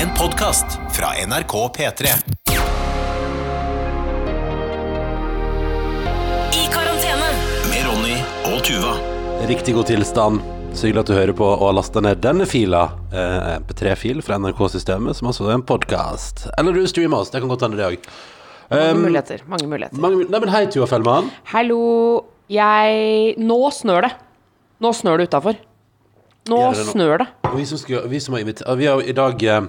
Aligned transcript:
En 0.00 0.08
podkast 0.18 0.78
fra 0.96 1.06
NRK 1.26 1.52
P3. 1.76 2.04
I 6.56 6.62
karantene. 6.72 7.28
Med 7.68 7.84
Ronny 7.84 8.14
og 8.48 8.62
Tuva. 8.64 8.94
Riktig 9.50 9.74
god 9.76 9.90
tilstand. 9.90 10.40
Så 10.72 10.88
hyggelig 10.88 11.02
at 11.02 11.12
du 11.12 11.14
hører 11.18 11.34
på 11.36 11.44
og 11.44 11.66
har 11.66 11.76
lasta 11.76 12.00
ned 12.00 12.24
denne 12.24 12.48
fila, 12.48 12.86
eh, 13.12 13.60
MP3-fil 13.60 14.24
fra 14.24 14.40
NRK-systemet, 14.40 15.20
som 15.20 15.28
altså 15.28 15.50
er 15.50 15.58
en 15.58 15.68
podkast. 15.68 16.46
Eller 16.56 16.72
du 16.72 16.86
streamer 16.88 17.20
oss, 17.20 17.34
det 17.34 17.44
kan 17.44 17.52
godt 17.52 17.68
hende 17.68 17.76
det 17.82 17.90
òg. 17.90 18.12
Mange 18.72 19.04
muligheter. 19.04 19.44
Mange 19.52 19.68
muligheter. 19.68 20.00
Mange, 20.00 20.24
nei, 20.32 20.40
men 20.46 20.56
hei, 20.56 20.64
Tuva 20.72 20.88
Fellmann. 20.88 21.28
Hallo, 21.52 21.82
jeg 22.48 23.36
Nå 23.36 23.64
snør 23.68 24.08
det. 24.08 24.16
Nå 24.80 24.96
snør 24.96 25.20
det 25.20 25.28
utafor. 25.28 25.60
Nå 26.48 26.58
det 26.72 26.86
nå? 26.86 26.92
snør 26.94 27.20
det. 27.20 27.28
Og 27.50 27.56
vi 27.58 27.66
som, 27.68 27.78
skal, 27.78 28.06
vi 28.08 28.20
som 28.22 28.34
har 28.34 28.40
invitert 28.44 28.78
Vi 28.80 28.86
har 28.88 29.02
i 29.04 29.12
dag 29.12 29.42
eh, 29.44 29.66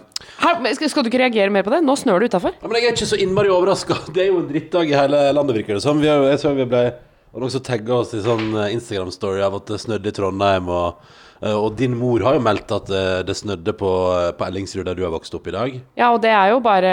men 0.62 0.75
skal, 0.78 0.89
skal 0.93 1.04
du 1.04 1.10
ikke 1.12 1.20
reagere 1.24 1.52
mer 1.54 1.66
på 1.68 1.74
det? 1.74 1.82
Nå 1.84 1.96
snør 2.00 2.24
det 2.24 2.32
utafor. 2.32 2.56
ja, 2.56 2.68
Men 2.68 2.79
jeg 2.79 2.92
er 2.92 2.96
ikke 2.96 3.12
så 3.12 3.20
innmari 3.20 3.52
overraska. 3.52 3.98
Det 4.16 4.25
er 4.25 4.29
jo 4.32 4.42
en 4.42 4.50
drittdag 4.50 4.92
i 4.92 4.98
hele 4.98 5.24
landet, 5.36 5.62
virker 5.62 5.78
det 5.78 5.84
som. 5.84 6.00
Vi 6.02 6.10
har, 6.12 6.24
jeg 6.32 6.43
tror 6.43 6.56
vi 6.57 6.68
ble 6.70 6.84
og 7.32 7.39
noen 7.39 7.52
som 7.54 7.64
tagga 7.64 7.96
oss 8.02 8.12
i 8.15 8.21
sånn 8.24 8.50
eh, 8.60 8.74
Instagram-story 8.76 9.43
av 9.46 9.54
at 9.62 9.70
det 9.71 9.78
snødde 9.79 10.12
i 10.12 10.15
Trondheim. 10.15 10.68
Og, 10.68 10.98
eh, 11.39 11.56
og 11.56 11.78
din 11.79 11.93
mor 11.96 12.24
har 12.28 12.36
jo 12.36 12.43
meldt 12.43 12.74
at 12.76 12.92
eh, 12.92 13.21
det 13.28 13.38
snødde 13.40 13.71
på, 13.79 13.92
eh, 14.18 14.32
på 14.36 14.48
Ellingsrud, 14.50 14.84
der 14.90 14.98
du 15.00 15.06
har 15.06 15.14
vokst 15.15 15.38
opp 15.38 15.48
i 15.48 15.54
dag. 15.56 15.78
Ja, 16.00 16.10
og 16.12 16.20
det 16.26 16.34
er 16.36 16.51
jo 16.51 16.60
bare 16.65 16.92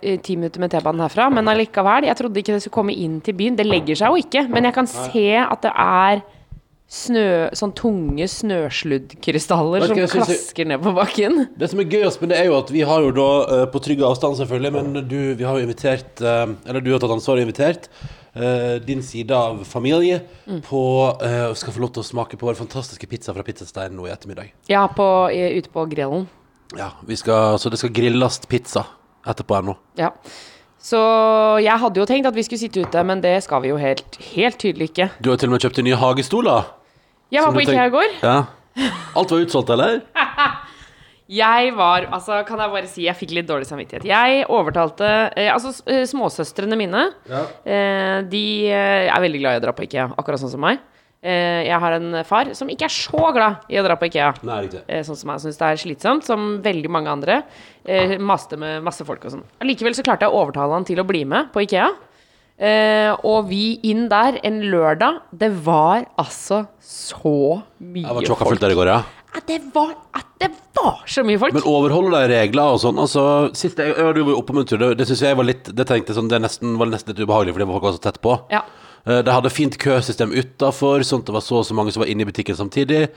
eh, 0.00 0.16
ti 0.24 0.38
minutter 0.40 0.64
med 0.64 0.72
T-banen 0.72 1.04
herfra. 1.04 1.28
Men 1.28 1.52
allikevel, 1.52 2.08
jeg 2.08 2.16
trodde 2.22 2.40
ikke 2.40 2.56
det 2.56 2.62
skulle 2.64 2.78
komme 2.78 2.96
inn 2.96 3.20
til 3.24 3.36
byen. 3.36 3.58
Det 3.60 3.68
legger 3.68 4.00
seg 4.00 4.16
jo 4.16 4.24
ikke. 4.24 4.46
Men 4.48 4.70
jeg 4.70 4.78
kan 4.78 4.88
se 4.88 5.26
at 5.44 5.68
det 5.68 5.74
er 5.76 6.24
snø, 6.86 7.50
sånn 7.56 7.72
tunge 7.74 8.28
snøsluddkrystaller 8.30 9.82
Vet 9.82 9.90
som 9.90 9.96
hva 9.98 10.04
jeg 10.04 10.12
klasker 10.12 10.68
ned 10.70 10.84
på 10.84 10.92
bakken. 10.94 11.40
Det 11.58 11.68
som 11.72 11.82
er 11.82 11.88
gøyest 11.90 12.22
med 12.22 12.30
det, 12.30 12.38
er 12.38 12.50
jo 12.50 12.58
at 12.60 12.70
vi 12.70 12.84
har 12.86 13.02
jo 13.02 13.10
da, 13.16 13.30
uh, 13.50 13.64
på 13.72 13.82
trygg 13.82 14.04
avstand 14.06 14.38
selvfølgelig, 14.38 14.72
men 14.76 15.08
du, 15.10 15.18
vi 15.34 15.46
har 15.46 15.58
jo 15.58 15.66
invitert 15.66 16.22
uh, 16.22 16.46
Eller 16.66 16.84
du 16.84 16.92
har 16.94 17.02
tatt 17.02 17.16
ansvar 17.16 17.40
og 17.40 17.46
invitert 17.46 17.90
uh, 18.38 18.78
din 18.86 19.02
side 19.02 19.34
av 19.34 19.64
familie 19.66 20.22
på 20.66 20.82
eh, 21.26 21.50
Skal 21.58 21.74
få 21.74 21.82
lov 21.82 21.94
til 21.96 22.04
å 22.04 22.06
smake 22.06 22.38
på 22.38 22.46
vår 22.46 22.58
fantastiske 22.58 23.08
pizza 23.10 23.34
fra 23.34 23.44
Pizzastein 23.46 23.96
nå 23.96 24.06
i 24.06 24.12
ettermiddag. 24.14 24.52
Ja, 24.70 24.86
på, 24.86 25.06
ute 25.32 25.72
på 25.72 25.86
grillen. 25.90 26.28
Ja, 26.78 26.92
vi 27.06 27.18
skal, 27.18 27.58
Så 27.58 27.70
det 27.72 27.80
skal 27.82 27.94
grilles 27.94 28.38
pizza 28.46 28.86
etterpå 29.26 29.58
her 29.58 29.66
nå. 29.66 29.74
Ja. 29.98 30.12
Så 30.82 30.98
jeg 31.64 31.80
hadde 31.82 31.98
jo 31.98 32.06
tenkt 32.06 32.28
at 32.28 32.36
vi 32.36 32.44
skulle 32.46 32.60
sitte 32.60 32.84
ute, 32.84 33.02
men 33.08 33.22
det 33.24 33.38
skal 33.46 33.62
vi 33.64 33.72
jo 33.72 33.78
helt, 33.80 34.18
helt 34.34 34.58
tydelig 34.60 34.90
ikke. 34.92 35.08
Du 35.24 35.32
har 35.32 35.40
til 35.40 35.50
og 35.50 35.56
med 35.56 35.64
kjøpt 35.64 35.80
deg 35.80 35.88
nye 35.88 35.98
hagestoler. 35.98 36.68
Jeg 37.34 37.42
var 37.42 37.56
på 37.56 37.64
IKEA 37.64 37.88
i 37.88 37.94
går. 37.94 38.16
Ja. 38.22 38.36
Alt 39.16 39.32
var 39.32 39.42
utsolgt, 39.42 39.72
eller? 39.72 40.00
Jeg 41.26 41.72
var 41.74 42.04
Altså, 42.14 42.44
kan 42.46 42.60
jeg 42.62 42.70
bare 42.70 42.86
si 42.86 43.02
jeg 43.02 43.18
fikk 43.18 43.32
litt 43.34 43.48
dårlig 43.48 43.66
samvittighet. 43.66 44.04
Jeg 44.06 44.44
overtalte 44.52 45.08
eh, 45.34 45.48
Altså, 45.50 45.72
eh, 45.90 46.04
småsøstrene 46.06 46.78
mine, 46.78 47.00
eh, 47.66 48.20
de 48.30 48.42
eh, 48.70 49.08
er 49.10 49.24
veldig 49.24 49.40
glad 49.42 49.56
i 49.56 49.60
å 49.60 49.64
dra 49.64 49.74
på 49.74 49.88
IKEA, 49.88 50.06
akkurat 50.14 50.38
sånn 50.44 50.52
som 50.54 50.62
meg. 50.62 50.78
Eh, 51.26 51.66
jeg 51.66 51.78
har 51.82 51.96
en 51.96 52.20
far 52.28 52.52
som 52.54 52.68
ikke 52.70 52.86
er 52.86 52.92
så 52.94 53.30
glad 53.34 53.64
i 53.72 53.78
å 53.80 53.84
dra 53.86 53.96
på 53.98 54.06
IKEA. 54.06 54.28
Nei. 54.46 54.60
Eh, 54.86 55.02
sånn 55.06 55.18
som 55.18 55.32
jeg 55.34 55.46
syns 55.46 55.58
det 55.58 55.70
er 55.72 55.80
slitsomt, 55.82 56.26
som 56.28 56.44
veldig 56.62 56.92
mange 56.92 57.10
andre. 57.10 57.40
Eh, 57.82 58.14
maste 58.22 58.58
med 58.60 58.84
masse 58.86 59.06
folk 59.08 59.24
og 59.26 59.34
sånn. 59.34 59.46
Allikevel 59.64 59.96
så 59.98 60.04
klarte 60.06 60.28
jeg 60.28 60.34
å 60.34 60.44
overtale 60.44 60.76
han 60.76 60.86
til 60.86 61.02
å 61.02 61.06
bli 61.08 61.24
med 61.26 61.50
på 61.54 61.64
Ikea. 61.66 61.88
Eh, 62.56 63.10
og 63.26 63.50
vi 63.50 63.80
inn 63.84 64.06
der 64.08 64.38
en 64.46 64.62
lørdag. 64.72 65.20
Det 65.34 65.50
var 65.66 66.06
altså 66.16 66.62
så 66.80 67.62
mye 67.82 68.06
Jeg 68.06 68.08
var 68.08 68.20
folk. 68.22 68.30
tjokka 68.30 68.50
fullt 68.52 68.64
der 68.64 68.76
i 68.76 68.78
går, 68.78 68.92
ja. 68.94 69.02
At 69.36 69.50
det 69.50 69.58
var, 69.74 69.90
at 70.16 70.30
det 70.40 70.48
var 70.78 71.02
så 71.04 71.20
mye 71.26 71.36
folk. 71.42 71.52
Men 71.52 71.66
overholder 71.68 72.24
de 72.24 72.38
regler 72.38 72.72
og 72.72 72.80
sånn? 72.80 72.96
Altså, 73.02 73.26
sist 73.52 73.76
jeg, 73.82 73.92
jeg, 73.92 74.14
du 74.16 74.22
var 74.30 74.38
oppe 74.38 74.54
en 74.56 74.64
tur, 74.64 74.80
det, 74.80 74.94
det 75.02 75.10
synes 75.10 75.26
jeg 75.26 75.36
var 75.36 75.44
litt 75.44 75.68
Det 75.76 75.84
tenkte 75.84 76.16
sånn, 76.16 76.30
det, 76.32 76.40
nesten, 76.40 76.78
var 76.80 76.88
nesten 76.88 77.12
litt 77.12 77.20
ubehagelig 77.20 77.52
fordi 77.52 77.68
folk 77.74 77.84
var 77.90 77.96
så 77.98 78.04
tett 78.06 78.22
på. 78.24 78.38
ja. 78.54 78.62
Eh, 79.06 79.22
De 79.24 79.30
hadde 79.32 79.50
fint 79.54 79.78
køsystem 79.78 80.32
utafor, 80.34 81.04
sånn 81.06 81.22
at 81.22 81.30
det 81.30 81.36
var 81.36 81.44
så 81.46 81.60
og 81.62 81.66
så 81.68 81.74
mange 81.78 81.94
som 81.94 82.02
var 82.02 82.10
inne 82.10 82.26
i 82.26 82.28
butikken 82.28 82.58
samtidig. 82.58 83.08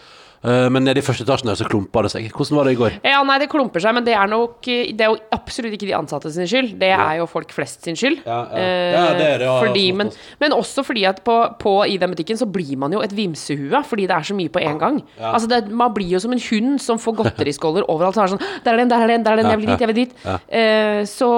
Eh, 0.43 0.69
Men 0.71 0.85
nede 0.87 1.01
i 1.01 1.03
første 1.05 1.25
etasjen 1.25 1.49
der 1.51 1.57
så 1.59 1.67
klumpa 1.67 2.03
det 2.05 2.11
seg. 2.13 2.29
Hvordan 2.31 2.57
var 2.59 2.69
det 2.69 2.73
i 2.75 2.79
går? 2.79 2.93
ja, 3.03 3.19
nei, 3.27 3.37
det 3.41 3.49
klumper 3.51 3.83
seg, 3.83 3.93
men 3.97 4.05
det 4.05 4.13
er 4.15 4.27
nok 4.31 4.61
Det 4.63 5.01
er 5.03 5.11
jo 5.11 5.17
absolutt 5.35 5.73
ikke 5.75 5.89
de 5.89 5.95
ansatte 5.97 6.31
sin 6.31 6.47
skyld. 6.47 6.77
Det 6.79 6.91
er 6.95 7.17
jo 7.19 7.25
folk 7.29 7.51
flest 7.55 7.83
sin 7.83 7.97
skyld. 7.99 8.21
Ja, 8.25 8.39
ja. 8.53 8.67
Ja, 8.99 9.03
det 9.17 9.25
er 9.27 9.37
det, 9.43 9.47
ja, 9.49 9.57
fordi, 9.59 9.85
men, 9.95 10.11
men 10.39 10.55
også 10.55 10.83
fordi 10.87 11.03
at 11.09 11.21
på, 11.25 11.35
på, 11.59 11.73
i 11.85 11.97
den 12.01 12.13
butikken 12.15 12.39
så 12.39 12.47
blir 12.49 12.77
man 12.79 12.93
jo 12.95 13.01
et 13.03 13.15
vimsehue 13.15 13.83
fordi 13.89 14.07
det 14.09 14.15
er 14.15 14.27
så 14.29 14.35
mye 14.37 14.49
på 14.53 14.61
en 14.63 14.79
gang. 14.79 15.01
Altså 15.19 15.47
det, 15.51 15.61
Man 15.71 15.93
blir 15.93 16.15
jo 16.15 16.19
som 16.23 16.31
en 16.35 16.41
hund 16.49 16.79
som 16.83 16.99
får 16.99 17.17
godteriskåler 17.23 17.87
overalt. 17.91 18.15
Så 18.15 18.23
er 18.23 18.29
det 18.29 18.37
sånn 18.37 18.63
Der 18.65 18.73
er 18.73 18.83
den, 18.83 18.89
der 18.93 19.03
er 19.03 19.13
den, 19.13 19.23
der 19.25 19.31
er 19.31 19.43
den, 19.43 19.49
jeg 19.51 19.59
vil 19.59 19.69
dit, 19.69 19.81
jeg 19.83 19.91
vil 19.91 19.99
dit. 20.03 20.15
Uh, 20.25 21.03
så 21.09 21.31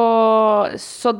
så. 0.77 1.13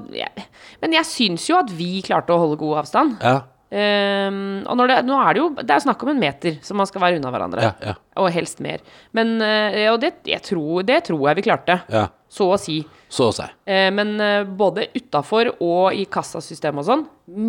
Men 0.81 0.93
jeg 0.95 1.05
syns 1.05 1.47
jo 1.49 1.57
at 1.59 1.71
vi 1.77 2.01
klarte 2.05 2.33
å 2.33 2.39
holde 2.41 2.57
god 2.61 2.81
avstand. 2.83 3.17
Ja, 3.21 3.41
Ehm, 3.71 4.63
og 4.67 4.75
når 4.75 4.89
det, 4.91 4.95
nå 5.07 5.15
er 5.23 5.33
det 5.37 5.39
jo 5.39 5.45
Det 5.61 5.71
er 5.71 5.83
snakk 5.85 6.01
om 6.03 6.09
en 6.11 6.19
meter 6.19 6.57
som 6.65 6.75
man 6.81 6.87
skal 6.89 6.99
være 7.05 7.19
unna 7.21 7.29
hverandre. 7.31 7.61
ja, 7.69 7.73
ja. 7.91 7.93
Og 8.19 8.27
helst 8.35 8.59
mer. 8.59 8.81
Men 9.15 9.37
uh, 9.39 9.93
Og 9.93 10.01
det, 10.03 10.09
jeg 10.27 10.41
tror, 10.43 10.81
det 10.83 10.97
tror 11.07 11.29
jeg 11.29 11.39
vi 11.39 11.45
klarte. 11.47 11.81
ja. 11.91 12.09
Så 12.31 12.45
å 12.47 12.55
si. 12.59 12.77
Så 13.11 13.25
å 13.27 13.31
si. 13.35 13.43
Uh, 13.67 13.89
men 13.91 14.13
uh, 14.19 14.43
både 14.47 14.85
utafor 14.95 15.49
og 15.59 15.95
i 15.95 16.05
kassasystemet 16.07 16.79
og 16.79 16.87
sånn, 16.87 17.01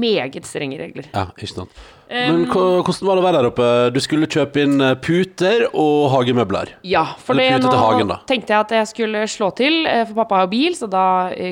meget 0.03 0.47
strenge 0.47 0.79
regler. 0.81 1.07
Ja, 1.15 1.29
ikke 1.37 1.51
sant. 1.53 1.83
Men 2.13 2.45
hva- 2.51 2.83
hvordan 2.85 3.07
var 3.09 3.17
det 3.17 3.23
å 3.23 3.27
være 3.27 3.37
der 3.41 3.49
oppe? 3.51 3.69
Du 3.95 4.01
skulle 4.05 4.27
kjøpe 4.29 4.61
inn 4.67 4.83
eh, 4.85 4.97
puter 5.01 5.63
og 5.71 6.11
hagemøbler. 6.13 6.75
Ja, 6.85 7.07
for 7.17 7.39
det 7.41 7.47
nå 7.63 7.71
hagen, 7.73 8.11
tenkte 8.29 8.53
jeg 8.53 8.67
at 8.67 8.75
jeg 8.77 8.91
skulle 8.91 9.23
slå 9.33 9.49
til, 9.57 9.79
for 10.11 10.19
pappa 10.19 10.43
har 10.43 10.51
bil, 10.53 10.75
så 10.77 10.91
da 10.93 11.05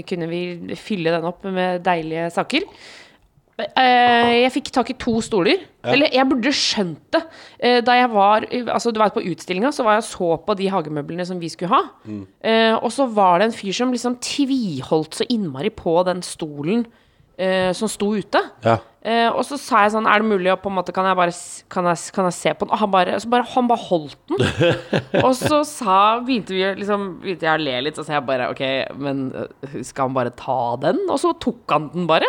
kunne 0.04 0.28
vi 0.28 0.42
fylle 0.76 1.14
den 1.16 1.25
opp 1.30 1.47
med 1.48 1.80
deilige 1.86 2.28
saker. 2.34 2.66
Eh, 3.76 4.32
Jeg 4.44 4.53
fikk 4.54 4.71
tak 4.75 4.91
i 4.91 4.97
to 5.00 5.21
stoler. 5.25 5.62
Eller 5.84 6.10
jeg 6.12 6.28
burde 6.28 6.53
skjønt 6.53 7.00
det. 7.12 7.22
Eh, 7.59 7.81
Da 7.81 7.93
jeg 7.97 8.10
var 8.12 8.44
Altså, 8.50 8.93
du 8.93 9.00
vet, 9.00 9.15
på 9.15 9.25
utstillinga 9.25 9.72
så 9.72 9.84
var 9.84 9.98
jeg 9.98 10.04
og 10.04 10.10
så 10.10 10.31
på 10.47 10.56
de 10.59 10.69
hagemøblene 10.69 11.25
som 11.26 11.41
vi 11.41 11.48
skulle 11.48 11.72
ha. 11.72 11.82
Mm. 12.06 12.26
Eh, 12.43 12.75
Og 12.76 12.91
så 12.93 13.06
var 13.09 13.38
det 13.41 13.48
en 13.50 13.56
fyr 13.59 13.72
som 13.72 13.93
liksom 13.93 14.19
tviholdt 14.21 15.15
så 15.21 15.25
innmari 15.28 15.71
på 15.71 16.04
den 16.04 16.22
stolen 16.22 16.87
som 17.72 17.88
sto 17.88 18.10
ute. 18.12 18.37
Ja. 18.66 18.75
Og 19.32 19.41
så 19.48 19.56
sa 19.56 19.87
jeg 19.87 19.92
sånn 19.94 20.04
Er 20.04 20.21
det 20.21 20.28
mulig 20.28 20.50
å 20.53 20.59
på 20.60 20.69
en 20.69 20.75
måte 20.77 20.92
Kan 20.92 21.06
jeg 21.09 21.16
bare 21.16 21.32
Kan 21.72 21.87
jeg, 21.88 22.12
kan 22.12 22.27
jeg 22.28 22.34
se 22.37 22.53
på 22.53 22.66
den? 22.66 22.72
Og 22.77 22.78
han 22.82 22.91
bare, 22.92 23.15
så 23.16 23.31
bare, 23.32 23.47
han 23.54 23.66
bare 23.71 23.81
holdt 23.81 24.19
den. 24.28 24.42
og 25.25 25.32
så 25.38 25.62
sa 25.65 25.94
Begynte 26.21 26.53
vi 26.53 26.60
liksom 26.82 27.06
Begynte 27.22 27.48
jeg 27.48 27.54
å 27.56 27.62
le 27.65 27.78
litt, 27.87 27.97
og 27.97 28.04
så 28.04 28.10
sa 28.10 28.19
jeg 28.19 28.27
bare 28.28 28.50
OK, 28.53 28.60
men 29.00 29.22
skal 29.88 30.10
han 30.10 30.19
bare 30.19 30.34
ta 30.37 30.59
den? 30.84 31.00
Og 31.09 31.16
så 31.22 31.32
tok 31.41 31.65
han 31.72 31.88
den 31.94 32.04
bare. 32.10 32.28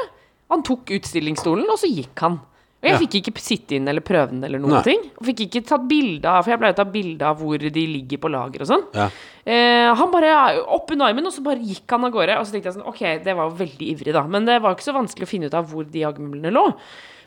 Han 0.51 0.63
tok 0.67 0.91
utstillingsstolen, 0.99 1.65
og 1.71 1.79
så 1.79 1.87
gikk 1.89 2.19
han. 2.27 2.39
Og 2.81 2.87
jeg 2.89 2.93
Ja. 2.95 2.97
fikk 2.97 3.15
ikke 3.19 3.37
sitte 3.39 3.75
inn 3.77 3.87
eller 3.87 4.01
prøve 4.01 4.31
den 4.31 4.43
eller 4.43 4.57
noen 4.57 4.71
Nei. 4.79 4.81
ting. 4.81 5.01
Og 5.19 5.27
fikk 5.27 5.43
ikke 5.45 5.61
tatt 5.69 5.83
bilde 5.87 6.25
av 6.25 6.43
For 6.43 6.49
jeg 6.49 6.59
pleier 6.59 6.73
å 6.73 6.79
ta 6.79 6.83
bilde 6.89 7.21
av 7.21 7.37
hvor 7.39 7.59
de 7.61 7.69
ligger 7.85 8.17
på 8.17 8.31
lager 8.33 8.61
og 8.63 8.67
sånn. 8.71 8.85
Ja. 8.97 9.05
Eh, 9.45 9.93
han 9.93 10.11
bare 10.11 10.63
opp 10.65 10.89
under 10.91 11.05
armen, 11.11 11.25
og 11.27 11.31
så 11.31 11.43
bare 11.45 11.61
gikk 11.61 11.85
han 11.93 12.05
av 12.05 12.11
gårde. 12.11 12.39
Og 12.39 12.45
så 12.47 12.51
tenkte 12.55 12.71
jeg 12.71 12.77
sånn, 12.79 12.87
ok, 12.89 13.23
det 13.23 13.35
var 13.37 13.51
jo 13.51 13.55
veldig 13.55 13.87
ivrig, 13.93 14.13
da. 14.13 14.23
Men 14.25 14.45
det 14.45 14.59
var 14.63 14.73
ikke 14.73 14.89
så 14.89 14.95
vanskelig 14.97 15.27
å 15.27 15.29
finne 15.29 15.45
ut 15.45 15.53
av 15.53 15.69
hvor 15.69 15.85
de 15.85 16.01
hagemøblene 16.01 16.51
lå. 16.51 16.73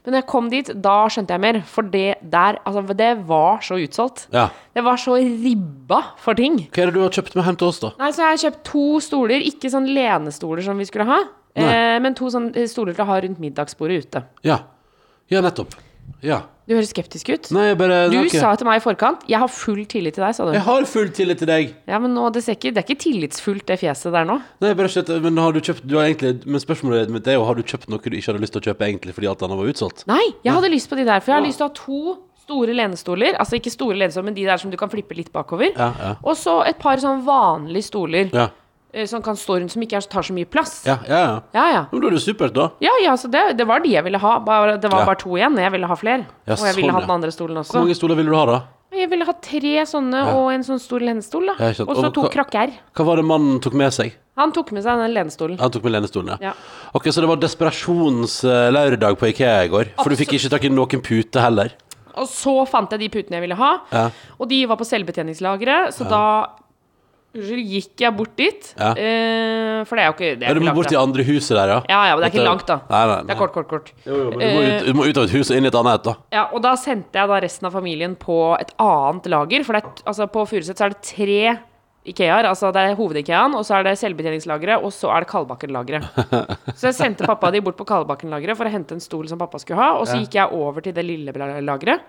Men 0.04 0.12
da 0.12 0.18
jeg 0.20 0.26
kom 0.26 0.50
dit, 0.50 0.66
da 0.82 1.06
skjønte 1.06 1.28
jeg 1.32 1.40
mer. 1.40 1.60
For 1.62 1.82
det 1.82 2.16
der, 2.28 2.58
altså, 2.66 2.94
det 2.94 3.12
var 3.24 3.58
så 3.62 3.78
utsolgt. 3.78 4.26
ja. 4.34 4.50
Det 4.74 4.82
var 4.82 4.96
så 4.96 5.14
ribba 5.14 6.02
for 6.18 6.34
ting. 6.34 6.58
Hva 6.74 6.82
er 6.82 6.86
det 6.90 6.94
du 6.94 7.00
har 7.00 7.10
kjøpt 7.14 7.36
med 7.36 7.44
hjem 7.44 7.56
til 7.58 7.68
oss, 7.68 7.78
da? 7.78 7.92
Nei, 8.00 8.10
så 8.10 8.16
jeg 8.26 8.34
har 8.34 8.50
kjøpt 8.50 8.62
to 8.64 9.00
stoler, 9.00 9.38
ikke 9.40 9.70
sånn 9.70 9.86
lenestoler 9.94 10.64
som 10.64 10.76
vi 10.76 10.84
skulle 10.84 11.06
ha, 11.06 11.22
eh, 11.62 11.98
men 12.00 12.14
to 12.14 12.26
sånne 12.26 12.68
stoler 12.68 12.94
til 12.94 13.04
å 13.04 13.06
ha 13.06 13.20
rundt 13.20 13.38
middagsbordet 13.38 14.06
ute. 14.06 14.24
Ja. 14.42 14.58
Ja, 15.30 15.40
nettopp. 15.40 15.74
Ja. 16.24 16.42
Du 16.64 16.72
høres 16.72 16.88
skeptisk 16.94 17.28
ut. 17.28 17.50
Nei, 17.52 17.66
jeg 17.68 17.78
bare 17.78 18.08
Du 18.10 18.16
ikke- 18.22 18.40
sa 18.40 18.54
til 18.56 18.66
meg 18.66 18.80
i 18.80 18.84
forkant 18.84 19.26
'jeg 19.28 19.38
har 19.38 19.48
full 19.48 19.84
tillit 19.84 20.14
til 20.14 20.24
deg', 20.24 20.34
sa 20.34 20.44
du. 20.46 20.52
Jeg 20.52 20.62
har 20.62 20.84
full 20.84 21.08
tillit 21.10 21.38
til 21.38 21.46
deg. 21.46 21.74
Ja, 21.86 21.98
men 21.98 22.14
nå, 22.14 22.32
det, 22.32 22.42
ikke, 22.44 22.72
det 22.72 22.78
er 22.78 22.94
ikke 22.94 23.00
tillitsfullt, 23.04 23.66
det 23.66 23.80
fjeset 23.80 24.12
der 24.12 24.24
nå. 24.24 24.40
Nei, 24.62 24.72
bare 24.72 24.88
skjøt, 24.88 25.22
men 25.22 25.36
har 25.36 25.52
du 25.52 25.60
kjøpt 25.60 25.86
du 25.86 25.96
har 25.96 26.04
egentlig, 26.08 26.46
Men 26.46 26.60
spørsmålet 26.60 27.10
mitt 27.10 27.26
er 27.28 27.34
jo 27.34 27.44
Har 27.44 27.54
du 27.54 27.62
kjøpt 27.62 27.88
noe 27.88 27.98
du 27.98 28.16
ikke 28.16 28.32
hadde 28.32 28.40
lyst 28.40 28.52
til 28.52 28.60
å 28.62 28.74
kjøpe 28.74 28.80
egentlig 28.88 29.14
fordi 29.14 29.28
alt 29.28 29.42
annet 29.42 29.58
var 29.58 29.66
utsolgt? 29.66 30.06
Nei, 30.06 30.34
jeg 30.42 30.52
hadde 30.54 30.70
lyst 30.70 30.88
på 30.88 30.96
de 30.96 31.04
der, 31.04 31.20
for 31.20 31.32
jeg 31.32 31.40
har 31.42 31.46
lyst 31.46 31.58
til 31.58 31.66
å 31.66 31.68
ha 31.68 31.74
to 31.74 32.18
store 32.44 32.74
lenestoler. 32.74 33.36
Altså 33.40 33.56
ikke 33.60 33.72
store 33.72 33.96
lenestoler, 33.96 34.24
men 34.24 34.34
de 34.34 34.44
der 34.44 34.56
som 34.56 34.70
du 34.70 34.76
kan 34.76 34.88
flippe 34.88 35.14
litt 35.16 35.32
bakover. 35.32 35.72
Ja, 35.76 35.92
ja. 35.98 36.14
Og 36.24 36.36
så 36.36 36.66
et 36.66 36.78
par 36.78 36.96
sånn 36.96 37.24
vanlige 37.24 37.84
stoler 37.84 38.30
Ja, 38.32 38.44
eh, 38.44 38.48
som 39.10 39.22
kan 39.22 39.34
stå 39.36 39.58
rundt, 39.60 39.72
som 39.74 39.82
ikke 39.82 40.00
tar 40.08 40.22
så 40.22 40.32
mye 40.36 40.46
plass. 40.46 40.84
ja, 40.86 40.98
ja. 41.08 41.18
ja. 41.26 41.40
Ja, 41.54 41.64
ja. 41.72 41.82
Men 41.92 42.00
da 42.00 42.06
er 42.06 42.16
det 42.16 42.22
supert, 42.22 42.54
da. 42.54 42.68
Ja, 42.80 42.92
ja, 43.02 43.16
så 43.20 43.28
det, 43.30 43.56
det 43.58 43.66
var 43.66 43.80
de 43.84 43.90
jeg 43.94 44.04
ville 44.06 44.18
ha. 44.22 44.38
Bare, 44.40 44.76
det 44.78 44.90
var 44.92 45.00
Ja. 45.04 45.06
bare 45.10 45.20
to 45.20 45.34
igjen. 45.36 45.56
Jeg 45.58 45.72
ville 45.72 45.86
ha 45.90 45.94
flere. 45.98 46.26
Ja, 46.46 46.54
og 46.54 46.64
jeg 46.68 46.74
ville 46.76 46.88
sånn, 46.92 46.94
ha 46.94 47.00
den 47.06 47.10
andre 47.18 47.30
stolen 47.34 47.56
også. 47.62 47.72
Hvor 47.74 47.84
mange 47.86 47.98
stoler 47.98 48.16
ville 48.16 48.30
du 48.30 48.36
ha, 48.38 48.46
da? 48.46 48.60
Jeg 48.94 49.08
ville 49.10 49.24
ha 49.26 49.32
tre 49.42 49.72
sånne 49.90 50.20
og 50.38 50.52
en 50.54 50.62
sånn 50.62 50.78
stor 50.78 51.02
lenestol, 51.02 51.48
da. 51.50 51.54
Og 51.82 51.96
så 51.98 52.12
to 52.14 52.22
hva- 52.22 52.30
krakker. 52.30 52.70
Hva 52.94 53.04
var 53.08 53.16
det 53.18 53.24
mannen 53.26 53.58
tok 53.60 53.74
med 53.74 53.90
seg? 53.92 54.12
Han 54.38 54.52
tok 54.54 54.70
med 54.74 54.82
seg 54.86 54.98
den 55.02 55.12
lenestolen. 55.14 55.58
Han 55.58 55.70
tok 55.74 55.82
med 55.82 55.92
lenestolen, 55.96 56.28
ja. 56.38 56.50
Ja. 56.50 56.52
Ok, 56.94 57.04
Så 57.10 57.20
det 57.22 57.28
var 57.28 57.36
desperasjonslørdag 57.42 59.18
på 59.18 59.26
Ikea 59.32 59.64
i 59.64 59.68
går? 59.72 59.90
For 59.98 60.10
du 60.10 60.16
fikk 60.18 60.34
ikke 60.38 60.50
tak 60.54 60.64
i 60.64 60.70
noen 60.72 61.02
pute 61.02 61.42
heller? 61.42 61.74
Og 62.14 62.28
så 62.30 62.54
fant 62.70 62.90
jeg 62.94 63.00
de 63.02 63.08
putene 63.10 63.40
jeg 63.40 63.42
ville 63.48 63.56
ha. 63.58 63.72
Ja. 63.90 64.04
Og 64.38 64.48
de 64.48 64.60
var 64.70 64.76
på 64.78 64.86
selvbetjeningslageret, 64.86 65.94
så 65.96 66.06
da 66.08 66.20
Unnskyld, 67.34 67.64
gikk 67.66 68.02
jeg 68.04 68.14
bort 68.14 68.36
dit? 68.38 68.68
Ja. 68.78 68.92
Eh, 68.94 69.80
for 69.88 69.98
det 69.98 70.04
er 70.04 70.06
jo 70.06 70.14
ikke 70.14 70.28
det 70.38 70.46
Ja, 70.46 70.52
er 70.52 70.54
du 70.54 70.62
må 70.62 70.68
langt, 70.68 70.78
bort 70.78 70.90
til 70.92 71.00
andre 71.00 71.26
huset 71.26 71.56
der, 71.58 71.72
ja. 71.72 71.78
Ja, 71.90 72.00
ja, 72.08 72.14
men 72.14 72.22
det 72.22 72.28
er 72.28 72.34
ikke 72.36 72.46
langt, 72.46 72.66
da. 72.68 72.76
Nei, 72.86 73.02
nei, 73.10 73.16
nei. 73.16 73.26
Det 73.26 73.34
er 73.34 73.40
kort, 73.40 73.54
kort, 73.56 73.68
kort. 73.72 73.92
Jo, 74.06 74.20
jo, 74.20 74.30
men 74.30 74.38
du, 74.38 74.54
må 74.54 74.62
ut, 74.62 74.86
du 74.86 74.98
må 75.00 75.08
ut 75.08 75.18
av 75.18 75.26
et 75.26 75.34
hus 75.34 75.50
og 75.50 75.58
inn 75.58 75.66
i 75.66 75.72
et 75.72 75.78
annet 75.82 76.06
da. 76.06 76.14
Ja, 76.36 76.46
og 76.54 76.62
da 76.62 76.76
sendte 76.78 77.18
jeg 77.18 77.32
da 77.32 77.42
resten 77.42 77.68
av 77.70 77.74
familien 77.74 78.14
på 78.20 78.38
et 78.60 78.70
annet 78.82 79.30
lager. 79.34 79.66
For 79.66 79.78
det 79.78 80.04
altså 80.06 80.28
på 80.30 80.46
Furuset 80.52 80.78
så 80.78 80.86
er 80.86 80.94
det 80.94 81.02
tre 81.10 81.40
Ikeaer. 82.04 82.44
Altså 82.50 82.70
det 82.74 82.84
er 82.84 82.96
hoved-Ikeaen, 82.98 83.56
og 83.56 83.64
så 83.66 83.78
er 83.78 83.88
det 83.88 83.96
selvbetjeningslageret, 84.00 84.84
og 84.84 84.92
så 84.92 85.10
er 85.14 85.24
det 85.24 85.30
Kalbakken-lageret. 85.30 86.04
Så 86.78 86.90
jeg 86.90 86.96
sendte 86.98 87.26
pappa 87.26 87.48
de 87.54 87.62
bort 87.64 87.78
på 87.78 87.86
Kalbakken-lageret 87.88 88.58
for 88.58 88.68
å 88.68 88.72
hente 88.72 88.96
en 88.96 89.02
stol 89.02 89.26
som 89.30 89.40
pappa 89.40 89.60
skulle 89.62 89.80
ha, 89.80 89.94
og 89.96 90.04
så 90.08 90.18
gikk 90.20 90.36
jeg 90.36 90.52
over 90.52 90.84
til 90.84 90.92
det 90.96 91.04
lille 91.06 91.32
lageret. 91.64 92.04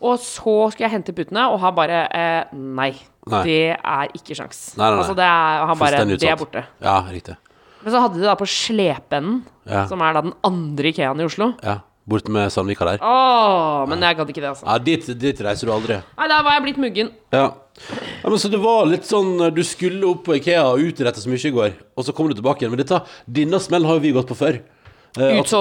Og 0.00 0.16
så 0.22 0.54
skulle 0.72 0.86
jeg 0.86 0.94
hente 0.94 1.12
puttene, 1.16 1.44
og 1.52 1.60
han 1.60 1.74
bare 1.76 2.04
eh, 2.16 2.54
nei, 2.56 2.94
Nei. 3.30 3.42
Det 3.44 3.58
er 3.76 4.14
ikke 4.16 4.34
sjans. 4.38 4.60
Nei, 4.80 4.88
nei. 4.88 5.02
Altså 5.02 5.14
det 5.18 5.26
er, 5.26 5.64
han 5.68 5.78
bare 5.78 6.04
Det 6.08 6.30
er 6.30 6.38
borte. 6.40 6.62
Ja, 6.80 6.96
riktig. 7.10 7.36
Men 7.84 7.92
så 7.94 8.00
hadde 8.04 8.20
de 8.20 8.24
da 8.28 8.34
på 8.36 8.48
Slependen, 8.48 9.42
Ja. 9.68 9.86
som 9.88 10.00
er 10.04 10.16
da 10.16 10.22
den 10.24 10.34
andre 10.44 10.90
Ikeaen 10.92 11.20
i 11.20 11.28
Oslo. 11.28 11.52
Ja, 11.64 11.80
Bort 12.10 12.26
med 12.32 12.50
Sandvika 12.50 12.86
der. 12.88 12.98
Åh, 13.04 13.84
men 13.88 14.00
jeg 14.02 14.16
gadd 14.18 14.32
ikke 14.32 14.40
det, 14.42 14.50
altså. 14.50 14.66
Ja, 14.66 14.78
dit, 14.82 15.06
dit 15.20 15.40
reiser 15.44 15.68
du 15.68 15.72
aldri. 15.74 16.00
Nei, 16.18 16.28
da 16.32 16.40
var 16.42 16.56
jeg 16.56 16.64
blitt 16.64 16.80
muggen. 16.80 17.12
Ja. 17.30 17.44
ja, 17.52 18.24
men 18.26 18.40
Så 18.40 18.50
det 18.50 18.58
var 18.60 18.88
litt 18.88 19.06
sånn 19.06 19.36
Du 19.54 19.60
skulle 19.64 20.08
opp 20.08 20.24
på 20.26 20.34
Ikea 20.40 20.64
og 20.72 20.82
utrette 20.82 21.22
så 21.22 21.30
mye 21.30 21.44
i 21.44 21.54
går, 21.54 21.76
og 21.94 22.06
så 22.08 22.16
kommer 22.16 22.32
du 22.32 22.40
tilbake 22.40 22.64
igjen. 22.64 22.72
Men 22.74 22.82
dette, 22.82 23.02
denne 23.28 23.60
smellen 23.62 23.86
har 23.86 24.00
jo 24.00 24.04
vi 24.08 24.14
gått 24.16 24.32
på 24.32 24.38
før. 24.40 24.58
Eh, 25.18 25.38
at, 25.38 25.52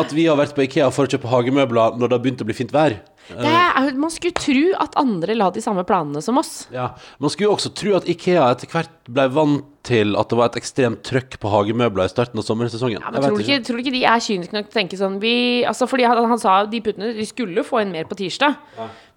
at 0.00 0.12
vi 0.16 0.26
har 0.26 0.36
vært 0.36 0.54
på 0.56 0.64
Ikea 0.66 0.90
for 0.92 1.06
å 1.06 1.10
kjøpe 1.14 1.30
hagemøbler 1.30 1.96
når 1.96 2.08
det 2.10 2.16
har 2.18 2.22
begynt 2.26 2.44
å 2.44 2.48
bli 2.48 2.56
fint 2.56 2.74
vær. 2.74 2.98
Er, 3.32 3.94
man 3.96 4.10
skulle 4.12 4.36
tro 4.36 4.64
at 4.84 4.96
andre 5.00 5.34
la 5.36 5.46
de 5.54 5.62
samme 5.64 5.84
planene 5.88 6.20
som 6.22 6.36
oss. 6.36 6.66
Ja, 6.74 6.90
Man 7.18 7.30
skulle 7.32 7.48
jo 7.48 7.54
også 7.56 7.70
tro 7.74 7.94
at 7.96 8.08
Ikea 8.10 8.50
etter 8.52 8.68
hvert 8.68 8.90
ble 9.08 9.24
vant 9.32 9.70
til 9.84 10.14
at 10.16 10.28
det 10.28 10.36
var 10.38 10.48
et 10.48 10.56
ekstremt 10.60 11.02
trøkk 11.04 11.38
på 11.40 11.50
hagemøbler 11.52 12.04
i 12.08 12.12
starten 12.12 12.40
av 12.40 12.44
sommersesongen. 12.46 13.00
Ja, 13.04 13.10
men 13.12 13.20
tror 13.24 13.36
du, 13.36 13.42
ikke, 13.44 13.58
tror 13.64 13.76
du 13.76 13.82
ikke 13.84 13.92
de 13.96 14.04
er 14.08 14.22
kyniske 14.24 14.56
nok 14.56 14.68
til 14.68 14.72
å 14.72 14.78
tenke 14.80 14.96
sånn 15.00 15.18
vi, 15.20 15.32
altså 15.68 15.88
Fordi 15.88 16.06
han, 16.08 16.20
han 16.30 16.40
sa 16.40 16.54
de 16.68 16.80
puttene 16.84 17.10
De 17.16 17.26
skulle 17.28 17.64
få 17.64 17.82
inn 17.82 17.92
mer 17.92 18.08
på 18.08 18.16
tirsdag. 18.16 18.56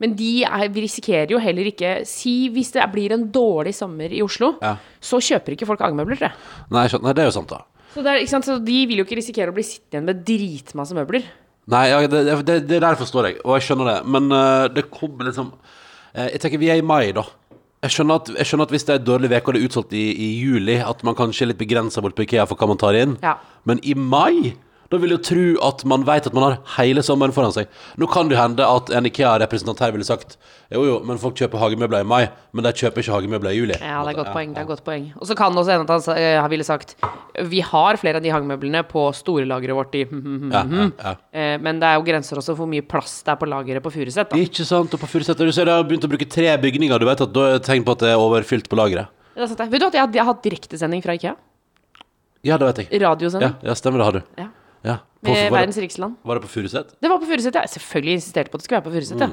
Men 0.03 0.15
de 0.19 0.43
er, 0.47 0.67
vi 0.75 0.83
risikerer 0.83 1.31
jo 1.31 1.39
heller 1.43 1.69
ikke 1.71 1.93
Si 2.07 2.49
hvis 2.51 2.73
det 2.75 2.83
blir 2.91 3.15
en 3.15 3.27
dårlig 3.31 3.75
sommer 3.75 4.11
i 4.11 4.21
Oslo, 4.25 4.55
Ja. 4.61 4.75
så 4.99 5.19
kjøper 5.23 5.55
ikke 5.55 5.67
folk 5.69 5.83
hagemøbler, 5.83 6.19
tror 6.19 6.29
jeg. 6.31 6.67
Nei, 6.75 6.87
skjønner- 6.91 7.15
det 7.15 7.23
er 7.23 7.31
jo 7.31 7.37
sant, 7.39 7.49
da. 7.55 7.63
Så, 7.93 8.03
er, 8.05 8.25
sant? 8.27 8.45
så 8.45 8.59
de 8.63 8.79
vil 8.87 8.99
jo 8.99 9.05
ikke 9.07 9.17
risikere 9.19 9.51
å 9.51 9.55
bli 9.55 9.63
sittende 9.63 10.03
igjen 10.03 10.05
med 10.11 10.25
dritmasse 10.27 10.95
møbler. 10.95 11.23
Nei, 11.67 11.87
ja, 11.91 11.99
det, 12.07 12.21
det, 12.47 12.61
det, 12.69 12.79
der 12.79 12.95
forstår 12.99 13.27
jeg, 13.27 13.41
og 13.43 13.57
jeg 13.57 13.67
skjønner 13.67 13.89
det. 13.91 13.97
Men 14.07 14.31
eh, 14.31 14.67
det 14.71 14.85
kommer 14.93 15.27
liksom 15.27 15.51
eh, 16.13 16.29
Jeg 16.31 16.39
tenker 16.43 16.61
vi 16.61 16.71
er 16.71 16.79
i 16.79 16.85
mai, 16.85 17.11
da. 17.15 17.25
Jeg 17.83 17.93
skjønner 17.93 18.21
at, 18.21 18.31
jeg 18.39 18.49
skjønner 18.49 18.69
at 18.69 18.71
hvis 18.73 18.87
det 18.87 18.93
er 18.95 19.01
en 19.01 19.09
dårlig 19.09 19.29
uke 19.29 19.51
og 19.51 19.55
det 19.55 19.59
er 19.59 19.67
utsolgt 19.67 19.91
i, 19.93 20.05
i 20.11 20.29
juli, 20.39 20.77
at 20.81 21.03
man 21.05 21.17
kanskje 21.17 21.45
er 21.45 21.51
litt 21.51 21.59
begrensa 21.59 22.01
bort 22.01 22.15
på 22.17 22.25
Ikea 22.25 22.47
for 22.49 22.57
hva 22.57 22.71
man 22.71 22.79
tar 22.81 22.97
inn. 22.97 23.17
Ja. 23.21 23.35
Men 23.69 23.83
i 23.83 23.93
mai 23.93 24.55
da 24.91 24.99
vil 25.01 25.11
jeg 25.11 25.19
jo 25.19 25.23
tro 25.27 25.45
at 25.67 25.83
man 25.89 26.05
vet 26.07 26.27
at 26.29 26.35
man 26.35 26.45
har 26.45 26.57
hele 26.77 27.03
sommeren 27.03 27.33
foran 27.35 27.51
seg. 27.55 27.67
Nå 27.99 28.07
kan 28.11 28.29
det 28.31 28.37
hende 28.39 28.63
at 28.63 28.91
en 28.95 29.07
Ikea-representant 29.09 29.81
her 29.83 29.91
ville 29.95 30.07
sagt 30.07 30.37
jo 30.71 30.83
jo, 30.87 30.95
men 31.07 31.19
folk 31.19 31.35
kjøper 31.39 31.59
hagemøbler 31.61 32.03
i 32.03 32.07
mai, 32.07 32.27
men 32.55 32.65
de 32.65 32.71
kjøper 32.75 33.03
ikke 33.03 33.13
hagemøbler 33.15 33.53
i 33.55 33.59
juli. 33.59 33.75
Ja, 33.79 34.01
det 34.03 34.13
er 34.13 34.19
godt 34.19 34.33
poeng. 34.35 34.53
det 34.55 34.63
er 34.63 34.67
godt 34.67 34.83
poeng 34.87 35.05
Og 35.15 35.27
så 35.29 35.35
kan 35.39 35.55
det 35.55 35.61
også 35.63 35.75
hende 35.75 35.95
at 35.97 36.07
han 36.09 36.19
eh, 36.43 36.49
ville 36.51 36.67
sagt 36.67 36.95
Vi 37.51 37.61
har 37.63 37.99
flere 38.01 38.19
av 38.19 38.25
de 38.25 38.33
hagemøblene 38.33 38.83
på 38.87 39.05
storelageret 39.15 39.77
vårt 39.77 39.95
i 39.95 40.03
Ja, 40.55 40.63
ja, 40.63 40.87
ja. 40.91 41.15
Eh, 41.31 41.55
Men 41.63 41.79
det 41.83 41.87
er 41.91 41.99
jo 41.99 42.05
grenser 42.07 42.41
også 42.41 42.55
for 42.55 42.65
hvor 42.65 42.71
mye 42.71 42.83
plass 42.85 43.21
det 43.23 43.33
er 43.35 43.39
på 43.39 43.47
lageret 43.49 43.83
på 43.83 43.91
Furuset. 43.93 44.35
Ikke 44.35 44.65
sant? 44.67 44.93
Og 44.93 45.01
på 45.03 45.09
Furuset 45.09 45.39
du 45.39 45.51
ser 45.55 45.67
de 45.69 45.75
har 45.75 45.87
begynt 45.87 46.07
å 46.07 46.11
bruke 46.11 46.27
tre 46.29 46.49
bygninger. 46.61 46.99
Du 46.99 47.07
vet 47.07 47.23
at 47.27 47.33
da 47.35 47.47
er 47.55 47.63
tegn 47.63 47.85
på 47.87 47.95
at 47.95 48.03
det 48.03 48.11
er 48.13 48.21
overfylt 48.21 48.67
på 48.71 48.79
lageret. 48.79 49.11
Er. 49.37 49.67
Vet 49.69 49.81
du 49.83 49.87
at 49.87 49.93
jeg 49.95 50.01
har, 50.01 50.15
har 50.17 50.31
hatt 50.31 50.43
direktesending 50.43 51.03
fra 51.05 51.15
Ikea? 51.17 51.35
Ja, 52.45 52.57
det 52.57 52.67
vet 52.69 52.79
jeg. 52.83 52.87
Ja, 52.95 53.09
Radiosending. 53.11 53.55
ja 53.65 53.75
stemmer 53.77 54.01
det 54.01 54.07
har 54.07 54.17
du. 54.17 54.21
Ja. 54.39 54.47
Ja. 54.87 54.97
På, 55.17 55.33
Med 55.33 55.49
var, 55.51 55.59
Verdens 55.59 55.77
rikeste 55.81 55.99
land. 56.03 56.15
var 56.23 56.37
det 56.37 56.43
på 56.45 56.49
Furuset? 56.51 56.91
Det 57.01 57.09
var 57.09 57.19
på 57.19 57.27
Furuset, 57.27 57.55
ja. 57.57 57.63
Selvfølgelig 57.67 58.13
insisterte 58.19 58.51
på 58.53 58.57
at 58.59 58.61
det 58.61 58.67
skulle 58.67 58.79
være 58.79 58.87
på 58.87 58.93
Furuset. 58.95 59.23
Ja. 59.23 59.29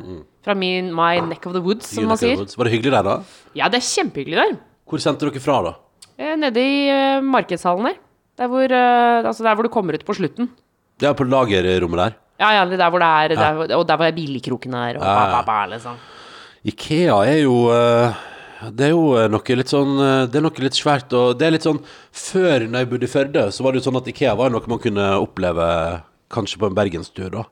Fra 0.47 0.55
min 0.59 0.89
my 0.97 1.21
neck 1.29 1.47
of 1.47 1.53
the 1.55 1.63
woods, 1.63 1.93
som 1.95 2.09
man 2.11 2.19
sier. 2.21 2.41
Var 2.41 2.69
det 2.69 2.73
hyggelig 2.75 2.93
der, 2.97 3.05
da? 3.07 3.17
Ja, 3.59 3.69
det 3.71 3.79
er 3.83 3.87
kjempehyggelig 3.87 4.41
der. 4.41 4.57
Hvor 4.89 5.03
sendte 5.05 5.29
dere 5.29 5.43
fra, 5.45 5.61
da? 5.69 5.75
Eh, 6.19 6.35
Nede 6.41 6.63
i 6.63 6.75
uh, 6.91 7.23
markedshallen 7.25 7.91
der. 7.91 8.01
Der 8.41 8.51
hvor, 8.51 8.65
uh, 8.65 9.29
altså 9.29 9.45
der 9.47 9.55
hvor 9.55 9.69
du 9.69 9.71
kommer 9.73 9.95
ut 9.95 10.05
på 10.05 10.17
slutten. 10.17 10.51
Det 11.01 11.09
er 11.09 11.15
på 11.19 11.25
lagerrommet 11.29 12.01
der. 12.01 12.19
Ja, 12.41 12.51
ja, 12.57 12.65
der 12.77 12.91
hvor 12.91 12.99
det 12.99 13.07
er 13.07 13.35
der, 13.39 13.77
Og 13.77 13.87
der 13.89 13.97
hvor 13.97 14.11
billigkroken 14.11 14.75
er, 14.75 14.99
og 14.99 15.05
Ja, 15.05 15.15
ja. 15.37 15.43
ba, 15.43 15.43
ba, 15.47 15.67
liksom. 15.71 15.97
Ikea 16.65 17.19
er 17.29 17.43
jo 17.45 17.69
eh, 17.71 18.15
Det 18.73 18.89
er 18.89 18.93
jo 18.95 19.15
eh, 19.19 19.29
noe 19.33 19.57
litt 19.59 19.73
sånn 19.73 19.99
eh, 20.01 20.27
Det 20.31 20.41
er 20.41 20.45
noe 20.47 20.65
litt 20.65 20.79
svært 20.79 21.13
og 21.17 21.35
Det 21.41 21.49
er 21.49 21.57
litt 21.57 21.67
sånn 21.67 21.81
Før 22.15 22.67
når 22.69 22.85
jeg 22.85 22.91
bodde 22.93 23.09
i 23.09 23.13
Førde, 23.13 23.45
så 23.53 23.65
var 23.65 23.75
det 23.75 23.83
jo 23.83 23.89
sånn 23.89 24.01
at 24.01 24.09
Ikea 24.13 24.37
var 24.39 24.53
noe 24.55 24.71
man 24.71 24.83
kunne 24.83 25.11
oppleve 25.21 25.67
kanskje 26.35 26.59
på 26.59 26.67
en 26.67 26.75
bergenstur, 26.75 27.29
da. 27.31 27.45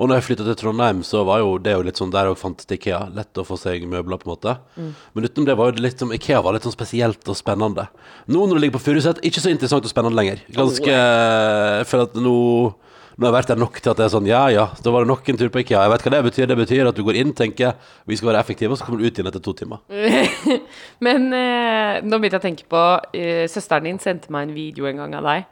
Og 0.00 0.08
når 0.08 0.20
jeg 0.20 0.26
flytta 0.28 0.44
til 0.46 0.56
Trondheim, 0.56 1.00
så 1.04 1.22
var 1.28 1.42
jo 1.42 1.56
det 1.60 1.74
jo 1.74 1.82
litt 1.84 1.98
sånn 2.00 2.12
Der 2.14 2.30
òg 2.30 2.38
fantes 2.40 2.68
til 2.68 2.78
Ikea. 2.78 3.00
Lett 3.12 3.36
å 3.36 3.44
få 3.44 3.58
seg 3.60 3.82
møbler, 3.84 4.20
på 4.20 4.28
en 4.28 4.32
måte. 4.32 4.54
Men 5.12 5.26
utenom 5.26 5.48
det 5.48 5.56
var 5.58 5.68
jo 5.68 5.74
det 5.76 5.84
litt 5.84 6.00
som 6.00 6.14
Ikea 6.14 6.40
var 6.46 6.56
litt 6.56 6.64
sånn 6.64 6.72
spesielt 6.72 7.28
og 7.28 7.36
spennende. 7.36 7.84
Nå 8.30 8.46
når 8.46 8.56
det 8.56 8.62
ligger 8.64 8.78
på 8.78 8.84
Furuset, 8.86 9.20
ikke 9.26 9.42
så 9.44 9.52
interessant 9.52 9.84
og 9.84 9.92
spennende 9.92 10.16
lenger. 10.16 10.40
Ganske 10.56 10.94
Jeg 10.94 11.90
føler 11.90 12.08
at 12.08 12.16
nå 12.16 12.38
nå 13.16 13.26
har 13.26 13.30
jeg 13.30 13.36
vært 13.38 13.52
der 13.52 13.60
nok 13.60 13.78
til 13.80 13.92
at 13.92 14.00
det 14.00 14.04
er 14.06 14.12
sånn, 14.12 14.28
ja 14.28 14.42
ja, 14.52 14.66
da 14.80 14.92
var 14.94 15.04
det 15.04 15.10
nok 15.10 15.30
en 15.30 15.40
tur 15.40 15.50
på 15.52 15.62
IKEA. 15.62 15.82
Jeg 15.84 15.92
vet 15.92 16.04
hva 16.06 16.12
det 16.14 16.20
betyr. 16.28 16.50
Det 16.50 16.58
betyr 16.60 16.90
at 16.90 16.98
du 16.98 17.02
går 17.06 17.18
inn, 17.20 17.32
tenker 17.36 17.74
vi 18.08 18.18
skal 18.18 18.30
være 18.32 18.42
effektive, 18.44 18.74
og 18.74 18.80
så 18.80 18.86
kommer 18.86 19.02
du 19.02 19.08
ut 19.08 19.18
igjen 19.18 19.30
etter 19.30 19.44
to 19.44 19.54
timer. 19.58 19.82
Men 21.06 21.30
eh, 21.36 22.00
nå 22.06 22.20
begynte 22.20 22.38
jeg 22.38 22.42
å 22.42 22.46
tenke 22.48 22.68
på 22.70 22.84
eh, 23.16 23.46
Søsteren 23.50 23.88
din 23.88 24.00
sendte 24.02 24.32
meg 24.32 24.48
en 24.48 24.54
video 24.56 24.88
en 24.90 25.02
gang 25.02 25.18
av 25.18 25.26
deg 25.26 25.44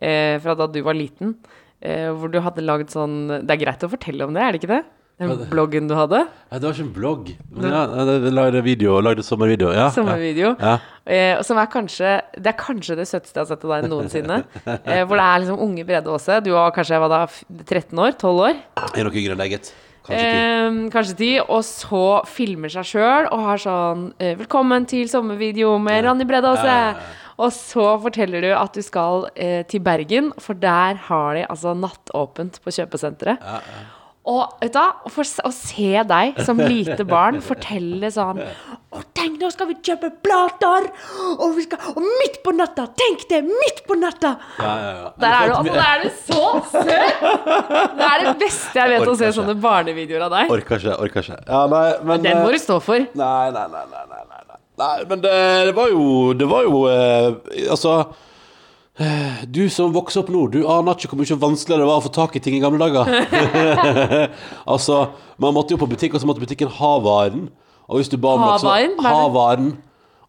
eh, 0.00 0.36
fra 0.42 0.56
da 0.58 0.68
du 0.70 0.80
var 0.86 0.98
liten. 0.98 1.34
Eh, 1.80 2.08
hvor 2.14 2.32
du 2.32 2.40
hadde 2.44 2.60
lagd 2.60 2.90
sånn 2.92 3.22
Det 3.40 3.54
er 3.54 3.60
greit 3.62 3.84
å 3.86 3.88
fortelle 3.88 4.26
om 4.26 4.34
det, 4.36 4.42
er 4.44 4.52
det 4.52 4.60
ikke 4.60 4.74
det? 4.74 4.82
Den 5.20 5.42
bloggen 5.50 5.88
du 5.90 5.92
hadde? 5.98 6.22
Nei, 6.48 6.56
det 6.56 6.64
var 6.64 6.72
ikke 6.76 6.86
en 6.86 6.94
blogg. 6.96 7.26
Men 7.52 7.74
ja, 7.74 7.82
jeg 8.08 8.32
lagde 8.32 8.62
video, 8.64 8.94
lagde 9.04 9.24
sommervideo. 9.26 9.68
Ja, 9.76 9.90
Sommervideo. 9.92 10.54
Ja. 10.56 10.78
Eh, 11.04 11.42
som 11.44 11.58
er 11.60 11.68
kanskje 11.72 12.14
Det 12.36 12.52
er 12.52 12.56
kanskje 12.56 12.96
det 12.96 13.06
søteste 13.08 13.36
jeg 13.36 13.44
har 13.44 13.50
sett 13.50 13.66
av 13.66 13.74
deg 13.74 13.90
noensinne. 13.92 14.40
Eh, 14.90 15.04
hvor 15.04 15.20
det 15.20 15.26
er 15.26 15.42
liksom 15.42 15.60
unge 15.66 15.84
Brede 15.84 16.08
Aase. 16.14 16.40
Du 16.44 16.50
var 16.54 16.72
kanskje 16.72 17.00
var 17.02 17.12
da, 17.12 17.20
13 17.68 18.00
år? 18.00 18.16
12 18.16 18.42
år? 18.46 18.58
Jeg 18.80 19.00
Er 19.02 19.08
nok 19.08 19.20
yngre 19.20 19.36
enn 19.36 19.42
deg, 19.44 19.54
gitt. 19.58 19.72
Kanskje 20.08 21.14
ti. 21.20 21.30
Eh. 21.36 21.44
Og 21.44 21.62
så 21.68 22.04
filmer 22.30 22.72
seg 22.72 22.88
sjøl 22.94 23.28
og 23.28 23.44
har 23.50 23.60
sånn 23.60 24.10
eh, 24.18 24.34
'Velkommen 24.40 24.88
til 24.88 25.10
sommervideo 25.12 25.76
med 25.82 26.06
Ronny 26.08 26.24
Brede 26.24 26.48
Aase'. 26.48 26.64
Ja, 26.64 26.80
ja, 26.80 26.92
ja. 26.96 27.18
Og 27.40 27.52
så 27.56 27.86
forteller 28.02 28.44
du 28.44 28.50
at 28.52 28.74
du 28.76 28.82
skal 28.84 29.28
eh, 29.34 29.62
til 29.68 29.80
Bergen, 29.80 30.32
for 30.40 30.58
der 30.60 30.98
har 31.08 31.38
de 31.38 31.46
altså 31.48 31.72
nattåpent 31.76 32.60
på 32.64 32.72
kjøpesenteret. 32.76 33.40
Og 34.30 34.60
vet 34.62 34.74
du, 34.74 35.08
for, 35.10 35.26
å 35.46 35.50
se 35.54 36.02
deg 36.06 36.38
som 36.46 36.60
lite 36.60 37.04
barn 37.08 37.40
fortelle 37.42 38.10
sånn 38.14 38.38
Å, 38.40 39.00
tenk, 39.14 39.38
nå 39.40 39.50
skal 39.54 39.68
vi 39.70 39.76
kjøpe 39.86 40.10
plater! 40.22 40.88
Og, 41.36 41.52
vi 41.56 41.64
skal, 41.66 41.78
og 41.94 42.02
midt 42.02 42.40
på 42.44 42.54
natta! 42.54 42.88
Tenk 42.98 43.22
det! 43.30 43.42
Midt 43.46 43.84
på 43.86 43.94
natta! 43.98 44.32
Ja, 44.58 44.72
ja, 44.82 44.88
ja. 44.96 45.10
Der 45.22 45.36
er 45.36 45.50
du, 45.50 45.54
altså, 45.58 45.74
der 45.76 45.92
er 45.92 46.02
du 46.02 46.08
så 46.26 46.44
søt! 46.72 47.22
Det 48.00 48.08
er 48.08 48.24
det 48.24 48.34
beste 48.42 48.82
jeg 48.82 48.92
vet 48.94 49.04
å 49.06 49.14
se 49.14 49.28
ikke. 49.28 49.36
sånne 49.38 49.54
barnevideoer 49.62 50.26
av 50.26 50.34
deg. 50.34 50.54
Orker 50.56 50.82
ikke, 50.82 50.96
orker 51.06 51.26
ikke. 51.26 51.38
Ja, 51.46 51.60
nei, 51.70 51.84
men 52.10 52.26
Den 52.26 52.42
må 52.42 52.50
eh, 52.50 52.56
du 52.58 52.64
stå 52.64 52.80
for. 52.82 53.06
Nei, 53.22 53.44
nei, 53.54 53.66
nei, 53.76 53.84
nei, 53.94 54.04
nei, 54.10 54.24
nei, 54.26 54.58
nei. 54.82 54.96
men 55.12 55.22
det, 55.22 55.36
det 55.70 55.76
var 55.76 55.90
jo 55.92 56.04
Det 56.40 56.46
var 56.48 56.64
jo 56.64 56.82
eh, 56.88 57.66
Altså 57.68 57.96
eh, 58.00 58.29
Du 59.56 59.62
som 59.72 59.92
vokser 59.94 60.22
opp 60.22 60.30
nå, 60.32 60.46
du 60.52 60.60
aner 60.68 60.96
ikke 60.96 61.14
hvor 61.14 61.20
mye 61.22 61.40
vanskeligere 61.40 61.84
det 61.84 61.90
var 61.90 62.00
å 62.00 62.04
få 62.04 62.12
tak 62.14 62.36
i 62.36 62.42
ting 62.44 62.56
i 62.58 62.62
gamle 62.62 62.80
dager. 62.82 63.08
altså, 64.72 65.02
man 65.40 65.56
måtte 65.56 65.74
jo 65.74 65.80
på 65.80 65.88
butikk, 65.90 66.16
og 66.16 66.22
så 66.22 66.28
måtte 66.28 66.44
butikken 66.44 66.70
ha 66.80 66.96
varen. 67.04 67.48
Og 67.90 67.98
hvis 68.00 68.10
du 68.12 68.18
ba 68.22 68.36
om 68.36 68.44
noe, 68.44 68.58
så 68.62 68.74
Ha 69.06 69.22
varen? 69.34 69.72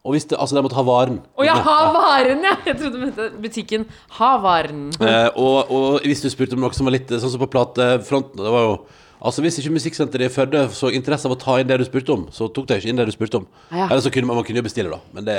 Og 0.02 0.16
hvis 0.16 0.24
det, 0.26 0.34
altså, 0.34 0.56
de 0.56 0.62
måtte 0.64 0.74
ha 0.74 0.82
varen. 0.82 1.20
Å 1.38 1.44
ja, 1.46 1.54
ha 1.62 1.76
varen, 1.94 2.40
ja! 2.42 2.56
Jeg 2.66 2.80
trodde 2.80 2.96
du 2.96 3.04
mente 3.04 3.28
butikken 3.38 3.84
Ha 4.18 4.32
varen. 4.42 4.88
Eh, 4.98 5.28
og, 5.38 5.70
og 5.70 6.08
hvis 6.08 6.24
du 6.24 6.30
spurte 6.32 6.58
om 6.58 6.64
noe 6.64 6.74
som 6.74 6.88
var 6.88 6.96
litt 6.96 7.12
sånn 7.12 7.30
som 7.30 7.42
på 7.44 7.50
platefronten 7.52 8.42
Det 8.42 8.50
var 8.50 8.66
jo 8.66 8.74
Altså 9.22 9.42
Hvis 9.44 9.60
ikke 9.62 9.70
Musikksenteret 9.76 10.26
i 10.26 10.32
Førde 10.34 10.64
så 10.74 10.88
interesse 10.90 11.28
av 11.28 11.36
å 11.36 11.38
ta 11.38 11.54
inn 11.62 11.68
det 11.70 11.76
du 11.78 11.84
spurte 11.86 12.10
om, 12.14 12.24
så 12.34 12.48
tok 12.50 12.66
de 12.66 12.80
ikke 12.80 12.90
inn 12.90 12.98
det 12.98 13.04
du 13.06 13.12
spurte 13.14 13.38
om. 13.38 13.44
Ja. 13.70 13.84
Eller 13.86 14.02
så 14.02 14.10
kunne 14.10 14.26
man, 14.26 14.40
man 14.40 14.46
kunne 14.48 14.58
jo 14.58 14.66
bestille, 14.66 14.90
da. 14.90 14.98
Men 15.14 15.28
det, 15.28 15.36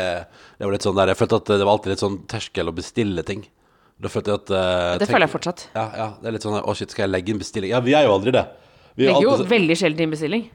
det 0.59 0.63
var 0.67 0.71
litt 0.77 0.85
sånn 0.87 0.95
der 0.95 1.11
Jeg 1.11 1.19
følte 1.19 1.39
at 1.41 1.51
det 1.51 1.59
var 1.65 1.73
alltid 1.75 1.91
litt 1.93 2.03
sånn 2.05 2.15
terskel 2.31 2.71
å 2.71 2.75
bestille 2.77 3.25
ting. 3.27 3.43
Da 4.03 4.09
følte 4.11 4.31
jeg 4.33 4.39
at 4.41 4.53
uh, 4.55 4.63
Det 4.97 5.05
tenk- 5.05 5.13
føler 5.17 5.27
jeg 5.27 5.33
fortsatt. 5.35 5.65
Ja, 5.75 5.85
ja, 5.99 6.07
det 6.21 6.29
er 6.31 6.35
litt 6.37 6.47
sånn 6.47 6.57
Å, 6.63 6.75
shit, 6.79 6.95
skal 6.95 7.05
jeg 7.05 7.13
legge 7.13 7.35
inn 7.35 7.43
bestilling? 7.43 7.73
Ja, 7.75 7.83
vi 7.83 7.93
er 7.99 8.07
jo 8.07 8.15
aldri 8.15 8.33
det. 8.35 8.45
Vi 8.95 9.05
er 9.07 9.11
Legger 9.13 9.27
jo 9.27 9.35
alltid, 9.35 9.51
veldig 9.51 9.77
sjelden 9.83 10.07
inn 10.07 10.15
bestilling. 10.15 10.47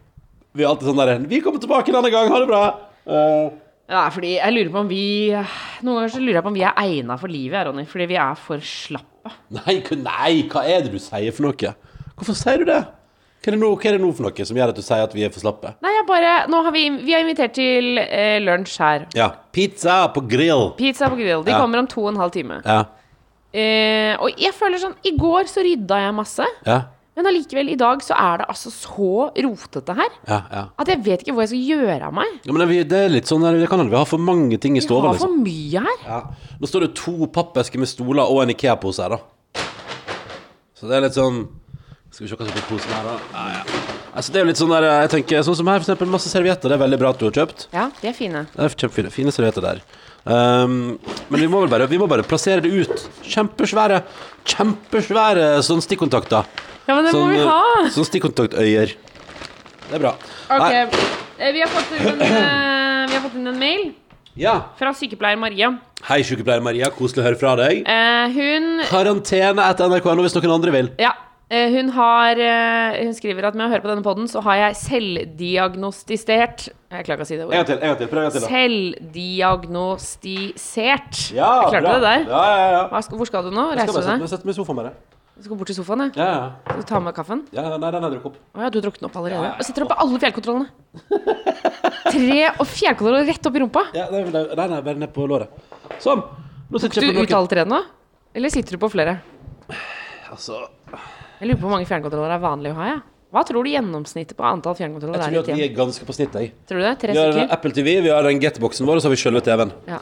vi 0.56 0.64
er 0.64 0.68
alltid 0.73 0.88
sånn 0.90 1.00
der 1.04 1.14
Vi 1.30 1.40
kommer 1.44 1.61
tilbake 1.62 1.92
en 1.92 2.00
annen 2.00 2.12
gang, 2.14 2.32
ha 2.32 2.40
det 2.42 2.49
bra! 2.50 2.62
Uh, 3.08 3.49
Ja, 3.88 4.02
fordi 4.12 4.35
jeg 4.37 4.52
lurer 4.52 4.68
på 4.75 4.80
om 4.82 4.88
vi 4.90 5.04
Noen 5.32 5.94
ganger 5.97 6.11
så 6.12 6.18
lurer 6.20 6.37
jeg 6.40 6.44
på 6.44 6.50
om 6.50 6.56
vi 6.58 6.64
er 6.68 6.75
egna 6.82 7.14
for 7.20 7.32
livet, 7.32 7.62
Ronny. 7.68 7.85
Fordi 7.88 8.06
vi 8.11 8.18
er 8.20 8.35
for 8.37 8.61
slappe. 8.61 9.32
nei, 9.56 9.78
nei, 10.04 10.32
hva 10.52 10.64
er 10.68 10.85
det 10.85 10.92
du 10.92 10.99
sier 11.00 11.32
for 11.32 11.47
noe? 11.49 11.73
Hvorfor 12.18 12.37
sier 12.37 12.61
du 12.61 12.66
det? 12.68 12.82
Hva 13.38 13.52
er, 13.52 13.57
nå, 13.61 13.68
hva 13.78 13.87
er 13.87 13.95
det 13.97 14.00
nå 14.02 14.09
for 14.18 14.26
noe 14.26 14.45
som 14.49 14.57
gjør 14.59 14.73
at 14.73 14.76
du 14.76 14.83
sier 14.83 15.04
at 15.07 15.12
vi 15.14 15.23
er 15.25 15.30
for 15.30 15.40
slappe? 15.45 15.71
Nei, 15.85 15.92
jeg 15.95 16.07
bare 16.09 16.33
Nå 16.50 16.62
har 16.66 16.73
vi, 16.75 16.83
vi 17.07 17.12
har 17.14 17.23
invitert 17.23 17.54
til 17.54 17.99
eh, 18.02 18.40
lunsj 18.42 18.76
her. 18.83 19.07
Ja. 19.14 19.28
Pizza 19.54 20.09
på 20.14 20.25
grill. 20.28 20.73
Pizza 20.76 21.09
på 21.09 21.16
grill. 21.21 21.45
De 21.47 21.52
Ja. 21.54 21.61
kommer 21.62 21.78
om 21.78 21.87
to 21.87 22.02
og 22.02 22.11
en 22.14 22.21
halv 22.21 22.33
time. 22.35 22.59
Ja. 22.66 22.85
Eh, 23.54 24.14
og 24.21 24.35
jeg 24.37 24.52
føler 24.52 24.76
sånn 24.83 24.95
I 25.09 25.14
går 25.16 25.47
så 25.49 25.62
rydda 25.64 26.00
jeg 26.02 26.14
masse. 26.18 26.45
Ja. 26.66 26.80
Men 27.18 27.26
allikevel, 27.30 27.71
i 27.73 27.78
dag 27.80 28.02
så 28.04 28.14
er 28.14 28.38
det 28.42 28.47
altså 28.52 28.71
så 28.71 29.09
rotete 29.35 29.95
her 29.99 30.11
Ja. 30.28 30.37
ja. 30.52 30.64
at 30.78 30.87
jeg 30.92 31.00
vet 31.02 31.23
ikke 31.25 31.33
hvor 31.35 31.42
jeg 31.42 31.49
skal 31.50 31.64
gjøre 31.78 32.02
av 32.07 32.12
meg. 32.14 32.26
ja 32.47 32.52
men 32.52 32.68
det, 32.68 32.76
det 32.92 32.99
er 33.07 33.09
litt 33.11 33.26
sånn 33.26 33.42
det 33.42 33.66
kan 33.71 33.80
hende 33.80 33.90
vi 33.90 33.99
har 33.99 34.07
for 34.07 34.18
mange 34.23 34.59
ting 34.62 34.76
i 34.76 34.80
Vi 34.83 34.87
stua. 34.87 35.00
har 35.00 35.14
for 35.18 35.26
Liksom. 35.26 35.42
mye 35.42 35.80
her. 35.83 35.99
Ja. 36.07 36.21
Nå 36.61 36.66
står 36.71 36.80
det 36.87 36.95
to 36.95 37.26
pappesker 37.26 37.78
med 37.78 37.88
stoler 37.90 38.23
og 38.28 38.42
en 38.45 38.50
Ikea-pose 38.54 39.02
her, 39.02 39.16
da. 39.16 39.18
Så 40.78 40.87
det 40.87 40.95
er 40.95 41.00
litt 41.09 41.16
sånn 41.18 41.49
Skal 42.18 42.26
vi 42.26 42.30
se 42.32 42.37
hva 42.40 42.46
som 42.48 42.56
er 42.58 42.64
posen 42.66 42.94
her, 42.96 43.04
da. 43.06 43.12
Ja, 43.30 43.42
ja. 43.54 43.82
Altså, 44.18 44.32
det 44.34 44.38
er 44.40 44.42
jo 44.42 44.46
litt 44.48 44.58
sånn 44.58 44.72
der 44.72 44.84
Jeg 44.88 45.10
tenker 45.12 45.42
Sånn 45.46 45.54
som 45.54 45.68
her, 45.70 45.76
for 45.78 45.87
eksempel. 45.87 46.08
Masse 46.10 46.30
servietter. 46.32 46.66
Det 46.66 46.75
er 46.75 46.80
veldig 46.80 46.96
bra 46.98 47.12
at 47.14 47.20
du 47.20 47.28
har 47.28 47.37
kjøpt. 47.37 47.66
Ja, 47.70 47.84
de 47.94 48.08
er 48.10 48.16
fine. 48.16 48.40
Det 48.50 48.64
er 48.64 48.72
kjempefine 48.75 49.12
fine 49.14 49.34
servietter 49.37 49.62
der. 49.62 49.82
Um, 50.26 50.72
men 51.30 51.44
vi 51.44 51.46
må 51.46 51.60
vel 51.62 51.70
bare 51.70 51.87
Vi 51.87 52.00
må 52.00 52.08
bare 52.10 52.25
plassere 52.26 52.64
det 52.64 52.72
ut. 52.75 53.04
Kjempesvære 53.22 54.00
Kjempesvære 54.50 55.44
sånn 55.68 55.84
stikkontakter. 55.84 56.48
Ja, 56.88 56.96
men 56.96 57.06
det 57.06 57.12
må 57.12 57.20
Sånn, 57.20 57.30
vi 57.37 57.38
eh, 57.38 57.52
ha. 57.52 57.84
Sånn 57.94 58.08
stikkontaktøyer. 58.10 58.96
Det 59.84 59.96
er 60.00 60.02
bra. 60.02 60.12
Ok, 60.48 60.64
Nei, 60.64 60.82
eh, 61.38 61.54
vi 61.54 61.62
har 61.62 61.70
fått 61.76 61.94
inn 62.00 62.10
en, 62.16 62.26
eh, 62.26 63.06
vi 63.12 63.14
har 63.14 63.25
fått 63.28 63.38
inn 63.38 63.52
en 63.52 63.62
mail 63.62 63.87
ja. 64.34 64.56
fra 64.82 64.90
sykepleier 64.90 65.38
Maria. 65.38 65.70
Hei, 66.10 66.18
sykepleier 66.26 66.66
Maria. 66.66 66.90
Koselig 66.98 67.22
å 67.22 67.28
høre 67.28 67.38
fra 67.38 67.54
deg. 67.62 67.87
Eh, 67.87 68.37
hun 68.40 68.68
Karantene 68.90 69.70
etter 69.70 69.87
NRK.no 69.87 70.26
hvis 70.26 70.34
noen 70.40 70.58
andre 70.58 70.76
vil. 70.80 70.92
Ja. 70.98 71.14
Eh, 71.50 71.69
Hun 71.75 71.88
har 71.97 72.37
eh, 72.40 73.05
Hun 73.05 73.14
skriver 73.17 73.45
at 73.49 73.55
med 73.59 73.67
å 73.67 73.71
høre 73.73 73.83
på 73.85 73.90
denne 73.90 74.05
podden 74.07 74.26
så 74.31 74.38
har 74.47 74.57
jeg 74.62 74.73
selvdiagnostisert 74.85 76.59
Jeg 76.69 76.73
klarer 77.07 77.19
ikke 77.19 77.26
å 77.26 77.31
si 77.31 77.37
det 77.38 77.45
En 77.45 77.49
gang 77.52 77.67
til. 77.69 77.78
en 77.78 77.83
gang 77.88 77.99
til, 78.00 78.09
Prøv 78.12 78.21
en 78.23 78.26
gang 78.28 78.35
til. 78.37 78.43
da. 78.43 78.49
Selvdiagnostisert. 78.55 81.14
Ja, 81.37 81.50
jeg 81.62 81.71
klarte 81.75 81.85
bra. 81.85 81.93
det 81.95 82.02
der. 82.09 82.21
Ja, 82.28 82.43
ja, 82.49 82.57
ja. 82.76 82.83
Hva 82.93 82.99
hvor 83.21 83.28
skal 83.31 83.43
du 83.49 83.52
nå? 83.55 83.64
Reiser 83.75 83.93
du 83.93 83.95
sette, 84.02 84.21
Jeg 84.21 84.28
setter 84.35 84.47
meg 84.49 84.55
i 84.55 84.57
sofaen, 84.61 84.78
bare. 84.83 84.93
Du 85.38 85.43
skal 85.47 85.55
bort 85.61 85.69
til 85.71 85.76
sofaen, 85.78 86.00
jeg. 86.02 86.11
Ja, 86.19 86.25
ja. 86.35 86.75
Du 86.75 86.83
ta 86.83 86.99
med 86.99 87.14
kaffen? 87.14 87.45
ja 87.55 87.62
nei, 87.78 87.90
den 87.95 88.02
har 88.02 88.11
jeg 88.11 88.19
drukket 88.19 88.26
opp. 88.33 88.38
Å 88.59 88.61
ja, 88.64 88.69
du 88.75 88.78
den 88.83 88.90
opp 89.07 89.14
allerede. 89.21 89.49
Og 89.55 89.62
sitter 89.69 89.85
oppe 89.87 89.95
alle 90.02 90.19
fjellkontrollene. 90.25 90.67
Tre 92.17 92.40
og 92.59 92.67
fjellkontroller 92.67 93.23
rett 93.28 93.47
opp 93.47 93.55
i 93.55 93.61
rumpa. 93.62 93.83
Ja, 93.95 94.09
nei, 94.11 94.25
nei, 94.26 94.43
nei, 94.59 94.67
nei, 94.73 94.81
bare 94.83 94.99
ned 94.99 95.12
på 95.14 95.23
låret. 95.31 95.47
Sånn. 96.02 96.23
Nå 96.69 96.76
sitter 96.83 97.00
Du 97.00 97.07
jeg 97.07 97.14
på 97.14 97.23
ut 97.23 97.33
alle 97.38 97.47
tre 97.52 97.62
nå? 97.71 97.78
Eller 98.35 98.50
sitter 98.52 98.73
du 98.75 98.78
på 98.83 98.90
flere? 98.90 99.14
Altså, 100.33 100.55
Jeg 101.38 101.49
lurer 101.49 101.61
på 101.61 101.68
hvor 101.68 101.75
mange 101.76 101.88
fjernkontroller 101.88 102.35
er 102.35 102.42
vanlig 102.42 102.75
å 102.75 102.78
ha, 102.80 102.90
jeg. 102.92 103.00
Hva 103.28 103.42
tror 103.45 103.66
du 103.66 103.71
gjennomsnittet 103.71 104.37
på 104.38 104.45
antall 104.49 104.76
fjernkontroller 104.78 105.21
er 105.21 105.35
Jeg 105.35 105.35
tror 105.35 105.45
at 105.45 105.50
et 105.52 105.59
vi 105.61 105.64
er 105.66 105.75
ganske 105.76 106.07
på 106.09 106.14
snitt, 106.16 106.38
jeg. 106.40 106.54
Tror 106.68 106.80
du 106.80 106.87
det? 106.87 106.95
Tre 107.02 107.12
Vi 107.12 107.21
har 107.21 107.35
stykker? 107.35 107.50
Apple 107.59 107.73
TV, 107.76 107.90
vi 108.07 108.12
har 108.14 108.25
den 108.25 108.40
Get-boksen 108.40 108.88
vår, 108.88 108.99
og 108.99 109.04
så 109.04 109.11
har 109.11 109.14
vi 109.14 109.21
sjølve 109.21 109.42
TV-en. 109.45 109.75
Ja. 109.90 109.99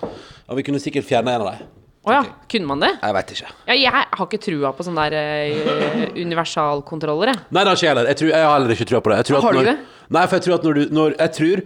Og 0.47 0.61
vi 0.61 0.65
kunne 0.69 0.81
sikkert 0.83 1.09
fjerne 1.09 1.35
en 1.35 1.43
av 1.43 1.51
dem. 1.51 1.73
Å 2.07 2.15
ja. 2.15 2.21
Kunne 2.53 2.71
man 2.71 2.85
det? 2.85 2.93
Jeg 3.03 3.17
veit 3.17 3.33
ikke. 3.35 3.49
Ja, 3.67 3.75
jeg 3.75 3.91
har 3.91 4.29
ikke 4.29 4.39
trua 4.45 4.71
på 4.79 4.87
sånne 4.87 5.09
der 5.11 5.59
uh, 5.59 6.05
universalkontroller, 6.15 7.33
jeg. 7.33 7.43
Nei, 7.51 7.65
det 7.65 7.73
har 7.73 7.81
ikke 7.81 7.87
jeg 7.89 7.93
heller. 7.93 8.11
Jeg, 8.13 8.21
tror, 8.21 8.31
jeg 8.31 8.47
har 8.47 8.55
heller 8.55 8.75
ikke 8.77 8.89
trua 8.93 9.01
på 9.03 9.13
det. 9.13 9.19
At 9.19 9.33
Har 9.35 9.57
du 9.57 9.59
når, 9.59 9.71
det? 9.73 9.77
Nei, 10.15 10.23
for 10.23 10.39
jeg 10.39 10.47
tror 10.47 10.55
at 10.61 10.67
når 10.69 10.79
du 10.79 10.95
når, 10.95 11.17
Jeg 11.19 11.35
tror 11.41 11.65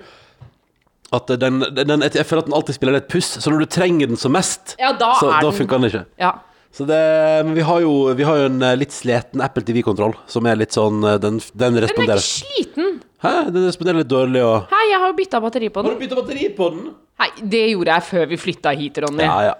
at 1.18 1.32
den, 1.42 1.60
den 1.76 2.06
Jeg 2.06 2.24
føler 2.24 2.46
at 2.46 2.48
den 2.48 2.56
alltid 2.56 2.78
spiller 2.78 2.96
litt 2.96 3.10
puss, 3.12 3.34
så 3.42 3.52
når 3.52 3.66
du 3.66 3.72
trenger 3.76 4.08
den 4.08 4.20
som 4.20 4.32
mest, 4.32 4.78
Ja, 4.80 4.94
da 4.96 5.12
så 5.20 5.28
er 5.28 5.44
da 5.44 5.52
funker 5.52 5.76
den 5.76 5.90
ikke. 5.90 6.06
Ja. 6.22 6.38
Så 6.72 6.84
det, 6.86 6.98
men 7.46 7.54
vi 7.56 7.64
har, 7.66 7.80
jo, 7.82 7.92
vi 8.14 8.22
har 8.26 8.36
jo 8.38 8.46
en 8.46 8.60
eh, 8.62 8.76
litt 8.78 8.92
sliten 8.94 9.42
Apple 9.42 9.64
TV-kontroll, 9.66 10.14
som 10.30 10.46
er 10.46 10.58
litt 10.60 10.76
sånn 10.76 11.02
eh, 11.02 11.16
Den, 11.22 11.40
den 11.50 11.74
Den 11.74 11.78
er 11.80 11.86
responderer 11.88 12.22
ikke 12.22 12.28
sliten. 12.46 12.92
Hæ? 13.24 13.32
Den 13.50 13.66
responderer 13.66 13.98
litt 14.04 14.10
dårlig 14.12 14.44
og 14.46 14.70
Hei, 14.70 14.84
jeg 14.92 15.00
har 15.02 15.10
jo 15.10 15.16
bytta 15.18 15.40
batteri 15.42 15.68
på 15.74 15.82
Har 15.82 15.88
den. 15.90 15.98
du 15.98 16.04
bytta 16.04 16.20
batteri 16.20 16.46
på 16.56 16.68
den? 16.76 16.84
Nei, 17.20 17.30
det 17.56 17.64
gjorde 17.72 17.96
jeg 17.98 18.06
før 18.12 18.30
vi 18.30 18.38
flytta 18.40 18.72
hit, 18.78 19.00
Ronny. 19.02 19.26
Ja, 19.26 19.50
ja. 19.50 19.56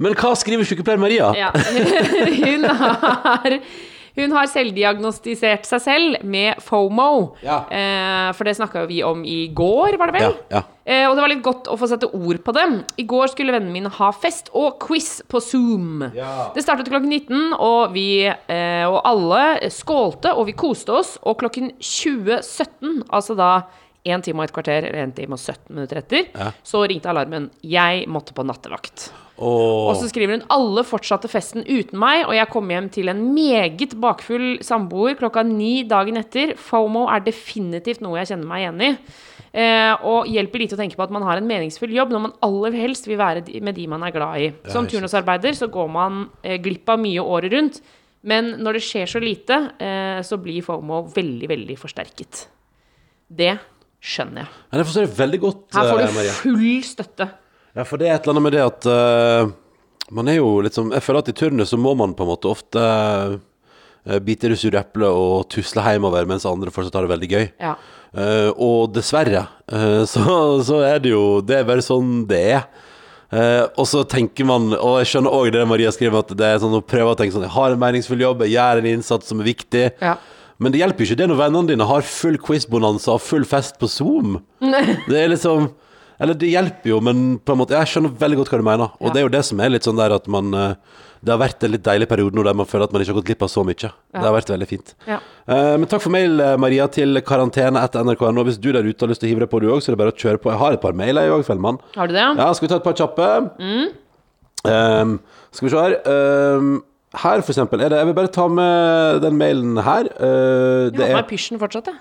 Men 0.00 0.16
hva 0.18 0.32
skriver 0.36 0.66
sykepleier 0.68 1.00
Maria? 1.00 1.30
Ja. 1.38 1.48
Hun 2.44 2.66
har 2.82 3.56
hun 4.20 4.34
har 4.36 4.48
selvdiagnostisert 4.50 5.66
seg 5.68 5.82
selv 5.84 6.20
med 6.26 6.60
FOMO. 6.64 7.36
Ja. 7.44 7.62
Eh, 7.70 8.28
for 8.36 8.48
det 8.48 8.56
snakka 8.58 8.84
vi 8.90 9.00
om 9.06 9.24
i 9.26 9.48
går, 9.56 9.98
var 10.00 10.10
det 10.10 10.20
vel? 10.20 10.36
Ja, 10.50 10.60
ja. 10.60 10.62
Eh, 10.90 11.04
og 11.06 11.14
det 11.14 11.22
var 11.22 11.30
litt 11.30 11.44
godt 11.44 11.68
å 11.70 11.76
få 11.78 11.86
sette 11.90 12.08
ord 12.16 12.40
på 12.44 12.54
det. 12.56 12.64
I 12.98 13.06
går 13.08 13.30
skulle 13.32 13.54
vennene 13.54 13.74
mine 13.74 13.92
ha 13.94 14.10
fest 14.16 14.50
og 14.56 14.80
quiz 14.82 15.20
på 15.30 15.42
Zoom. 15.44 16.06
Det 16.54 16.64
startet 16.64 16.90
klokken 16.90 17.12
19, 17.12 17.54
og 17.58 17.94
vi 17.94 18.24
eh, 18.26 18.86
og 18.88 18.98
alle 19.06 19.70
skålte, 19.70 20.34
og 20.34 20.48
vi 20.50 20.56
koste 20.58 20.96
oss. 21.00 21.14
Og 21.22 21.38
klokken 21.42 21.72
20.17, 21.78 23.04
altså 23.08 23.38
da 23.38 23.52
1 24.08 24.24
time 24.24 24.40
og 24.40 24.48
et 24.48 24.54
kvarter, 24.56 24.86
eller 24.88 25.04
1 25.04 25.16
time 25.18 25.36
og 25.36 25.42
17 25.42 25.74
minutter 25.76 26.00
etter, 26.00 26.30
så 26.64 26.86
ringte 26.88 27.10
alarmen. 27.12 27.50
Jeg 27.60 28.06
måtte 28.08 28.34
på 28.34 28.46
nattevakt. 28.48 29.10
Og 29.40 29.96
så 29.96 30.10
skriver 30.10 30.36
hun 30.36 30.46
alle 30.52 30.84
fortsatte 30.84 31.30
festen 31.32 31.64
uten 31.64 31.98
meg, 32.00 32.26
og 32.26 32.34
jeg 32.36 32.50
kom 32.52 32.70
hjem 32.70 32.90
til 32.92 33.10
en 33.12 33.22
meget 33.34 33.96
bakfull 34.00 34.58
samboer 34.64 35.16
klokka 35.20 35.44
ni 35.46 35.80
dagen 35.88 36.20
etter. 36.20 36.54
FOMO 36.60 37.06
er 37.12 37.24
definitivt 37.24 38.04
noe 38.04 38.20
jeg 38.20 38.34
kjenner 38.34 38.50
meg 38.50 38.64
igjen 38.64 38.84
i. 38.84 38.90
Eh, 39.50 40.04
og 40.06 40.28
hjelper 40.30 40.62
lite 40.62 40.76
å 40.76 40.78
tenke 40.78 40.94
på 40.98 41.02
at 41.02 41.14
man 41.14 41.24
har 41.26 41.40
en 41.40 41.48
meningsfull 41.48 41.90
jobb 41.90 42.12
når 42.14 42.22
man 42.22 42.36
aller 42.46 42.76
helst 42.78 43.08
vil 43.10 43.18
være 43.18 43.42
med 43.64 43.74
de 43.74 43.88
man 43.90 44.04
er 44.06 44.14
glad 44.14 44.44
i. 44.44 44.52
Som 44.70 44.86
turnusarbeider 44.90 45.56
så 45.58 45.70
går 45.72 45.90
man 45.90 46.22
eh, 46.44 46.60
glipp 46.62 46.92
av 46.92 47.00
mye 47.02 47.24
året 47.24 47.56
rundt. 47.56 47.80
Men 48.20 48.52
når 48.60 48.76
det 48.76 48.84
skjer 48.84 49.08
så 49.08 49.20
lite, 49.22 49.56
eh, 49.80 50.20
så 50.26 50.36
blir 50.42 50.62
FOMO 50.64 51.06
veldig, 51.14 51.48
veldig 51.50 51.76
forsterket. 51.80 52.44
Det 53.30 53.54
skjønner 54.00 54.44
jeg. 54.44 54.52
Her 55.76 55.88
får 55.88 56.02
eh, 56.04 56.18
du 56.20 56.34
full 56.42 56.68
støtte. 56.84 57.30
Ja, 57.76 57.84
for 57.86 58.00
det 58.00 58.08
er 58.08 58.16
et 58.16 58.26
eller 58.26 58.36
annet 58.36 58.46
med 58.48 58.56
det 58.56 58.64
at 58.64 58.88
eh, 58.90 59.52
man 60.10 60.28
er 60.28 60.40
jo 60.40 60.48
liksom 60.66 60.88
Jeg 60.90 61.04
føler 61.06 61.22
at 61.22 61.30
i 61.30 61.36
turnus 61.38 61.70
så 61.70 61.78
må 61.78 61.92
man 61.98 62.16
på 62.18 62.24
en 62.26 62.32
måte 62.32 62.50
ofte 62.50 62.82
eh, 62.82 64.18
bite 64.26 64.48
i 64.48 64.52
det 64.52 64.58
sure 64.58 64.80
eplet 64.80 65.06
og 65.10 65.46
tusle 65.52 65.84
hjemover 65.86 66.26
mens 66.28 66.46
andre 66.48 66.72
fortsatt 66.74 66.98
har 66.98 67.06
det 67.06 67.12
veldig 67.14 67.30
gøy. 67.30 67.48
Ja. 67.62 67.76
Eh, 68.10 68.50
og 68.58 68.90
dessverre 68.96 69.44
eh, 69.70 70.02
så, 70.10 70.24
så 70.66 70.80
er 70.82 70.98
det 71.04 71.12
jo 71.12 71.24
Det 71.46 71.60
er 71.60 71.68
bare 71.68 71.84
sånn 71.84 72.24
det 72.30 72.40
er. 72.56 72.64
Eh, 73.30 73.62
og 73.78 73.86
så 73.86 74.02
tenker 74.10 74.48
man, 74.48 74.72
og 74.74 74.96
jeg 74.98 75.12
skjønner 75.12 75.36
òg 75.36 75.52
det 75.54 75.62
Maria 75.70 75.92
skriver, 75.94 76.24
at 76.24 76.34
det 76.34 76.48
er 76.48 76.58
sånn 76.62 76.74
å 76.74 76.82
prøve 76.82 77.12
å 77.12 77.18
tenke 77.18 77.36
sånn 77.36 77.46
Jeg 77.46 77.54
har 77.54 77.76
en 77.76 77.82
meningsfull 77.82 78.24
jobb, 78.24 78.42
jeg 78.42 78.56
gjør 78.56 78.82
en 78.82 78.88
innsats 78.96 79.30
som 79.30 79.42
er 79.42 79.50
viktig. 79.52 79.84
Ja. 80.02 80.16
Men 80.60 80.74
det 80.74 80.82
hjelper 80.82 81.04
jo 81.04 81.08
ikke 81.12 81.20
det 81.22 81.28
når 81.30 81.38
vennene 81.38 81.70
dine 81.70 81.86
har 81.88 82.02
full 82.04 82.36
quiz-bonanza 82.42 83.14
og 83.14 83.22
full 83.24 83.46
fest 83.48 83.78
på 83.80 83.88
Zoom. 83.88 84.40
Det 85.08 85.22
er 85.22 85.30
liksom 85.32 85.70
Eller 86.20 86.34
det 86.36 86.50
hjelper 86.52 86.90
jo, 86.92 86.98
men 87.00 87.38
på 87.40 87.54
en 87.54 87.58
måte 87.62 87.72
Jeg 87.78 87.88
skjønner 87.88 88.12
veldig 88.20 88.36
godt 88.42 88.50
hva 88.52 88.58
du 88.60 88.64
mener. 88.66 88.90
Og 89.00 89.06
Ja. 89.08 89.12
det 89.14 89.20
er 89.20 89.24
jo 89.24 89.30
det 89.38 89.44
som 89.48 89.60
er 89.60 89.70
litt 89.72 89.82
sånn 89.88 89.96
der 89.96 90.12
at 90.12 90.26
man 90.28 90.52
eh, 90.54 90.74
Det 91.24 91.32
har 91.32 91.38
vært 91.40 91.64
en 91.64 91.72
litt 91.72 91.82
deilig 91.84 92.08
periode 92.08 92.32
nå 92.36 92.44
der 92.44 92.54
man 92.56 92.64
føler 92.66 92.84
at 92.84 92.92
man 92.92 93.02
ikke 93.02 93.12
har 93.12 93.18
gått 93.20 93.26
glipp 93.28 93.42
av 93.44 93.48
så 93.52 93.64
mye. 93.64 93.74
Det 93.76 94.22
har 94.24 94.32
vært 94.32 94.48
veldig 94.52 94.68
fint. 94.68 94.94
Ja. 95.06 95.18
Eh, 95.48 95.76
men 95.76 95.84
takk 95.86 96.00
for 96.00 96.10
mail, 96.10 96.40
eh, 96.40 96.56
Maria, 96.56 96.86
til 96.88 97.20
karantene 97.20 97.76
etter 97.84 98.00
nrk.no. 98.04 98.44
Hvis 98.44 98.56
du 98.60 98.70
der 98.72 98.84
ute 98.88 99.04
har 99.04 99.08
lyst 99.12 99.20
til 99.20 99.28
å 99.28 99.32
hive 99.34 99.40
deg 99.44 99.50
på, 99.52 99.60
du 99.60 99.68
òg, 99.68 99.82
så 99.84 99.90
er 99.92 99.96
det 99.96 100.00
bare 100.00 100.12
å 100.14 100.16
kjøre 100.16 100.40
på. 100.40 100.48
Jeg 100.52 100.58
har 100.58 100.72
et 100.72 100.80
par 100.80 100.92
mailer, 100.96 101.22
jeg 101.28 101.32
òg, 101.36 101.44
Fellmann. 101.44 101.78
Har 101.96 102.06
du 102.08 102.14
det? 102.14 102.24
Ja, 102.40 102.52
skal 102.56 102.68
vi 102.68 102.72
ta 102.72 102.76
et 102.80 102.84
par 102.88 102.96
kjappe? 102.96 103.28
Ehm, 104.64 105.18
skal 105.52 105.68
vi 105.68 105.72
se 105.72 105.76
her. 105.80 106.56
um, 106.56 106.82
her, 107.14 107.40
for 107.42 107.52
eksempel, 107.52 107.78
det 107.80 107.90
Jeg 107.90 108.06
vil 108.06 108.14
bare 108.14 108.28
ta 108.32 108.46
med 108.48 109.20
den 109.22 109.36
mailen 109.38 109.76
her. 109.82 110.04
Eh, 110.20 110.90
Jeg 110.92 111.00
har 111.00 111.22
på 111.22 111.22
meg 111.22 111.28
pysjen 111.28 111.58
fortsatt, 111.58 111.86
jeg. 111.86 111.96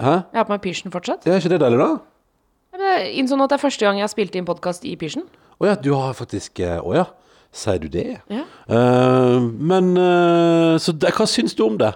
Hæ? 0.00 0.14
Jeg 0.32 0.38
har 0.38 0.44
på 0.44 0.54
meg 0.54 0.62
pysjen 0.62 0.90
fortsatt. 0.94 1.26
Er 1.26 1.38
ikke 1.40 1.50
det 1.50 1.60
deilig, 1.60 1.78
da? 1.78 1.98
Innså 3.18 3.38
at 3.42 3.50
det 3.50 3.58
er 3.58 3.62
første 3.62 3.86
gang 3.86 3.98
jeg 3.98 4.06
har 4.06 4.12
spilt 4.12 4.36
inn 4.38 4.46
podkast 4.48 4.84
i 4.86 4.94
pysjen. 4.98 5.24
Å 5.58 5.72
ja, 5.72 5.74
du 5.74 5.90
har 5.96 6.14
faktisk 6.14 6.60
Å 6.62 6.82
oh 6.86 6.94
ja. 6.94 7.08
Sier 7.54 7.80
du 7.80 7.88
det? 7.90 8.20
Ja. 8.28 8.44
Uh, 8.68 9.40
men 9.40 9.94
uh, 9.96 10.76
Så 10.80 10.92
det, 10.92 11.14
hva 11.16 11.26
syns 11.28 11.56
du 11.56 11.64
om 11.64 11.78
det? 11.80 11.94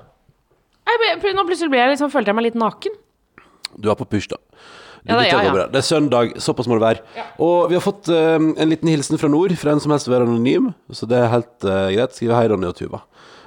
Jeg 0.88 1.20
ble, 1.22 1.34
nå 1.36 1.44
plutselig 1.46 1.70
ble 1.72 1.82
jeg 1.82 1.92
liksom, 1.94 2.10
følte 2.12 2.32
jeg 2.32 2.38
meg 2.38 2.48
litt 2.48 2.58
naken. 2.58 2.96
Du 3.80 3.88
er 3.92 3.96
på 3.96 4.06
pysj, 4.08 4.32
da. 4.32 4.40
Ja, 5.02 5.16
det, 5.18 5.28
ja, 5.30 5.38
ja. 5.42 5.66
Det 5.70 5.80
er 5.80 5.86
søndag, 5.86 6.34
såpass 6.42 6.68
må 6.70 6.76
det 6.78 6.84
være. 6.84 7.22
Og 7.42 7.70
vi 7.70 7.78
har 7.78 7.82
fått 7.82 8.10
uh, 8.12 8.38
en 8.38 8.70
liten 8.70 8.90
hilsen 8.90 9.18
fra 9.18 9.30
nord, 9.30 9.54
fra 9.58 9.74
en 9.74 9.82
som 9.82 9.94
helst 9.94 10.08
vil 10.08 10.16
være 10.16 10.28
anonym. 10.28 10.70
Så 10.94 11.08
det 11.10 11.18
er 11.18 11.32
helt 11.32 11.66
eh, 11.66 11.88
greit. 11.96 12.14
Skriver 12.18 12.38
hei, 12.38 12.50
Ronny 12.52 12.68
og 12.70 12.76
Tuva. 12.78 13.02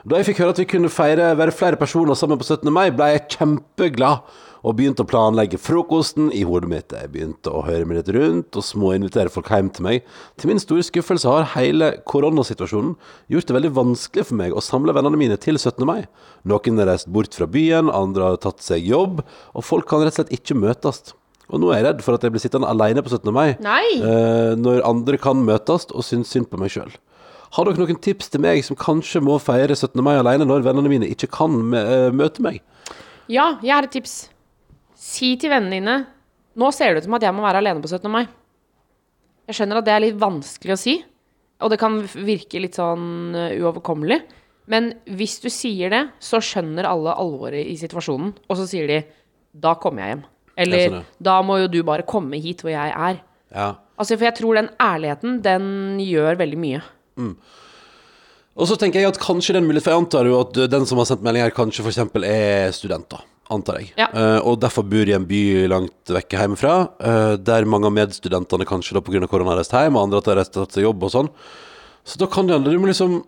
Da 0.06 0.20
jeg 0.20 0.28
fikk 0.28 0.44
høre 0.44 0.54
at 0.54 0.60
vi 0.62 0.68
kunne 0.70 0.90
feire, 0.94 1.32
være 1.34 1.54
flere 1.56 1.78
personer 1.82 2.14
sammen 2.14 2.38
på 2.38 2.46
17. 2.46 2.70
mai, 2.70 2.92
ble 2.94 3.08
jeg 3.10 3.24
kjempeglad. 3.40 4.28
Og 4.66 4.76
begynte 4.78 5.02
å 5.02 5.10
planlegge 5.10 5.60
frokosten 5.62 6.32
i 6.34 6.40
hodet 6.46 6.70
mitt. 6.70 6.94
Jeg 6.94 7.10
begynte 7.14 7.52
å 7.54 7.64
høre 7.66 7.86
meg 7.86 8.00
litt 8.00 8.12
rundt 8.16 8.58
og 8.58 8.66
småinvitere 8.66 9.30
folk 9.34 9.50
hjem 9.54 9.68
til 9.74 9.86
meg. 9.86 10.08
Til 10.42 10.50
min 10.50 10.62
store 10.62 10.86
skuffelse 10.86 11.30
har 11.30 11.52
hele 11.54 11.92
koronasituasjonen 12.10 12.96
gjort 13.34 13.50
det 13.50 13.58
veldig 13.58 13.72
vanskelig 13.78 14.26
for 14.30 14.40
meg 14.42 14.58
å 14.58 14.64
samle 14.66 14.94
vennene 14.98 15.22
mine 15.22 15.38
til 15.42 15.58
17. 15.62 15.86
mai. 15.86 16.08
Noen 16.50 16.82
har 16.82 16.90
reist 16.90 17.10
bort 17.14 17.38
fra 17.38 17.50
byen, 17.50 17.94
andre 17.94 18.32
har 18.32 18.42
tatt 18.42 18.66
seg 18.66 18.86
jobb, 18.90 19.22
og 19.54 19.66
folk 19.66 19.90
kan 19.90 20.02
rett 20.06 20.18
og 20.18 20.24
slett 20.24 20.34
ikke 20.38 20.58
møtes. 20.58 21.14
Og 21.50 21.62
nå 21.62 21.70
er 21.70 21.82
jeg 21.82 21.90
redd 21.92 22.06
for 22.06 22.18
at 22.18 22.26
jeg 22.26 22.34
blir 22.34 22.46
sittende 22.46 22.70
alene 22.74 23.06
på 23.06 23.14
17. 23.14 23.34
mai, 23.34 23.54
eh, 24.02 24.54
når 24.58 24.82
andre 24.86 25.22
kan 25.22 25.46
møtes 25.46 25.90
og 25.94 26.06
synes 26.06 26.34
synd 26.34 26.50
på 26.50 26.62
meg 26.62 26.74
sjøl. 26.74 26.94
Har 27.56 27.70
dere 27.70 27.80
noen 27.80 28.00
tips 28.04 28.28
til 28.34 28.42
meg 28.44 28.60
som 28.68 28.76
kanskje 28.76 29.22
må 29.24 29.38
feire 29.40 29.76
17. 29.78 29.96
mai 30.04 30.18
alene 30.18 30.48
når 30.48 30.66
vennene 30.66 30.92
mine 30.92 31.08
ikke 31.08 31.30
kan 31.32 31.54
eh, 31.78 32.10
møte 32.12 32.44
meg? 32.44 32.60
Ja, 33.32 33.56
jeg 33.64 33.72
har 33.72 33.88
et 33.88 33.94
tips. 33.96 34.26
Si 35.00 35.36
til 35.40 35.54
vennene 35.54 35.80
dine 35.80 35.96
Nå 36.56 36.70
ser 36.72 36.94
det 36.94 37.04
ut 37.04 37.08
som 37.08 37.16
at 37.18 37.24
jeg 37.26 37.36
må 37.36 37.44
være 37.44 37.60
alene 37.60 37.84
på 37.84 37.90
17. 37.92 38.08
mai. 38.12 38.24
Jeg 39.48 39.58
skjønner 39.58 39.80
at 39.82 39.88
det 39.88 39.92
er 39.92 40.04
litt 40.06 40.20
vanskelig 40.22 40.72
å 40.72 40.80
si, 40.80 40.94
og 41.60 41.72
det 41.74 41.78
kan 41.82 41.98
virke 42.00 42.62
litt 42.64 42.78
sånn 42.80 43.36
uh, 43.36 43.52
uoverkommelig. 43.60 44.22
Men 44.72 44.94
hvis 45.20 45.36
du 45.44 45.50
sier 45.52 45.92
det, 45.92 46.00
så 46.24 46.40
skjønner 46.40 46.88
alle 46.88 47.12
alvoret 47.12 47.60
i 47.68 47.76
situasjonen, 47.76 48.32
og 48.48 48.56
så 48.56 48.70
sier 48.72 48.88
de 48.88 49.02
'da 49.52 49.76
kommer 49.84 50.02
jeg 50.02 50.14
hjem'. 50.14 50.24
Eller 50.64 50.80
jeg 50.80 51.04
'da 51.20 51.36
må 51.44 51.60
jo 51.60 51.68
du 51.68 51.84
bare 51.84 52.08
komme 52.08 52.40
hit 52.40 52.64
hvor 52.64 52.72
jeg 52.72 52.96
er'. 52.96 53.20
Ja. 53.52 53.76
Altså, 54.00 54.16
For 54.16 54.26
jeg 54.32 54.36
tror 54.40 54.56
den 54.56 54.72
ærligheten, 54.80 55.44
den 55.44 56.00
gjør 56.00 56.40
veldig 56.40 56.58
mye. 56.60 56.82
Og 58.56 58.70
så 58.70 58.78
tenker 58.80 59.02
jeg 59.02 59.12
at 59.12 59.20
kanskje 59.20 59.58
den 59.58 59.66
muligheten 59.68 59.84
For 59.84 59.96
jeg 59.96 60.04
antar 60.06 60.28
jo 60.30 60.40
at 60.40 60.60
den 60.72 60.86
som 60.88 61.00
har 61.02 61.08
sendt 61.10 61.24
melding 61.26 61.44
her, 61.44 61.56
kanskje 61.56 61.84
f.eks. 61.84 62.00
er 62.24 62.76
studenter. 62.76 63.24
Antar 63.52 63.78
jeg. 63.78 63.92
Ja. 64.00 64.08
Uh, 64.10 64.40
og 64.50 64.58
derfor 64.64 64.88
bor 64.90 65.06
i 65.06 65.14
en 65.14 65.28
by 65.30 65.42
langt 65.70 66.14
vekke 66.16 66.40
hjemmefra, 66.40 66.76
uh, 66.98 67.36
der 67.38 67.68
mange 67.70 67.92
av 67.92 67.94
medstudentene 67.94 68.66
kanskje 68.66 68.98
da 68.98 69.04
pga. 69.06 69.28
korona 69.30 69.54
har 69.54 69.62
reist 69.62 69.76
hjem, 69.76 70.00
og 70.00 70.08
andre 70.08 70.22
at 70.22 70.26
de 70.26 70.34
har 70.34 70.40
reist 70.42 70.58
til 70.74 70.88
jobb 70.88 71.06
og 71.06 71.14
sånn. 71.14 71.30
Så 72.06 72.22
da 72.22 72.30
kan 72.32 72.48
det 72.48 72.56
hende 72.58 72.74
du 72.74 72.80
må 72.82 72.90
liksom 72.90 73.20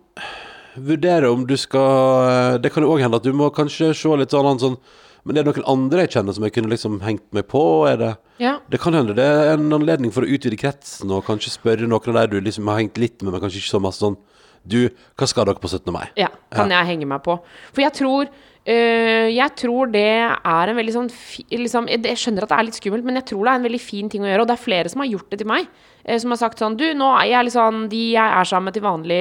vurdere 0.78 1.30
om 1.30 1.42
du 1.46 1.56
skal 1.58 2.60
Det 2.62 2.70
kan 2.70 2.84
jo 2.84 2.92
òg 2.94 3.02
hende 3.02 3.18
at 3.18 3.24
du 3.26 3.32
må 3.34 3.48
kanskje 3.50 3.90
se 3.96 4.16
litt 4.18 4.34
sånn, 4.34 4.60
sånn 4.62 4.76
Men 5.24 5.36
er 5.36 5.44
det 5.44 5.56
noen 5.56 5.66
andre 5.68 6.04
jeg 6.06 6.14
kjenner 6.16 6.34
som 6.36 6.44
jeg 6.46 6.52
kunne 6.54 6.70
liksom 6.72 7.00
hengt 7.04 7.26
meg 7.32 7.48
på? 7.50 7.62
Det 7.98 8.16
Ja. 8.38 8.58
det 8.70 8.80
kan 8.80 8.94
hende 8.94 9.14
det 9.14 9.24
er 9.24 9.54
en 9.54 9.70
anledning 9.72 10.12
for 10.12 10.22
å 10.22 10.28
utvide 10.30 10.56
kretsen 10.58 11.10
og 11.10 11.24
kanskje 11.26 11.50
spørre 11.58 11.88
noen 11.88 12.16
av 12.16 12.28
de 12.30 12.40
du 12.40 12.40
liksom 12.50 12.68
har 12.68 12.78
hengt 12.78 12.96
litt 12.98 13.22
med, 13.22 13.32
men 13.32 13.40
kanskje 13.40 13.58
ikke 13.58 13.76
så 13.76 13.82
masse 13.82 13.98
sånn 14.04 14.16
Du, 14.68 14.90
hva 15.16 15.26
skal 15.26 15.46
dere 15.46 15.54
på 15.62 15.68
17. 15.70 15.92
mai? 15.92 16.08
Ja, 16.16 16.28
kan 16.52 16.68
jeg 16.68 16.84
henge 16.84 17.06
meg 17.06 17.22
på. 17.22 17.38
For 17.72 17.80
jeg 17.80 17.92
tror 17.94 18.26
øh, 18.72 19.28
Jeg 19.32 19.54
tror 19.58 19.90
det 19.92 20.06
er 20.28 20.70
en 20.70 20.78
veldig 20.78 20.94
sånn 20.94 21.10
liksom, 21.10 21.88
Jeg 21.90 22.20
skjønner 22.20 22.44
at 22.44 22.52
det 22.52 22.58
er 22.58 22.66
litt 22.68 22.78
skummelt, 22.78 23.06
men 23.06 23.20
jeg 23.20 23.28
tror 23.32 23.44
det 23.44 23.52
er 23.52 23.60
en 23.60 23.68
veldig 23.68 23.80
fin 23.82 24.10
ting 24.12 24.24
å 24.24 24.30
gjøre. 24.30 24.44
Og 24.44 24.50
det 24.50 24.56
er 24.56 24.64
flere 24.64 24.92
som 24.92 25.04
har 25.04 25.10
gjort 25.10 25.30
det 25.32 25.40
til 25.42 25.50
meg. 25.50 25.70
Uh, 26.08 26.16
Som 26.20 26.34
har 26.34 26.40
sagt 26.40 26.62
sånn 26.62 26.78
Du, 26.78 26.86
nå 26.96 27.10
er 27.18 27.30
jeg 27.32 27.54
sånn 27.54 27.86
De 27.92 28.02
jeg 28.14 28.34
er 28.40 28.48
sammen 28.48 28.70
med 28.70 28.78
til 28.78 28.86
vanlig, 28.86 29.20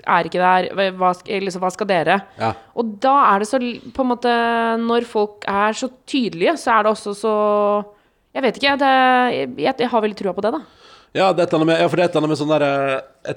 er 0.00 0.28
ikke 0.28 0.42
der. 0.42 0.92
Hva, 1.00 1.14
liksom, 1.26 1.64
hva 1.64 1.72
skal 1.74 1.90
dere? 1.90 2.20
Ja. 2.40 2.52
Og 2.78 2.96
da 3.02 3.16
er 3.32 3.42
det 3.42 3.50
så 3.50 3.62
På 3.96 4.06
en 4.06 4.12
måte 4.14 4.34
Når 4.82 5.08
folk 5.08 5.48
er 5.48 5.76
så 5.76 5.90
tydelige, 6.08 6.58
så 6.60 6.78
er 6.78 6.86
det 6.86 6.94
også 6.94 7.16
så 7.18 7.38
Jeg 8.36 8.46
vet 8.46 8.60
ikke. 8.60 8.76
Det, 8.78 8.92
jeg, 9.34 9.74
jeg 9.74 9.90
har 9.90 10.04
veldig 10.04 10.20
trua 10.20 10.36
på 10.36 10.44
det, 10.46 10.54
da. 10.54 10.62
Ja, 11.10 11.32
det 11.34 11.42
er 11.42 11.48
et 11.48 11.54
eller 11.54 11.64
annet 11.64 11.70
med, 11.72 11.80
ja, 11.82 11.86
for 11.90 11.98
det 11.98 12.04
er 12.04 12.08
et 12.08 12.14
eller 12.14 12.22
annet 12.22 12.30
med 12.30 12.38
sånn 12.38 12.52
der 12.52 12.64
eh, 12.64 12.90
jeg 13.26 13.32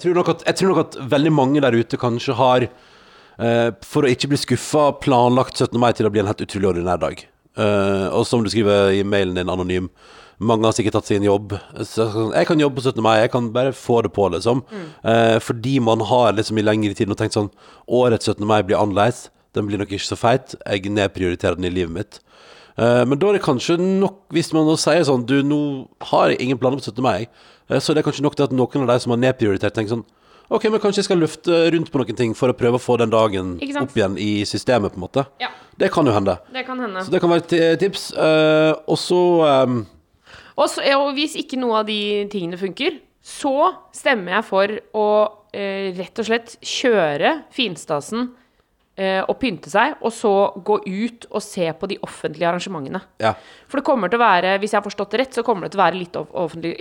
jeg 0.46 0.58
tror 0.60 0.70
nok 0.70 0.82
at 0.84 0.98
veldig 1.10 1.32
mange 1.34 1.62
der 1.63 1.74
ute 1.74 1.98
kanskje 1.98 2.36
har 2.38 2.68
For 3.38 4.06
å 4.06 4.12
ikke 4.12 4.30
bli 4.32 4.38
skuffa, 4.38 4.92
planlagt 5.02 5.58
17. 5.58 5.80
mai 5.82 5.92
til 5.98 6.06
å 6.06 6.12
bli 6.13 6.22
en 6.22 6.30
helt 6.30 6.44
utrolig 6.46 6.70
ordinær 6.75 7.02
dag. 7.02 7.24
Eh, 7.58 8.08
og 8.10 8.25
som 8.25 8.44
du 8.44 8.50
skriver 8.50 8.94
i 8.98 9.04
mailen 9.06 9.38
din, 9.38 9.52
anonym, 9.52 9.90
mange 10.44 10.66
har 10.66 10.74
sikkert 10.75 10.98
tatt 10.98 11.12
sin 11.12 11.25
jobb. 11.25 11.54
Så, 11.86 12.08
jeg 12.34 12.50
kan 12.50 12.62
jobbe 12.62 12.80
på 12.80 12.86
17. 12.88 13.04
mai, 13.06 13.20
jeg 13.22 13.32
kan 13.36 13.52
bare 13.54 13.75
få 13.78 14.02
det 14.06 14.13
på, 14.16 14.28
liksom. 14.34 14.63
Eh, 15.06 15.38
fordi 15.44 15.78
man 15.84 16.02
har 16.10 16.34
liksom 16.34 16.60
i 16.60 16.66
lengre 16.66 16.98
tid 16.98 17.10
nå 17.12 17.18
tenkt 17.20 17.38
sånn 17.38 17.52
Årets 17.88 18.28
17. 18.32 18.46
mai 18.50 18.62
blir 18.66 18.80
annerledes. 18.82 19.28
Den 19.54 19.70
blir 19.70 19.78
nok 19.78 19.94
ikke 19.94 20.10
så 20.10 20.18
feit. 20.18 20.56
Jeg 20.66 20.90
nedprioriterer 20.90 21.60
den 21.60 21.70
i 21.70 21.74
livet 21.74 21.94
mitt. 21.94 22.20
Eh, 22.78 23.04
men 23.06 23.20
da 23.22 23.30
er 23.30 23.38
det 23.38 23.46
kanskje 23.46 23.78
nok, 23.78 24.24
hvis 24.34 24.50
man 24.56 24.66
nå 24.66 24.74
sier 24.82 25.06
sånn 25.06 25.28
Du, 25.30 25.36
nå 25.46 25.60
har 26.10 26.32
jeg 26.32 26.42
ingen 26.42 26.58
planer 26.58 26.82
på 26.82 26.90
17. 26.90 27.04
mai, 27.06 27.28
eh, 27.70 27.78
så 27.78 27.94
det 27.94 28.02
er 28.02 28.10
kanskje 28.10 28.25
nok 28.25 28.36
til 28.36 28.48
at 28.50 28.56
noen 28.56 28.88
av 28.88 28.96
de 28.96 29.00
som 29.04 29.13
har 29.13 29.22
nedprioritert, 29.22 29.75
tenker 29.78 30.00
sånn 30.00 30.08
Ok, 30.51 30.67
men 30.69 30.81
kanskje 30.83 31.01
jeg 31.01 31.07
skal 31.07 31.21
lufte 31.21 31.59
rundt 31.73 31.91
på 31.91 32.01
noen 32.01 32.17
ting 32.19 32.33
for 32.38 32.51
å 32.51 32.57
prøve 32.57 32.79
å 32.79 32.83
få 32.83 32.97
den 33.01 33.13
dagen 33.13 33.55
opp 33.81 33.95
igjen 33.97 34.17
i 34.21 34.43
systemet, 34.47 34.93
på 34.93 35.00
en 35.00 35.05
måte. 35.05 35.25
Ja. 35.41 35.51
Det 35.79 35.89
kan 35.93 36.05
jo 36.05 36.13
hende. 36.13 36.35
Det 36.53 36.65
kan 36.67 36.81
hende. 36.83 37.01
Så 37.05 37.13
det 37.13 37.21
kan 37.23 37.31
være 37.31 37.45
et 37.73 37.81
tips. 37.81 38.12
Uh, 38.13 38.75
og 38.85 39.00
så 39.01 39.21
um... 39.65 39.79
Og, 40.53 40.67
så, 40.69 40.83
ja, 40.85 41.00
og 41.01 41.15
hvis 41.17 41.33
ikke 41.39 41.57
noe 41.57 41.79
av 41.81 41.88
de 41.88 42.27
tingene 42.29 42.59
funker, 42.62 43.00
så 43.25 43.71
stemmer 43.95 44.38
jeg 44.38 44.45
for 44.45 44.75
å 45.00 45.07
uh, 45.25 45.88
rett 45.97 46.21
og 46.21 46.27
slett 46.29 46.57
kjøre 46.62 47.39
finstasen 47.56 48.29
og 48.93 49.32
pynte 49.41 49.71
seg, 49.73 49.95
og 50.06 50.12
så 50.13 50.32
gå 50.62 50.75
ut 50.86 51.23
og 51.32 51.41
se 51.41 51.65
på 51.73 51.88
de 51.89 51.95
offentlige 52.06 52.45
arrangementene. 52.45 52.99
Ja. 53.23 53.32
For 53.65 53.82
det 53.82 53.88
kommer 53.88 54.12
til 54.12 54.19
å 54.19 54.21
være, 54.21 54.51
hvis 54.62 54.75
jeg 54.75 54.77
har 54.77 54.86
forstått 54.86 55.15
det 55.15 55.21
rett, 55.23 55.34
så 55.34 55.41
kommer 55.47 55.65
det 55.65 55.73
til 55.73 55.79
å 55.79 55.84
være 55.84 55.97
litt 55.97 56.19
offentlig 56.21 56.75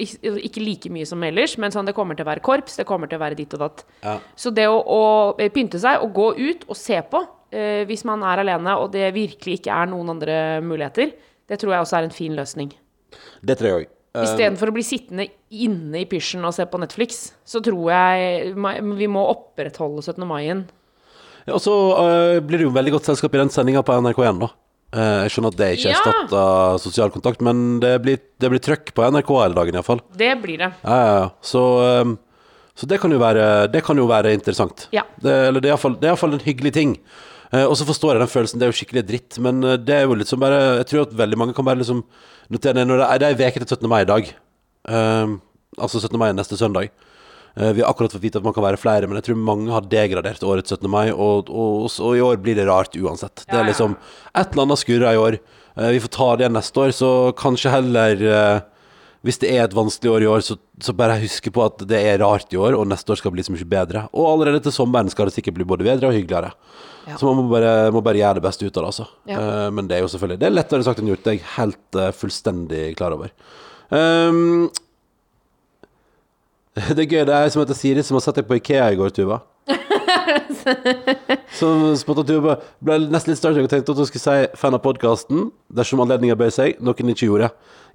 Ikke 0.45 0.63
ikke 0.63 0.65
like 0.65 0.93
mye 0.93 1.09
som 1.09 1.23
ellers, 1.25 1.57
men 1.59 1.73
sånn 1.75 1.89
det 1.89 1.95
kommer 1.97 2.19
til 2.19 2.27
å 2.27 2.31
være 2.31 2.45
korps, 2.45 2.77
det 2.79 2.87
kommer 2.89 3.11
til 3.11 3.19
å 3.19 3.25
være 3.25 3.39
ditt 3.39 3.55
og 3.57 3.65
datt. 3.65 3.85
Ja. 4.03 4.19
Så 4.37 4.53
det 4.55 4.69
å, 4.69 4.77
å 4.77 5.03
eh, 5.39 5.53
pynte 5.53 5.81
seg 5.83 6.03
og 6.05 6.13
gå 6.17 6.29
ut 6.39 6.67
og 6.69 6.79
se 6.79 7.01
på, 7.09 7.23
eh, 7.53 7.83
hvis 7.89 8.05
man 8.09 8.25
er 8.29 8.45
alene 8.45 8.77
og 8.81 8.93
det 8.95 9.13
virkelig 9.17 9.61
ikke 9.61 9.75
er 9.75 9.91
noen 9.91 10.15
andre 10.17 10.37
muligheter, 10.65 11.17
det 11.49 11.59
tror 11.61 11.77
jeg 11.77 11.87
også 11.87 11.99
er 11.99 12.09
en 12.09 12.15
fin 12.15 12.37
løsning. 12.39 12.73
Det 13.43 13.59
tror 13.59 13.71
jeg 13.71 13.81
òg. 13.83 13.91
Istedenfor 14.13 14.69
å 14.69 14.75
bli 14.77 14.83
sittende 14.85 15.25
inne 15.57 16.03
i 16.03 16.09
pysjen 16.09 16.45
og 16.45 16.53
se 16.53 16.67
på 16.69 16.81
Netflix, 16.81 17.31
så 17.49 17.63
tror 17.65 17.87
jeg 17.95 18.51
vi 18.53 19.09
må 19.09 19.23
opprettholde 19.31 20.05
17. 20.05 20.27
mai-en. 20.29 20.67
Og 21.51 21.59
så 21.63 21.73
uh, 21.75 22.41
blir 22.45 22.61
det 22.63 22.67
jo 22.69 22.75
veldig 22.75 22.93
godt 22.99 23.09
selskap 23.11 23.35
i 23.35 23.41
den 23.43 23.51
sendinga 23.51 23.83
på 23.87 23.97
NRK1, 23.99 24.43
da. 24.45 24.51
Eh, 24.93 25.23
jeg 25.25 25.33
skjønner 25.33 25.55
at 25.55 25.57
det 25.57 25.69
ikke 25.79 25.89
Ja. 25.89 25.97
erstatter 25.97 26.81
sosial 26.83 27.13
kontakt, 27.15 27.41
men 27.41 27.81
det 27.81 27.95
blir, 28.05 28.19
det 28.39 28.51
blir 28.53 28.61
trøkk 28.61 28.93
på 28.93 29.07
NRK 29.09 29.31
hele 29.41 29.57
dagen, 29.57 29.79
iallfall. 29.79 30.03
Det 30.13 30.35
blir 30.43 30.59
det. 30.61 30.69
Ja, 30.85 30.97
ja, 31.01 31.15
ja. 31.23 31.29
Så, 31.41 31.63
um, 32.03 32.19
så 32.77 32.87
det, 32.87 33.01
kan 33.01 33.11
være, 33.11 33.71
det 33.73 33.83
kan 33.87 33.97
jo 33.97 34.05
være 34.07 34.35
interessant. 34.37 34.89
Ja. 34.93 35.07
Det, 35.17 35.33
eller 35.49 35.65
det 35.65 35.71
er 35.71 35.77
iallfall- 35.79 36.35
en 36.37 36.45
hyggelig 36.45 36.75
ting. 36.77 36.99
Uh, 37.53 37.65
og 37.71 37.77
så 37.77 37.89
forstår 37.89 38.13
jeg 38.17 38.21
den 38.21 38.33
følelsen, 38.35 38.61
det 38.61 38.69
er 38.69 38.73
jo 38.73 38.77
skikkelig 38.81 39.07
dritt, 39.09 39.39
men 39.41 39.61
det 39.61 39.97
er 39.97 40.05
jo 40.05 40.15
litt 40.17 40.29
som 40.29 40.41
bare 40.41 40.79
Jeg 40.81 40.87
tror 40.89 41.03
at 41.07 41.17
veldig 41.17 41.39
mange 41.41 41.55
kan 41.57 41.65
bare 41.65 41.81
liksom 41.81 42.05
notere 42.53 42.75
det 42.81 42.87
når 42.89 43.01
det 43.01 43.09
er, 43.09 43.33
er 43.33 43.49
uke 43.49 43.65
til 43.65 43.77
17. 43.77 43.89
mai 43.89 44.03
i 44.03 44.11
dag. 44.13 44.29
Uh, 44.89 45.39
altså 45.81 46.01
17. 46.05 46.19
mai 46.21 46.33
neste 46.37 46.57
søndag. 46.61 46.93
Eh, 47.55 47.73
vi 47.77 47.83
har 47.83 47.91
akkurat 47.91 48.15
fått 48.15 48.25
vite 48.25 48.41
at 48.41 48.47
man 48.47 48.55
kan 48.57 48.65
være 48.65 48.81
flere, 48.81 49.09
men 49.09 49.19
jeg 49.21 49.31
tror 49.31 49.41
mange 49.41 49.73
har 49.75 49.89
degradert 49.93 50.45
årets 50.47 50.73
17. 50.73 50.89
mai, 50.91 51.07
og, 51.13 51.51
og, 51.51 51.89
og 51.93 52.17
i 52.17 52.25
år 52.25 52.41
blir 52.43 52.59
det 52.59 52.69
rart 52.69 52.97
uansett. 52.97 53.45
Det 53.49 53.59
er 53.59 53.69
liksom 53.69 53.97
Et 54.33 54.53
eller 54.53 54.67
annet 54.67 54.81
skurrer 54.81 55.13
i 55.13 55.21
år. 55.21 55.41
Eh, 55.77 55.91
vi 55.97 56.03
får 56.05 56.15
ta 56.17 56.29
det 56.37 56.47
igjen 56.47 56.57
neste 56.57 56.85
år, 56.85 56.95
så 56.97 57.11
kanskje 57.37 57.75
heller 57.75 58.29
eh, 58.29 58.61
hvis 59.23 59.39
det 59.39 59.53
er 59.55 59.65
et 59.65 59.75
vanskelig 59.77 60.11
år 60.11 60.25
i 60.25 60.31
år, 60.31 60.43
så, 60.43 60.57
så 60.83 60.95
bare 60.99 61.21
huske 61.23 61.53
på 61.55 61.63
at 61.63 61.85
det 61.87 62.01
er 62.01 62.19
rart 62.25 62.51
i 62.51 62.59
år, 62.59 62.75
og 62.75 62.89
neste 62.91 63.15
år 63.15 63.21
skal 63.21 63.35
bli 63.35 63.45
så 63.47 63.55
mye 63.55 63.69
bedre. 63.71 64.09
Og 64.19 64.27
allerede 64.33 64.65
til 64.65 64.75
sommeren 64.75 65.13
skal 65.13 65.29
det 65.29 65.37
sikkert 65.37 65.61
bli 65.61 65.67
både 65.69 65.87
bedre 65.87 66.11
og 66.11 66.17
hyggeligere. 66.17 66.51
Ja. 67.07 67.19
Så 67.19 67.29
man 67.29 67.39
må 67.39 67.53
bare, 67.53 67.93
må 67.95 68.03
bare 68.03 68.19
gjøre 68.19 68.41
det 68.41 68.47
beste 68.49 68.67
ut 68.67 68.75
av 68.75 68.83
det, 68.83 68.89
altså. 68.91 69.07
Ja. 69.31 69.39
Uh, 69.39 69.69
men 69.75 69.87
det 69.91 69.97
er 69.97 70.05
jo 70.05 70.11
selvfølgelig 70.11 70.39
Det 70.39 70.47
er 70.47 70.55
lettere 70.55 70.87
sagt 70.87 71.03
enn 71.03 71.11
gjort, 71.11 71.23
det 71.23 71.33
er 71.33 71.39
jeg 71.39 71.53
helt 71.55 71.99
uh, 71.99 72.09
fullstendig 72.15 72.83
klar 72.99 73.15
over. 73.15 73.31
Ehm, 73.95 74.69
det 76.97 77.05
er 77.05 77.09
gøy, 77.11 77.25
det 77.29 77.35
er 77.37 77.51
som 77.53 77.63
heter 77.65 77.77
Siri, 77.77 78.03
som 78.07 78.17
har 78.17 78.25
sett 78.25 78.39
deg 78.41 78.47
på 78.49 78.57
Ikea 78.61 78.87
i 78.95 78.99
går, 79.01 79.11
Tuva. 79.17 79.43
Som 81.53 81.83
spottet 81.99 82.29
Tuva 82.31 82.55
Ble 82.83 82.97
nesten 83.11 83.33
litt 83.33 83.39
starstruck 83.41 83.67
og 83.67 83.71
tenkte 83.73 83.93
at 83.95 83.99
hun 84.01 84.07
skulle 84.09 84.23
si 84.23 84.59
fan 84.59 84.75
av 84.77 84.81
podkasten 84.85 85.49
dersom 85.75 86.03
anledninga 86.03 86.37
bød 86.39 86.55
seg, 86.55 86.77
noe 86.83 86.95
hun 86.99 87.13
ikke 87.13 87.29
gjorde. 87.29 87.49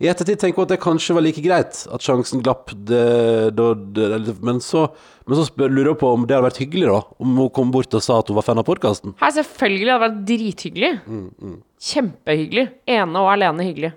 I 0.04 0.10
ettertid 0.12 0.40
tenker 0.42 0.62
hun 0.62 0.68
at 0.68 0.74
det 0.76 0.80
kanskje 0.84 1.16
var 1.18 1.26
like 1.26 1.42
greit 1.44 1.80
at 1.94 2.04
sjansen 2.06 2.44
glapp, 2.46 2.72
det, 2.90 3.02
da- 3.58 3.74
det, 3.74 4.36
men 4.46 4.60
så, 4.64 4.86
men 5.26 5.40
så 5.40 5.48
spør, 5.48 5.72
lurer 5.74 5.94
hun 5.96 6.02
på 6.04 6.12
om 6.14 6.26
det 6.28 6.38
hadde 6.38 6.48
vært 6.50 6.62
hyggelig, 6.62 6.88
da. 6.92 7.00
Om 7.24 7.38
hun 7.42 7.52
kom 7.58 7.72
bort 7.74 7.98
og 7.98 8.04
sa 8.06 8.20
at 8.22 8.30
hun 8.32 8.38
var 8.40 8.46
fan 8.48 8.62
av 8.62 8.68
podkasten. 8.68 9.16
Her 9.24 9.34
selvfølgelig 9.40 9.94
hadde 9.96 10.02
det 10.02 10.08
vært 10.08 10.28
drithyggelig. 10.34 10.92
Kjempehyggelig. 11.92 12.68
Ene 13.00 13.24
og 13.26 13.32
alene 13.34 13.66
hyggelig. 13.68 13.94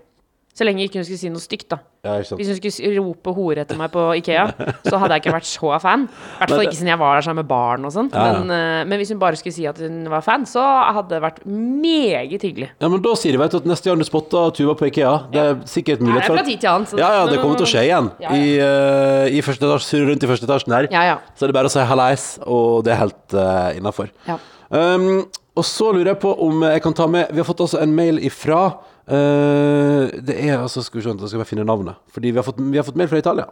Så 0.61 0.67
lenge 0.69 0.85
ikke 0.85 1.01
hun 1.01 1.07
skulle 1.09 1.17
si 1.17 1.31
noe 1.33 1.41
stygt, 1.41 1.71
da. 1.73 1.79
Ja. 2.05 2.19
Hvis 2.21 2.49
hun 2.51 2.59
skulle 2.61 3.01
rope 3.01 3.33
hore 3.33 3.63
etter 3.63 3.79
meg 3.81 3.89
på 3.95 4.03
Ikea, 4.19 4.43
så 4.85 4.99
hadde 5.01 5.17
jeg 5.17 5.23
ikke 5.23 5.33
vært 5.33 5.49
så 5.49 5.71
fan. 5.81 6.03
I 6.05 6.43
hvert 6.43 6.53
fall 6.53 6.65
ikke 6.67 6.77
siden 6.77 6.91
jeg 6.93 7.01
var 7.01 7.17
der 7.17 7.25
sammen 7.25 7.41
med 7.41 7.49
barn 7.49 7.89
og 7.89 7.95
sånn. 7.95 8.11
Ja, 8.13 8.27
ja. 8.29 8.43
Men, 8.43 8.53
eh, 8.53 8.83
men 8.91 9.01
hvis 9.01 9.15
hun 9.15 9.23
bare 9.23 9.41
skulle 9.41 9.57
si 9.57 9.65
at 9.71 9.81
hun 9.81 10.03
var 10.13 10.21
fan, 10.27 10.45
så 10.49 10.61
hadde 10.61 11.15
det 11.15 11.23
vært 11.25 11.41
meget 11.49 12.45
hyggelig. 12.45 12.69
Ja, 12.77 12.93
men 12.93 13.01
da 13.09 13.17
sier 13.17 13.33
de 13.33 13.41
veit 13.41 13.57
du, 13.57 13.61
at 13.63 13.73
neste 13.73 13.89
gang 13.89 14.05
du 14.05 14.09
spotter 14.09 14.53
Tuva 14.61 14.77
på 14.77 14.91
Ikea, 14.91 15.17
det 15.33 15.47
er 15.47 15.59
sikkert 15.73 16.05
mulighet 16.05 16.29
for 16.29 16.45
til 16.45 16.73
annen. 16.75 17.01
Ja, 17.01 17.11
ja, 17.23 17.27
det 17.33 17.41
kommer 17.41 17.57
til 17.57 17.71
å 17.71 17.73
skje 17.73 17.89
igjen. 17.89 18.13
I, 18.21 18.45
uh, 18.61 19.33
i 19.33 19.41
første 19.49 19.65
etasje, 19.65 20.05
rundt 20.13 20.29
i 20.29 20.35
første 20.35 20.49
etasjen 20.51 20.77
her. 20.77 20.93
Ja, 20.93 21.09
ja. 21.15 21.19
Så 21.33 21.49
er 21.49 21.55
det 21.55 21.57
bare 21.57 21.73
å 21.73 21.73
si 21.73 21.89
hallais, 21.89 22.31
og 22.45 22.85
det 22.85 22.99
er 22.99 23.05
helt 23.07 23.39
uh, 23.41 23.71
innafor. 23.81 24.13
Ja. 24.29 24.37
Um, 24.69 25.25
og 25.59 25.67
så 25.67 25.91
lurer 25.93 26.13
jeg 26.13 26.21
på 26.23 26.31
om 26.45 26.63
jeg 26.63 26.83
kan 26.85 26.95
ta 26.95 27.09
med 27.11 27.33
Vi 27.35 27.43
har 27.43 27.49
fått 27.49 27.63
altså 27.65 27.81
en 27.83 27.95
mail 27.95 28.21
ifra 28.23 28.61
uh, 28.71 30.07
Det 30.23 30.37
er 30.37 30.61
altså 30.61 30.85
Skal 30.87 31.01
vi 31.01 31.07
se, 31.07 31.17
da 31.17 31.27
skal 31.27 31.41
jeg 31.41 31.43
bare 31.43 31.51
finne 31.51 31.67
navnet. 31.67 31.99
Fordi 32.15 32.31
vi 32.31 32.39
har 32.39 32.47
fått, 32.47 32.61
vi 32.63 32.79
har 32.79 32.87
fått 32.87 32.99
mail 33.01 33.11
fra 33.11 33.19
Italia. 33.19 33.49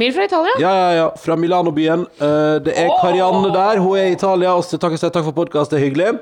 Mail 0.00 0.14
fra 0.16 0.24
Italia? 0.24 0.52
Ja, 0.60 0.70
ja, 0.72 0.92
ja. 0.96 1.08
Fra 1.20 1.36
Milano-byen. 1.36 2.06
Uh, 2.16 2.56
det 2.64 2.72
er 2.80 2.88
Karianne 3.02 3.50
der. 3.52 3.82
Hun 3.84 3.98
er 4.00 4.08
i 4.08 4.14
Italia. 4.16 4.54
Og 4.56 4.64
takk, 4.64 4.96
takk 4.96 5.26
for 5.26 5.36
podkast, 5.36 5.74
det 5.74 5.82
er 5.82 5.84
hyggelig. 5.84 6.14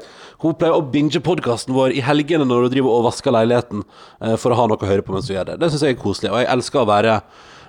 Hun 0.42 0.56
pleier 0.58 0.74
å 0.74 0.82
binge 0.82 1.22
podkasten 1.22 1.76
vår 1.76 1.94
i 1.94 2.02
helgene 2.02 2.48
når 2.48 2.66
hun 2.66 2.74
driver 2.74 2.96
og 2.96 3.06
vasker 3.06 3.34
leiligheten, 3.36 3.84
uh, 4.24 4.34
for 4.34 4.50
å 4.50 4.58
ha 4.58 4.66
noe 4.66 4.82
å 4.82 4.90
høre 4.90 5.06
på 5.06 5.14
mens 5.14 5.30
hun 5.30 5.36
gjør 5.36 5.52
det. 5.52 5.60
Det 5.62 5.70
syns 5.70 5.86
jeg 5.86 5.94
er 5.94 6.02
koselig, 6.02 6.32
og 6.34 6.42
jeg 6.42 6.50
elsker 6.56 6.82
å 6.82 6.90
være 6.90 7.20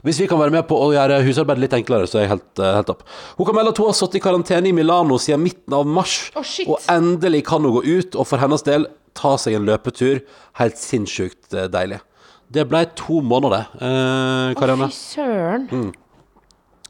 hvis 0.06 0.22
vi 0.24 0.28
kan 0.30 0.40
være 0.42 0.54
med 0.56 0.66
på 0.70 0.78
å 0.82 0.92
gjøre 0.96 1.20
husarbeidet 1.26 1.66
litt 1.66 1.76
enklere, 1.78 2.08
så 2.10 2.20
er 2.20 2.26
jeg 2.26 2.34
helt, 2.34 2.52
uh, 2.62 2.72
helt 2.80 2.90
opp. 2.94 3.04
Hun 3.38 3.48
kan 3.48 3.58
melde 3.58 3.74
at 3.76 3.82
hun 3.82 3.90
har 3.92 3.98
sittet 3.98 4.18
i 4.18 4.24
karantene 4.24 4.72
i 4.72 4.76
Milano 4.76 5.20
siden 5.22 5.44
midten 5.44 5.76
av 5.78 5.86
mars, 5.86 6.16
oh, 6.34 6.54
og 6.68 6.90
endelig 6.92 7.44
kan 7.50 7.66
hun 7.66 7.78
gå 7.78 7.84
ut. 7.86 8.18
Og 8.18 8.28
for 8.30 8.42
hennes 8.42 8.66
del 8.66 8.88
ta 9.18 9.36
seg 9.40 9.58
en 9.58 9.68
løpetur. 9.68 10.24
Helt 10.60 10.80
sinnssykt 10.80 11.54
eh, 11.54 11.70
deilig. 11.72 12.02
Det 12.52 12.66
ble 12.68 12.84
to 13.00 13.22
måneder, 13.24 13.70
eh, 13.80 14.56
Karianne. 14.60 14.90
Fy 14.92 14.98
søren. 15.16 15.68
Mm. 15.72 15.92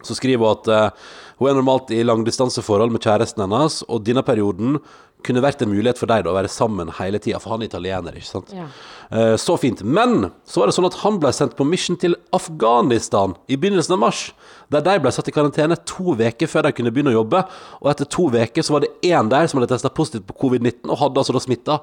Så 0.01 0.17
skriver 0.17 0.41
hun 0.41 0.55
at 0.55 0.71
uh, 0.71 1.11
hun 1.41 1.49
er 1.51 1.57
normalt 1.57 1.91
i 1.93 2.01
langdistanseforhold 2.05 2.93
med 2.93 3.03
kjæresten 3.05 3.43
hennes, 3.45 3.81
og 3.89 4.05
denne 4.07 4.23
perioden 4.25 4.79
kunne 5.25 5.43
vært 5.43 5.63
en 5.63 5.71
mulighet 5.71 5.99
for 6.01 6.09
deg 6.11 6.25
da, 6.25 6.31
å 6.33 6.37
være 6.37 6.51
sammen 6.51 6.91
hele 6.97 7.19
tida, 7.21 7.39
for 7.41 7.55
han 7.55 7.63
er 7.63 7.69
italiener, 7.69 8.17
ikke 8.17 8.29
sant. 8.29 8.51
Ja. 8.55 8.67
Eh, 9.11 9.35
så 9.41 9.57
fint. 9.61 9.83
Men 9.83 10.31
så 10.47 10.61
var 10.61 10.71
det 10.71 10.75
sånn 10.77 10.89
at 10.89 10.99
han 11.03 11.19
ble 11.21 11.31
sendt 11.35 11.55
på 11.57 11.67
mission 11.67 11.99
til 12.01 12.17
Afghanistan 12.35 13.35
i 13.51 13.59
begynnelsen 13.59 13.97
av 13.97 14.03
mars, 14.03 14.25
der 14.71 14.83
de 14.85 14.97
ble 15.03 15.13
satt 15.13 15.29
i 15.31 15.35
karantene 15.35 15.79
to 15.87 16.15
uker 16.17 16.49
før 16.51 16.67
de 16.67 16.75
kunne 16.77 16.93
begynne 16.93 17.13
å 17.13 17.19
jobbe, 17.19 17.45
og 17.81 17.89
etter 17.93 18.09
to 18.09 18.29
uker 18.31 18.65
så 18.65 18.77
var 18.77 18.85
det 18.85 18.93
én 19.07 19.31
der 19.31 19.49
som 19.49 19.59
hadde 19.59 19.73
testa 19.73 19.93
positivt 19.93 20.29
på 20.29 20.37
covid-19, 20.45 20.87
og 20.89 21.01
hadde 21.03 21.23
altså 21.23 21.35
da 21.35 21.43
smitta 21.43 21.81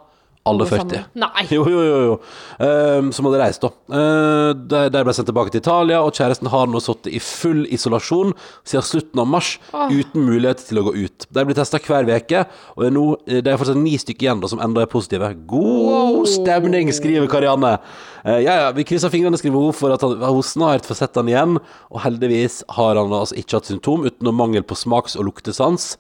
alle 0.49 0.67
40. 0.69 1.05
Nei. 1.19 1.45
Jo, 1.53 1.65
jo, 1.69 1.83
jo. 1.85 1.99
jo. 2.09 2.17
Ehm, 2.65 3.11
som 3.15 3.29
hadde 3.29 3.41
reist, 3.43 3.63
da. 3.63 3.71
Uh, 3.89 4.51
de, 4.57 4.81
de 4.93 5.03
ble 5.07 5.15
sendt 5.15 5.29
tilbake 5.31 5.53
til 5.55 5.63
Italia, 5.63 6.01
og 6.05 6.17
kjæresten 6.17 6.51
har 6.53 6.71
nå 6.71 6.81
sittet 6.83 7.13
i 7.15 7.21
full 7.23 7.65
isolasjon 7.75 8.35
siden 8.67 8.87
slutten 8.87 9.23
av 9.23 9.29
mars, 9.31 9.55
uten 9.71 10.27
mulighet 10.27 10.65
til 10.69 10.81
å 10.81 10.87
gå 10.89 10.95
ut. 10.97 11.29
De 11.35 11.45
blir 11.47 11.59
testa 11.59 11.81
hver 11.83 12.09
uke, 12.09 12.45
og 12.75 12.83
det 12.83 12.91
er, 12.91 12.95
nå, 12.97 13.05
eh, 13.27 13.43
det 13.45 13.53
er 13.53 13.61
fortsatt 13.61 13.81
ni 13.81 13.95
stykker 14.01 14.29
igjen 14.29 14.43
da, 14.43 14.51
som 14.51 14.63
enda 14.65 14.85
er 14.85 14.91
positive. 14.91 15.31
God 15.51 16.29
stemning, 16.31 16.93
skriver 16.95 17.31
Karianne. 17.31 17.77
Uh, 18.25 18.39
ja, 18.43 18.59
ja, 18.65 18.73
vi 18.77 18.87
krysser 18.89 19.13
fingrene, 19.13 19.39
skriver 19.41 19.69
hun, 19.69 19.77
for 19.77 19.95
at 19.95 20.05
han, 20.05 20.19
hun 20.25 20.45
snart 20.47 20.89
får 20.89 21.03
sett 21.03 21.21
han 21.21 21.31
igjen. 21.31 21.61
Og 21.93 22.03
heldigvis 22.05 22.63
har 22.79 22.99
han 22.99 23.15
altså 23.15 23.39
ikke 23.39 23.61
hatt 23.61 23.71
symptom, 23.71 24.07
utenom 24.09 24.39
mangel 24.43 24.67
på 24.67 24.79
smaks- 24.79 25.17
og 25.19 25.31
luktesans, 25.31 25.95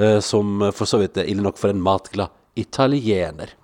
uh, 0.00 0.20
som 0.24 0.70
for 0.72 0.88
så 0.88 1.02
vidt 1.02 1.18
er 1.20 1.30
ille 1.30 1.44
nok 1.44 1.60
for 1.60 1.74
en 1.74 1.82
matglad 1.82 2.32
italiener. 2.58 3.54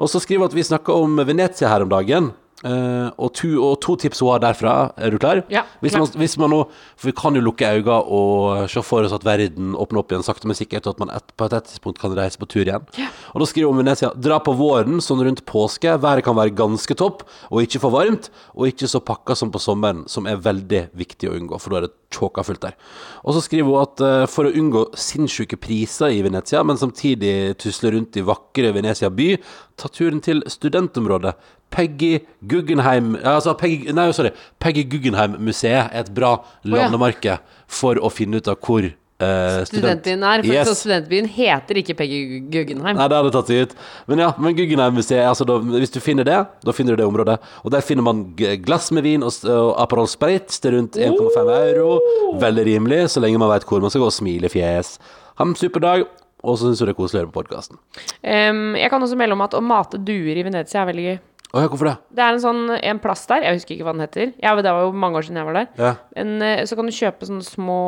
Og 0.00 0.10
så 0.10 0.20
skriver 0.22 0.44
hun 0.44 0.52
at 0.52 0.56
vi 0.56 0.66
snakka 0.66 0.96
om 0.96 1.20
Venezia 1.28 1.70
her 1.72 1.84
om 1.84 1.92
dagen. 1.92 2.32
Uh, 2.60 3.08
og, 3.16 3.30
to, 3.32 3.48
og 3.64 3.78
to 3.80 3.94
tips 3.96 4.20
hun 4.20 4.34
har 4.34 4.42
derfra. 4.42 4.72
Er 5.00 5.14
du 5.14 5.16
klar? 5.20 5.40
Ja, 5.48 5.62
Hvis 5.80 5.94
man, 5.96 6.04
hvis 6.20 6.34
man 6.36 6.52
nå 6.52 6.58
For 6.92 7.08
vi 7.08 7.14
kan 7.16 7.32
jo 7.32 7.40
lukke 7.40 7.64
øynene 7.64 7.96
og 8.04 8.68
se 8.68 8.82
for 8.84 9.06
oss 9.06 9.14
at 9.16 9.24
verden 9.24 9.72
åpner 9.80 10.02
opp 10.02 10.12
igjen 10.12 10.26
sakte, 10.26 10.48
men 10.48 10.58
sikkert, 10.58 10.84
og 10.84 10.98
at 10.98 11.00
man 11.00 11.14
et, 11.16 11.32
på 11.40 11.48
et 11.48 11.56
tidspunkt 11.70 12.02
kan 12.02 12.12
reise 12.16 12.36
på 12.40 12.48
tur 12.50 12.66
igjen. 12.66 12.84
Ja. 13.00 13.08
Og 13.32 13.40
da 13.40 13.48
skriver 13.48 13.72
hun 13.72 13.80
Venezia 13.80 14.12
dra 14.12 14.42
på 14.44 14.52
våren, 14.58 15.00
sånn 15.00 15.24
rundt 15.24 15.46
påske. 15.48 15.96
Været 16.04 16.26
kan 16.26 16.36
være 16.36 16.52
ganske 16.58 16.98
topp, 17.00 17.24
og 17.48 17.64
ikke 17.64 17.80
for 17.80 17.96
varmt, 17.96 18.28
og 18.52 18.68
ikke 18.68 18.90
så 18.92 19.00
pakka 19.00 19.38
som 19.40 19.54
på 19.54 19.62
sommeren, 19.62 20.04
som 20.12 20.28
er 20.28 20.44
veldig 20.44 20.90
viktig 21.00 21.30
å 21.30 21.38
unngå, 21.40 21.62
for 21.62 21.72
da 21.72 21.80
er 21.80 21.88
det 21.88 21.96
tjåka 22.10 22.44
fullt 22.46 22.64
der. 22.64 22.76
Og 23.24 23.36
så 23.36 23.44
skriver 23.44 23.68
hun 23.68 23.82
at 23.82 24.02
eh, 24.04 24.26
for 24.30 24.48
å 24.48 24.54
unngå 24.56 24.86
sinnssyke 24.98 25.58
priser 25.60 26.14
i 26.14 26.22
Venezia, 26.26 26.62
men 26.66 26.80
samtidig 26.80 27.56
tusle 27.62 27.94
rundt 27.94 28.18
i 28.18 28.26
vakre 28.26 28.74
Venezia 28.76 29.10
by, 29.14 29.32
ta 29.80 29.90
turen 29.92 30.22
til 30.24 30.42
studentområdet. 30.50 31.36
Peggy 31.70 32.18
Guggenheim 32.50 33.14
altså 33.22 33.54
Peggy, 33.54 33.92
Nei, 33.94 34.08
sorry. 34.16 34.32
Peggy 34.58 34.82
Guggenheim-museet 34.90 35.84
er 35.84 36.00
et 36.02 36.10
bra 36.14 36.32
ja. 36.64 36.72
landemarke 36.72 37.38
for 37.70 38.00
å 38.02 38.10
finne 38.10 38.40
ut 38.40 38.50
av 38.50 38.58
hvor 38.64 38.90
eh, 39.20 39.60
student... 39.68 39.70
Studentbyen 39.70 40.24
er, 40.26 40.42
for 40.44 40.56
Yes. 40.56 40.70
studentbyen 40.80 41.28
heter 41.30 41.80
ikke 41.82 41.96
Peggy 41.98 42.20
Guggenheim. 42.52 42.96
Nei, 42.98 43.08
det 43.12 43.18
hadde 43.20 43.32
tatt 43.34 43.50
seg 43.52 43.66
ut. 43.68 43.74
Men 44.10 44.24
ja, 44.24 44.30
men 44.40 44.56
Guggenheim-museet, 44.58 45.22
altså, 45.28 45.46
da, 45.48 45.58
hvis 45.76 45.92
du 45.94 46.00
finner 46.02 46.26
det, 46.28 46.38
da 46.66 46.74
finner 46.76 46.96
du 46.96 47.02
det 47.02 47.08
området. 47.08 47.38
Og 47.64 47.74
der 47.74 47.84
finner 47.84 48.06
man 48.06 48.24
glass 48.64 48.90
med 48.96 49.06
vin 49.06 49.26
og, 49.26 49.32
og 49.44 49.74
Aperol 49.84 50.08
Spritz 50.10 50.60
til 50.64 50.76
rundt 50.78 50.96
1,5 50.98 51.52
euro. 51.58 52.00
Veldig 52.40 52.66
rimelig, 52.72 53.02
så 53.14 53.22
lenge 53.24 53.40
man 53.40 53.52
vet 53.52 53.68
hvor 53.68 53.84
man 53.84 53.92
skal 53.92 54.04
gå 54.06 54.10
og 54.10 54.16
smile 54.16 54.50
fjes. 54.52 54.96
Ha 55.40 55.46
en 55.46 55.56
super 55.56 55.80
dag, 55.84 56.04
og 56.44 56.56
så 56.58 56.68
syns 56.68 56.80
du 56.80 56.86
det 56.88 56.94
er 56.94 56.98
koselig 56.98 57.20
å 57.20 57.24
høre 57.24 57.32
på 57.32 57.40
podkasten. 57.42 57.78
Um, 58.24 58.74
jeg 58.78 58.90
kan 58.92 59.02
også 59.04 59.18
melde 59.20 59.36
om 59.36 59.44
at 59.44 59.56
å 59.56 59.60
mate 59.64 60.00
duer 60.00 60.36
i 60.40 60.44
Venezia 60.46 60.82
er 60.82 60.88
veldig 60.92 61.06
gøy. 61.10 61.18
Å 61.50 61.64
ja, 61.64 61.68
hvorfor 61.70 61.88
det? 61.88 61.94
Det 62.14 62.22
er 62.22 62.36
en 62.36 62.42
sånn 62.44 62.60
en 62.78 63.00
plass 63.02 63.24
der, 63.26 63.42
jeg 63.42 63.58
husker 63.58 63.74
ikke 63.74 63.86
hva 63.88 63.94
den 63.96 64.04
heter. 64.04 64.28
Ja, 64.38 64.52
det 64.54 64.70
var 64.70 64.84
jo 64.86 64.92
mange 64.94 65.18
år 65.18 65.26
siden 65.26 65.40
jeg 65.40 65.48
var 65.48 65.56
der. 65.58 65.70
Ja. 65.80 65.92
En, 66.22 66.36
eh, 66.46 66.62
så 66.70 66.78
kan 66.78 66.86
du 66.86 66.94
kjøpe 66.94 67.26
sånne 67.26 67.46
små 67.46 67.78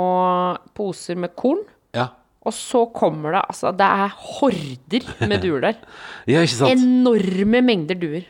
poser 0.75 1.21
med 1.23 1.37
korn. 1.39 1.63
Ja, 1.95 2.09
Og 2.43 2.55
så 2.57 2.81
kommer 2.91 3.37
det 3.37 3.43
altså 3.53 3.71
Det 3.77 3.87
er 3.87 4.15
horder 4.19 5.05
med 5.29 5.43
duer 5.45 5.61
der. 5.63 5.77
ja 6.33 6.41
ikke 6.43 6.57
sant? 6.57 6.73
Enorme 6.75 7.61
mengder 7.63 7.95
duer. 8.01 8.25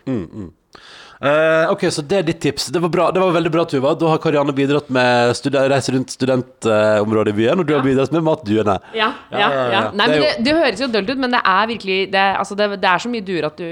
Eh, 1.23 1.71
ok, 1.71 1.85
så 1.95 2.03
det 2.03 2.17
er 2.19 2.25
ditt 2.27 2.41
tips. 2.43 2.65
Det 2.75 2.81
var, 2.83 2.91
bra, 2.91 3.05
det 3.15 3.21
var 3.23 3.31
veldig 3.37 3.51
bra, 3.55 3.63
Tuva. 3.71 3.93
Da 3.95 4.09
har 4.11 4.19
Karianne 4.19 4.51
bidratt 4.57 4.89
med 4.91 5.31
studi- 5.39 5.61
reise 5.71 5.93
rundt 5.95 6.11
studentområdet 6.11 7.31
i 7.31 7.37
byen, 7.37 7.61
og 7.63 7.69
du 7.69 7.75
har 7.77 7.85
bidratt 7.85 8.11
med 8.17 8.25
matduene. 8.27 8.75
Ja, 8.99 9.13
Ja, 9.31 9.51
ja. 9.71 9.83
Nei, 9.95 10.07
Det 10.07 10.11
men 10.11 10.17
jo- 10.17 10.25
det, 10.25 10.45
det 10.49 10.55
høres 10.57 10.81
jo 10.83 10.89
dølt 10.91 11.11
ut, 11.13 11.19
men 11.23 11.31
det 11.31 11.41
er 11.47 11.67
virkelig 11.71 12.11
Det, 12.11 12.25
altså 12.43 12.57
det, 12.59 12.67
er 12.83 12.99
så 12.99 13.09
mye 13.13 13.23
duer 13.25 13.47
at 13.47 13.57
du 13.57 13.63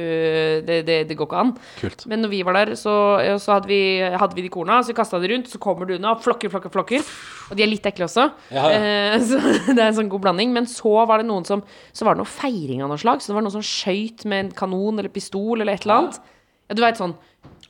Det, 0.66 0.78
det, 0.86 1.08
det 1.08 1.16
går 1.18 1.26
ikke 1.26 1.40
an. 1.42 1.52
Kult. 1.80 2.06
Men 2.06 2.22
når 2.22 2.28
vi 2.30 2.42
var 2.46 2.52
der, 2.54 2.74
så, 2.78 2.94
så 3.42 3.52
hadde, 3.58 3.66
vi, 3.66 3.80
hadde 3.98 4.34
vi 4.38 4.42
de 4.46 4.48
korna, 4.48 4.78
så 4.82 4.92
vi 4.94 4.98
kasta 5.00 5.18
de 5.18 5.28
rundt, 5.34 5.50
så 5.50 5.58
kommer 5.58 5.86
duene 5.90 6.06
opp, 6.06 6.22
flokker, 6.22 6.48
flokker, 6.54 6.70
flokker. 6.70 7.02
Og 7.50 7.56
de 7.58 7.62
er 7.66 7.66
litt 7.72 7.82
ekle 7.90 8.06
også. 8.06 8.30
Eh, 8.54 9.18
så 9.26 9.40
det 9.74 9.78
er 9.78 9.88
en 9.90 9.98
sånn 9.98 10.08
god 10.12 10.22
blanding. 10.22 10.52
Men 10.54 10.66
så 10.70 11.02
var 11.04 11.18
det 11.18 11.26
noen 11.26 11.44
som 11.44 11.64
Så 11.92 12.04
var 12.06 12.14
det 12.14 12.22
noe 12.22 12.30
feiring 12.30 12.84
av 12.84 12.92
noe 12.94 13.00
slag. 13.00 13.18
Så 13.20 13.32
det 13.32 13.40
var 13.40 13.42
noen 13.42 13.58
som 13.58 13.66
skøyt 13.66 14.22
med 14.30 14.44
en 14.44 14.52
kanon 14.54 15.00
eller 15.02 15.10
pistol 15.10 15.60
eller 15.60 15.74
et 15.74 15.82
eller 15.82 16.04
annet. 16.04 16.20
Ja, 16.70 16.76
du 16.78 16.82
veit 16.84 17.00
sånn 17.00 17.16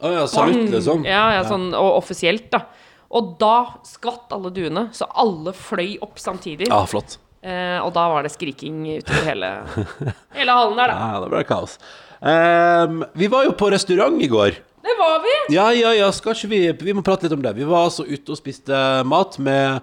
Å 0.00 0.12
ja, 0.14 0.26
salutt, 0.30 0.70
liksom. 0.72 1.02
ja, 1.08 1.24
ja, 1.36 1.42
sånn, 1.48 1.70
og 1.76 1.98
offisielt, 1.98 2.48
da. 2.52 2.64
Og 3.10 3.34
da 3.40 3.82
skvatt 3.84 4.32
alle 4.32 4.52
duene, 4.54 4.86
så 4.96 5.08
alle 5.18 5.52
fløy 5.56 5.98
opp 6.04 6.20
samtidig. 6.22 6.70
Ja, 6.70 6.84
flott. 6.88 7.18
Eh, 7.40 7.78
og 7.80 7.92
da 7.96 8.06
var 8.12 8.24
det 8.24 8.32
skriking 8.34 8.82
utover 9.00 9.26
hele, 9.28 9.50
hele 10.38 10.56
hallen 10.56 10.80
der, 10.80 10.92
da. 10.92 11.10
Ja, 11.10 11.20
det 11.24 11.30
ble 11.32 11.44
kaos. 11.48 11.76
Um, 12.20 13.00
vi 13.16 13.30
var 13.32 13.46
jo 13.48 13.54
på 13.56 13.70
restaurant 13.72 14.20
i 14.20 14.28
går. 14.30 14.58
Det 14.80 14.96
var 14.96 15.18
vi! 15.24 15.34
Ja, 15.54 15.66
ja, 15.76 15.92
ja, 15.96 16.08
skal 16.12 16.36
ikke 16.36 16.48
vi 16.48 16.60
Vi 16.88 16.94
må 16.96 17.02
prate 17.04 17.26
litt 17.26 17.36
om 17.36 17.42
det. 17.44 17.52
Vi 17.56 17.68
var 17.68 17.88
altså 17.88 18.06
ute 18.08 18.32
og 18.32 18.38
spiste 18.38 18.76
mat 19.08 19.36
med 19.40 19.80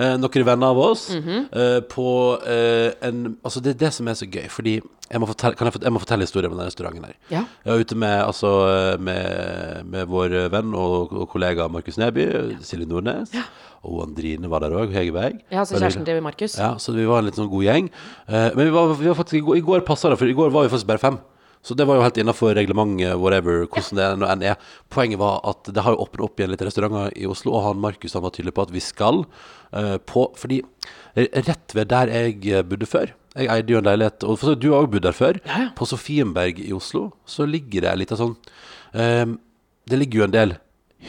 eh, 0.00 0.16
noen 0.20 0.44
venner 0.48 0.72
av 0.72 0.78
oss 0.80 1.10
Mhm. 1.14 1.36
eh, 1.52 1.80
på 1.92 2.06
eh, 2.46 2.92
en 3.06 3.36
Altså, 3.44 3.60
det 3.62 3.74
er 3.76 3.78
det 3.86 3.92
som 3.92 4.08
er 4.08 4.16
så 4.18 4.26
gøy, 4.30 4.48
fordi 4.50 4.80
jeg 5.10 5.18
må 5.20 5.26
fortelle, 5.26 5.56
kan 5.58 5.66
jeg, 5.70 5.80
jeg 5.82 5.92
må 5.92 5.98
fortelle 6.02 6.22
historien 6.26 6.52
om 6.52 6.58
den 6.58 6.68
restauranten 6.70 7.04
her. 7.04 7.14
Ja. 7.30 7.44
Jeg 7.64 7.72
var 7.72 7.80
ute 7.84 7.96
med, 7.98 8.16
altså, 8.24 8.50
eh, 8.70 8.98
med, 9.02 9.86
med 9.90 10.06
vår 10.06 10.36
venn 10.52 10.74
og, 10.74 11.12
og 11.12 11.28
kollega 11.32 11.66
Markus 11.68 11.98
Neby, 11.98 12.28
Silje 12.62 12.86
Nordnes, 12.86 13.32
og 13.82 14.02
Andrine 14.06 14.48
var 14.52 14.60
der 14.62 14.70
òg, 14.76 14.92
Hege 14.94 15.12
Berg. 15.16 15.40
Ja, 15.50 15.64
så 15.64 15.78
kjæresten 15.80 16.04
til 16.06 16.22
Markus. 16.22 16.58
Ja, 16.60 16.74
så 16.78 16.92
vi 16.94 17.06
var 17.08 17.18
en 17.24 17.30
litt 17.30 17.38
sånn 17.40 17.50
god 17.50 17.64
gjeng. 17.66 17.90
Eh, 18.28 18.50
men 18.54 18.66
vi 18.68 18.70
var, 18.70 18.94
vi 18.94 19.08
var 19.10 19.18
faktisk, 19.18 19.40
i 19.40 19.44
går, 19.46 19.56
i 19.56 19.66
går 19.66 19.80
passa 19.88 20.10
det, 20.12 20.18
for 20.20 20.30
i 20.30 20.36
går 20.36 20.50
var 20.54 20.62
vi 20.68 20.72
faktisk 20.76 20.86
bare 20.86 21.02
fem. 21.02 21.18
Så 21.60 21.76
det 21.76 21.84
var 21.84 21.98
jo 21.98 22.04
helt 22.04 22.16
innafor 22.16 22.54
reglementet, 22.56 23.18
whatever, 23.20 23.66
hvordan 23.68 23.98
det 23.98 24.08
nå 24.20 24.28
enn 24.32 24.44
er. 24.48 24.70
Poenget 24.92 25.20
var 25.20 25.42
at 25.48 25.68
det 25.68 25.84
har 25.84 25.92
jo 25.92 26.06
åpna 26.06 26.24
opp 26.24 26.40
igjen 26.40 26.54
litt 26.54 26.62
restauranter 26.64 27.12
i 27.20 27.26
Oslo, 27.28 27.52
og 27.52 27.66
han 27.66 27.82
Markus 27.82 28.16
han 28.16 28.24
var 28.24 28.32
tydelig 28.32 28.54
på 28.56 28.64
at 28.64 28.72
vi 28.72 28.80
skal 28.84 29.26
uh, 29.76 29.96
på 30.08 30.24
Fordi 30.40 30.62
rett 31.16 31.74
ved 31.76 31.90
der 31.90 32.12
jeg 32.14 32.38
eh, 32.48 32.64
bodde 32.64 32.86
før 32.88 33.12
Jeg 33.36 33.50
eide 33.50 33.74
jo 33.74 33.80
en 33.80 33.88
leilighet, 33.90 34.24
og 34.24 34.38
for 34.38 34.50
så 34.50 34.56
du 34.56 34.70
har 34.72 34.84
òg 34.84 34.92
bodd 34.94 35.04
der 35.04 35.16
før. 35.16 35.38
På 35.76 35.88
Sofienberg 35.88 36.62
i 36.62 36.72
Oslo 36.72 37.10
så 37.28 37.46
ligger 37.46 37.84
det 37.86 37.96
litt 37.98 38.14
av 38.14 38.20
sånn 38.22 38.34
eh, 38.94 39.26
Det 39.84 39.98
ligger 40.00 40.22
jo 40.22 40.28
en 40.28 40.36
del 40.36 40.56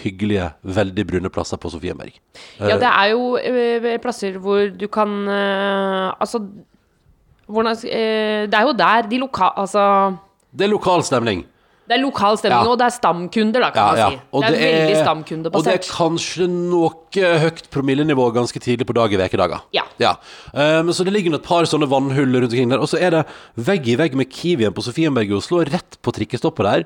hyggelige, 0.01 0.49
veldig 0.63 1.05
brune 1.07 1.29
plasser 1.33 1.59
på 1.59 1.69
Sofienberg. 1.71 2.15
Ja, 2.59 2.77
det 2.79 2.89
er 2.89 3.07
jo 3.11 3.37
eh, 3.37 3.97
plasser 4.03 4.37
hvor 4.39 4.69
du 4.71 4.87
kan 4.91 5.15
eh, 5.27 6.11
Altså 6.15 6.43
hvordan, 7.51 7.75
eh, 7.87 8.47
Det 8.47 8.59
er 8.59 8.67
jo 8.67 8.75
der 8.77 9.09
de 9.11 9.19
lokale 9.19 9.65
Altså 9.65 9.85
Det 10.51 10.67
er 10.67 10.71
lokal 10.71 11.03
stemning. 11.07 11.45
Det 11.91 11.97
er 11.97 12.03
lokal 12.05 12.37
stemning, 12.39 12.63
Ja. 12.63 12.71
og 12.71 12.77
det 12.79 12.85
er 12.85 12.93
stamkunder, 12.95 13.59
da, 13.59 13.69
kan 13.75 13.87
man 13.89 14.11
si. 14.13 14.19
Og 14.31 14.43
det 14.45 14.51
er 14.55 14.75
veldig 14.77 14.99
stamkundebasert. 15.01 15.57
Og 15.59 15.65
det 15.65 15.73
er 15.73 15.87
kanskje 15.91 16.47
noe 16.47 17.39
høyt 17.41 17.65
promillenivå 17.73 18.27
ganske 18.31 18.61
tidlig 18.63 18.87
på 18.87 18.95
dag 18.95 19.11
i 19.11 19.19
ukedager. 19.19 19.61
Ja. 19.75 20.13
Um, 20.53 20.93
så 20.95 21.03
det 21.03 21.11
ligger 21.11 21.35
et 21.35 21.43
par 21.43 21.67
sånne 21.67 21.89
vannhull 21.91 22.31
rundt 22.31 22.53
omkring 22.53 22.69
der. 22.71 22.79
Og 22.79 22.87
så 22.87 23.01
er 23.01 23.11
det 23.11 23.25
vegg 23.57 23.89
i 23.91 23.97
vegg 23.99 24.15
med 24.15 24.29
Kiwien 24.31 24.71
på 24.71 24.85
Sofienberg 24.85 25.27
i 25.27 25.35
Oslo, 25.35 25.59
rett 25.67 25.99
på 26.01 26.13
trikkestoppet 26.15 26.63
der. 26.69 26.85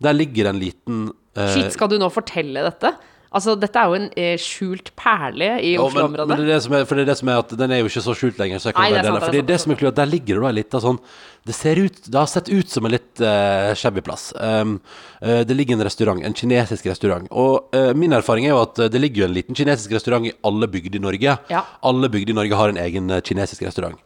Der 0.00 0.16
ligger 0.16 0.48
en 0.48 0.60
liten 0.60 1.12
uh, 1.36 1.48
Shit, 1.52 1.72
skal 1.76 1.88
du 1.92 1.98
nå 2.00 2.08
fortelle 2.12 2.64
dette? 2.64 2.94
Altså, 3.36 3.52
dette 3.60 3.76
er 3.76 3.90
jo 3.90 3.96
en 3.98 4.06
eh, 4.16 4.34
skjult 4.40 4.92
perle 4.96 5.48
i 5.60 5.74
ja, 5.74 5.84
Oslo-området. 5.84 6.28
men 6.30 6.40
det 6.40 6.46
er 6.46 6.54
det 6.54 6.60
som 6.64 6.76
er, 6.78 6.86
for 6.88 6.96
det 6.96 7.04
er 7.04 7.10
det 7.10 7.16
som 7.20 7.30
er 7.32 7.40
at 7.42 7.54
den 7.60 7.74
er 7.74 7.82
jo 7.82 7.90
ikke 7.90 8.02
så 8.06 8.14
skjult 8.16 8.40
lenger. 8.40 8.62
Så 8.62 8.70
jeg 8.70 8.76
kan 8.78 8.86
Nei, 8.86 8.92
det 8.94 9.00
er 9.02 9.08
sant, 9.08 9.16
det 9.16 9.20
er 9.20 9.26
For 9.26 9.34
det 9.34 9.40
er 9.40 9.44
sant, 9.44 9.50
det 9.50 9.58
som 9.62 9.74
er 9.74 9.80
klart, 9.82 9.98
der 9.98 10.08
ligger 10.08 10.38
det 10.38 10.46
da 10.46 10.52
litt 10.56 10.76
av 10.76 10.84
sånn 10.84 11.00
Det 11.46 11.56
ser 11.56 11.80
ut 11.82 12.00
Det 12.06 12.18
har 12.18 12.30
sett 12.32 12.48
ut 12.48 12.72
som 12.72 12.88
en 12.88 12.94
litt 12.94 13.22
uh, 13.22 13.74
shabby 13.76 14.02
plass. 14.06 14.30
Um, 14.40 14.78
uh, 15.20 15.42
det 15.46 15.58
ligger 15.58 15.76
en 15.76 15.84
restaurant, 15.86 16.24
en 16.24 16.38
kinesisk 16.40 16.88
restaurant. 16.88 17.28
Og 17.30 17.76
uh, 17.76 17.92
min 17.98 18.16
erfaring 18.16 18.48
er 18.48 18.54
jo 18.54 18.62
at 18.64 18.80
det 18.92 19.02
ligger 19.02 19.24
jo 19.24 19.28
en 19.28 19.36
liten 19.36 19.58
kinesisk 19.58 19.92
restaurant 19.98 20.26
i 20.26 20.34
alle 20.48 20.70
bygder 20.72 20.98
i 20.98 21.04
Norge. 21.04 21.36
Ja. 21.52 21.62
Alle 21.86 22.10
bygder 22.12 22.32
i 22.32 22.40
Norge 22.40 22.62
har 22.62 22.72
en 22.72 22.80
egen 22.88 23.12
kinesisk 23.20 23.68
restaurant. 23.68 24.00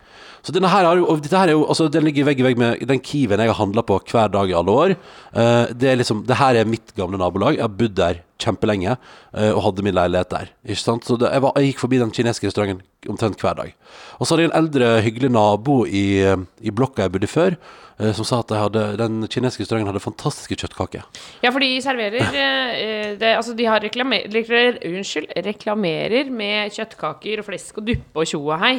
Så 0.47 0.55
denne 0.57 0.71
her 0.73 0.89
jo, 0.97 1.07
og 1.11 1.23
dette 1.25 1.37
her 1.37 1.53
er 1.53 1.59
jo, 1.59 1.67
altså 1.69 1.89
Den 1.93 2.07
ligger 2.07 2.29
vegg 2.29 2.41
i 2.41 2.47
vegg 2.47 2.61
med 2.61 2.85
den 2.89 3.03
Kiwien 3.05 3.43
jeg 3.43 3.53
har 3.53 3.61
handla 3.61 3.85
på 3.87 3.99
hver 4.11 4.33
dag 4.33 4.51
i 4.51 4.57
alle 4.57 4.77
år. 4.85 4.97
Uh, 5.37 5.69
det 5.77 5.93
er 5.93 6.01
liksom, 6.01 6.25
det 6.29 6.41
her 6.41 6.61
er 6.61 6.69
mitt 6.69 6.95
gamle 6.97 7.21
nabolag. 7.21 7.59
Jeg 7.59 7.67
har 7.67 7.79
bodd 7.81 7.97
der 7.99 8.23
kjempelenge 8.41 8.97
uh, 8.97 9.51
og 9.53 9.65
hadde 9.67 9.85
min 9.85 9.97
leilighet 9.97 10.33
der. 10.33 10.55
Ikke 10.65 10.85
sant? 10.85 11.09
Så 11.09 11.19
det, 11.21 11.29
jeg, 11.33 11.45
var, 11.45 11.57
jeg 11.59 11.73
gikk 11.73 11.85
forbi 11.85 12.01
den 12.01 12.15
kinesiske 12.15 12.49
restauranten 12.49 12.87
omtrent 13.09 13.41
hver 13.41 13.57
dag. 13.57 13.73
Og 14.19 14.27
så 14.27 14.35
hadde 14.35 14.45
jeg 14.45 14.51
en 14.51 14.59
eldre, 14.59 14.89
hyggelig 15.05 15.31
nabo 15.33 15.83
i, 15.87 16.21
i 16.61 16.75
blokka 16.75 17.07
jeg 17.07 17.15
bodde 17.15 17.31
før, 17.31 17.57
eh, 17.99 18.13
som 18.17 18.27
sa 18.29 18.43
at 18.43 18.53
hadde, 18.57 18.85
den 19.01 19.23
kinesiske 19.25 19.65
restauranten 19.65 19.89
hadde 19.93 20.05
fantastiske 20.05 20.59
kjøttkaker. 20.61 21.07
Ja, 21.45 21.53
for 21.53 21.65
de 21.65 21.71
serverer 21.85 22.37
eh, 22.37 23.17
det, 23.21 23.35
Altså, 23.39 23.57
de 23.57 23.69
har 23.71 23.81
reklamer, 23.85 24.29
reklamer, 24.33 24.81
unnskyld, 24.85 25.33
reklamerer 25.49 26.33
med 26.33 26.77
kjøttkaker 26.77 27.41
og 27.41 27.49
flesk 27.49 27.81
og 27.81 27.89
duppe 27.89 28.25
og 28.25 28.29
tjo 28.29 28.43
og 28.45 28.59
hei. 28.61 28.79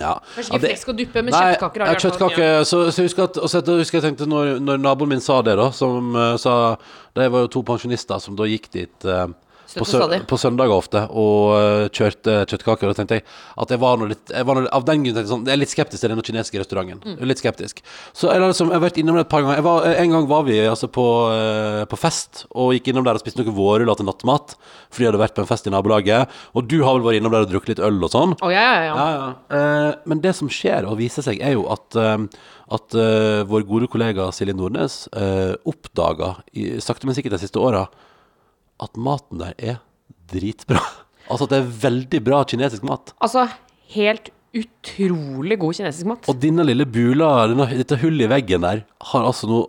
Ja. 0.00 0.14
Kanskje 0.34 0.54
ikke 0.54 0.60
det- 0.62 0.70
flesk 0.70 0.88
og 0.88 0.98
duppe, 0.98 1.22
men 1.22 1.32
Nei, 1.34 1.40
kjøttkaker 1.52 1.80
har 1.84 1.86
ja, 1.86 1.92
de 1.92 1.98
i 1.98 2.08
hvert 2.08 2.18
fall 2.18 2.30
kjøttkake, 2.30 2.64
så, 2.64 2.78
så 2.90 3.02
husker 3.02 3.22
at, 3.24 3.36
og 3.36 3.50
så 3.50 3.60
jeg 3.60 3.82
husker 3.82 3.98
jeg 3.98 4.04
tenkte 4.06 4.28
når, 4.30 4.58
når 4.64 4.80
naboen 4.80 5.08
min 5.12 5.20
sa 5.20 5.42
det, 5.44 5.56
da, 5.60 5.70
som 5.70 6.16
eh, 6.16 6.36
sa 6.40 6.76
De 7.14 7.26
var 7.28 7.44
jo 7.44 7.50
to 7.52 7.62
pensjonister 7.62 8.18
som 8.24 8.36
da 8.38 8.46
gikk 8.48 8.70
dit 8.72 9.04
eh, 9.04 9.26
på, 9.72 9.86
sø 9.88 10.06
på 10.28 10.38
søndager 10.40 10.74
ofte 10.74 11.04
og 11.08 11.54
eh, 11.56 11.86
kjørte 11.94 12.36
kjøttkaker. 12.50 12.88
Og 12.88 12.92
da 12.92 12.98
tenkte 13.00 13.18
jeg 13.20 13.26
at 13.64 13.74
jeg 13.74 13.82
var 13.82 14.00
noe 14.00 14.12
litt 14.12 14.32
jeg 14.32 14.48
var 14.48 14.58
noe, 14.58 14.70
Av 14.72 14.86
den 14.88 15.04
grunn 15.04 15.16
tenkte 15.16 15.26
jeg 15.26 15.32
sånn 15.32 15.46
Jeg 15.48 15.54
er 15.54 15.62
litt 15.62 15.72
skeptisk 15.72 16.02
til 16.02 16.12
den 16.12 16.24
kinesiske 16.26 16.62
restauranten. 16.62 17.00
Mm. 17.02 17.24
Litt 17.30 17.42
skeptisk. 17.42 17.82
Så 18.16 18.30
jeg, 18.30 18.42
liksom, 18.42 18.72
jeg 18.72 18.80
har 18.80 18.84
vært 18.84 19.00
innom 19.02 19.18
det 19.18 19.26
et 19.26 19.32
par 19.32 19.44
ganger. 19.44 19.64
Var, 19.66 19.88
en 20.04 20.16
gang 20.16 20.28
var 20.30 20.46
vi 20.48 20.58
altså 20.66 20.90
på, 20.92 21.06
eh, 21.36 21.82
på 21.90 22.00
fest 22.00 22.44
og 22.52 22.74
gikk 22.76 22.92
innom 22.92 23.06
der 23.06 23.18
og 23.18 23.24
spiste 23.24 23.42
noe 23.42 23.56
vårruller 23.56 23.98
til 23.98 24.08
nattmat. 24.08 24.56
Fordi 24.92 25.06
jeg 25.06 25.12
hadde 25.12 25.22
vært 25.24 25.38
på 25.38 25.44
en 25.44 25.50
fest 25.50 25.68
i 25.68 25.74
nabolaget. 25.74 26.40
Og 26.56 26.68
du 26.68 26.80
har 26.84 26.96
vel 26.96 27.06
vært 27.06 27.22
innom 27.22 27.34
der 27.34 27.46
og 27.46 27.52
drukket 27.52 27.74
litt 27.74 27.84
øl 27.84 28.00
og 28.02 28.12
sånn? 28.12 28.36
Oh, 28.44 28.52
ja, 28.52 28.62
ja, 28.62 28.82
ja. 28.88 28.96
Ja, 28.96 29.08
ja. 29.16 29.28
Eh, 29.58 29.90
men 30.10 30.22
det 30.24 30.34
som 30.38 30.50
skjer 30.52 30.88
og 30.88 30.98
viser 31.00 31.24
seg, 31.24 31.40
er 31.42 31.56
jo 31.56 31.66
at, 31.72 31.98
eh, 31.98 32.26
at 32.76 32.96
eh, 32.98 33.42
vår 33.48 33.66
gode 33.68 33.90
kollega 33.92 34.30
Silje 34.34 34.54
Nordnes 34.56 35.04
uh, 35.12 35.52
oppdaga, 35.68 36.34
sakte, 36.80 37.08
men 37.08 37.16
sikkert 37.16 37.36
de 37.36 37.42
siste 37.42 37.60
åra, 37.60 37.84
at 38.82 38.98
maten 38.98 39.42
der 39.42 39.56
er 39.58 39.80
dritbra. 40.32 40.82
Altså 41.30 41.46
at 41.46 41.52
det 41.52 41.58
er 41.62 41.68
veldig 41.84 42.18
bra 42.26 42.38
kinesisk 42.50 42.82
mat. 42.84 43.12
Altså, 43.22 43.44
helt 43.94 44.32
utrolig 44.52 45.56
god 45.62 45.76
kinesisk 45.78 46.08
mat. 46.10 46.26
Og 46.28 46.40
denne 46.42 46.64
lille 46.66 46.84
bula, 46.84 47.28
denne, 47.48 47.68
dette 47.78 47.96
hullet 48.02 48.26
i 48.26 48.30
veggen 48.32 48.66
der, 48.66 48.82
har 49.12 49.28
altså 49.28 49.48
nå 49.48 49.60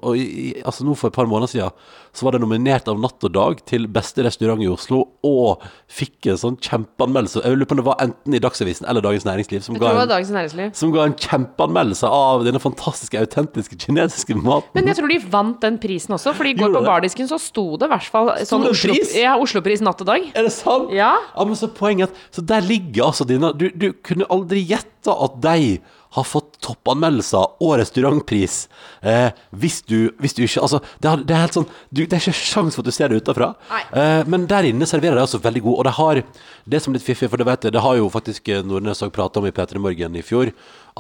altså 0.66 0.96
for 0.98 1.12
et 1.12 1.16
par 1.16 1.30
måneder 1.30 1.52
siden 1.54 1.78
så 2.14 2.28
var 2.28 2.36
det 2.36 2.44
nominert 2.44 2.88
av 2.92 3.00
Natt 3.02 3.26
og 3.26 3.34
Dag 3.34 3.62
til 3.70 3.88
beste 3.92 4.22
restaurant 4.26 4.62
i 4.62 4.70
Oslo, 4.70 5.00
og 5.26 5.64
fikk 5.92 6.30
en 6.30 6.40
sånn 6.40 6.58
kjempeanmeldelse. 6.62 7.42
Jeg 7.42 7.58
lurer 7.58 7.70
på 7.70 7.76
om 7.78 7.82
det 7.82 7.88
var 7.88 8.04
enten 8.06 8.38
i 8.38 8.42
Dagsavisen 8.44 8.88
eller 8.90 9.02
Dagens 9.06 9.26
Næringsliv 9.26 9.64
som 9.66 9.80
ga 9.82 9.94
en 9.96 10.12
Dagens 10.12 10.30
Næringsliv. 10.36 10.74
som 10.78 10.94
ga 10.94 11.08
en 11.08 11.16
kjempeanmeldelse 11.18 12.10
av 12.10 12.46
denne 12.46 12.62
fantastiske, 12.62 13.18
autentiske 13.18 13.80
kinesiske 13.82 14.38
maten. 14.38 14.70
Men 14.78 14.92
jeg 14.92 15.00
tror 15.00 15.10
de 15.10 15.20
vant 15.34 15.60
den 15.66 15.80
prisen 15.82 16.14
også, 16.14 16.36
for 16.38 16.50
i 16.50 16.54
går 16.58 16.76
på 16.78 16.84
bardisken 16.86 17.30
så 17.32 17.42
sto 17.42 17.66
det 17.82 17.90
i 17.90 17.94
hvert 17.96 18.12
fall 18.14 18.32
sånn 18.46 18.68
Oslo, 18.70 18.94
pris? 18.94 19.16
ja, 19.18 19.34
Oslo-pris 19.42 19.82
natt 19.86 20.06
og 20.06 20.12
dag. 20.14 20.30
er 20.36 20.46
det 20.46 20.54
sant? 20.54 20.94
Ja. 20.94 21.16
men 21.40 21.58
så 21.58 21.68
poenget 21.74 22.14
Så 22.32 22.42
der 22.46 22.62
ligger 22.62 23.10
altså 23.10 23.26
dine 23.28 23.54
Du, 23.58 23.70
du 23.74 23.92
kunne 24.06 24.26
aldri 24.30 24.62
gjette 24.66 25.12
at 25.12 25.42
de 25.42 25.80
har 26.14 26.26
fått 26.28 26.60
toppanmeldelser 26.64 27.64
og 27.64 27.74
restaurantpris 27.82 28.58
eh, 29.02 29.32
hvis, 29.50 29.82
du, 29.90 30.14
hvis 30.22 30.36
du 30.38 30.44
ikke 30.46 30.62
Altså, 30.64 30.80
det 31.02 31.10
er, 31.10 31.24
det 31.28 31.36
er 31.36 31.42
helt 31.42 31.58
sånn 31.58 31.68
du, 31.90 32.04
Det 32.06 32.18
er 32.18 32.22
ikke 32.22 32.38
sjans 32.38 32.78
for 32.78 32.84
at 32.84 32.90
du 32.90 32.96
ser 32.96 33.12
det 33.12 33.22
utenfra. 33.24 33.50
Eh, 33.92 34.22
men 34.30 34.46
der 34.50 34.70
inne 34.70 34.88
serverer 34.90 35.18
de 35.18 35.26
altså 35.26 35.42
veldig 35.44 35.64
god, 35.66 35.80
og 35.82 35.88
de 35.88 35.96
har 35.98 36.22
det 36.70 36.80
som 36.84 36.94
er 36.94 37.00
litt 37.00 37.08
fiffig, 37.08 37.30
for 37.32 37.42
det 37.42 37.48
vet 37.50 37.68
jeg, 37.68 37.76
det 37.76 37.84
har 37.84 37.98
jo 38.00 38.12
faktisk 38.14 38.52
eh, 38.54 38.64
Nordnes 38.68 39.04
òg 39.04 39.14
prata 39.16 39.42
om 39.42 39.50
i 39.50 39.54
P3 39.56 39.82
Morgen 39.82 40.20
i 40.20 40.26
fjor, 40.26 40.54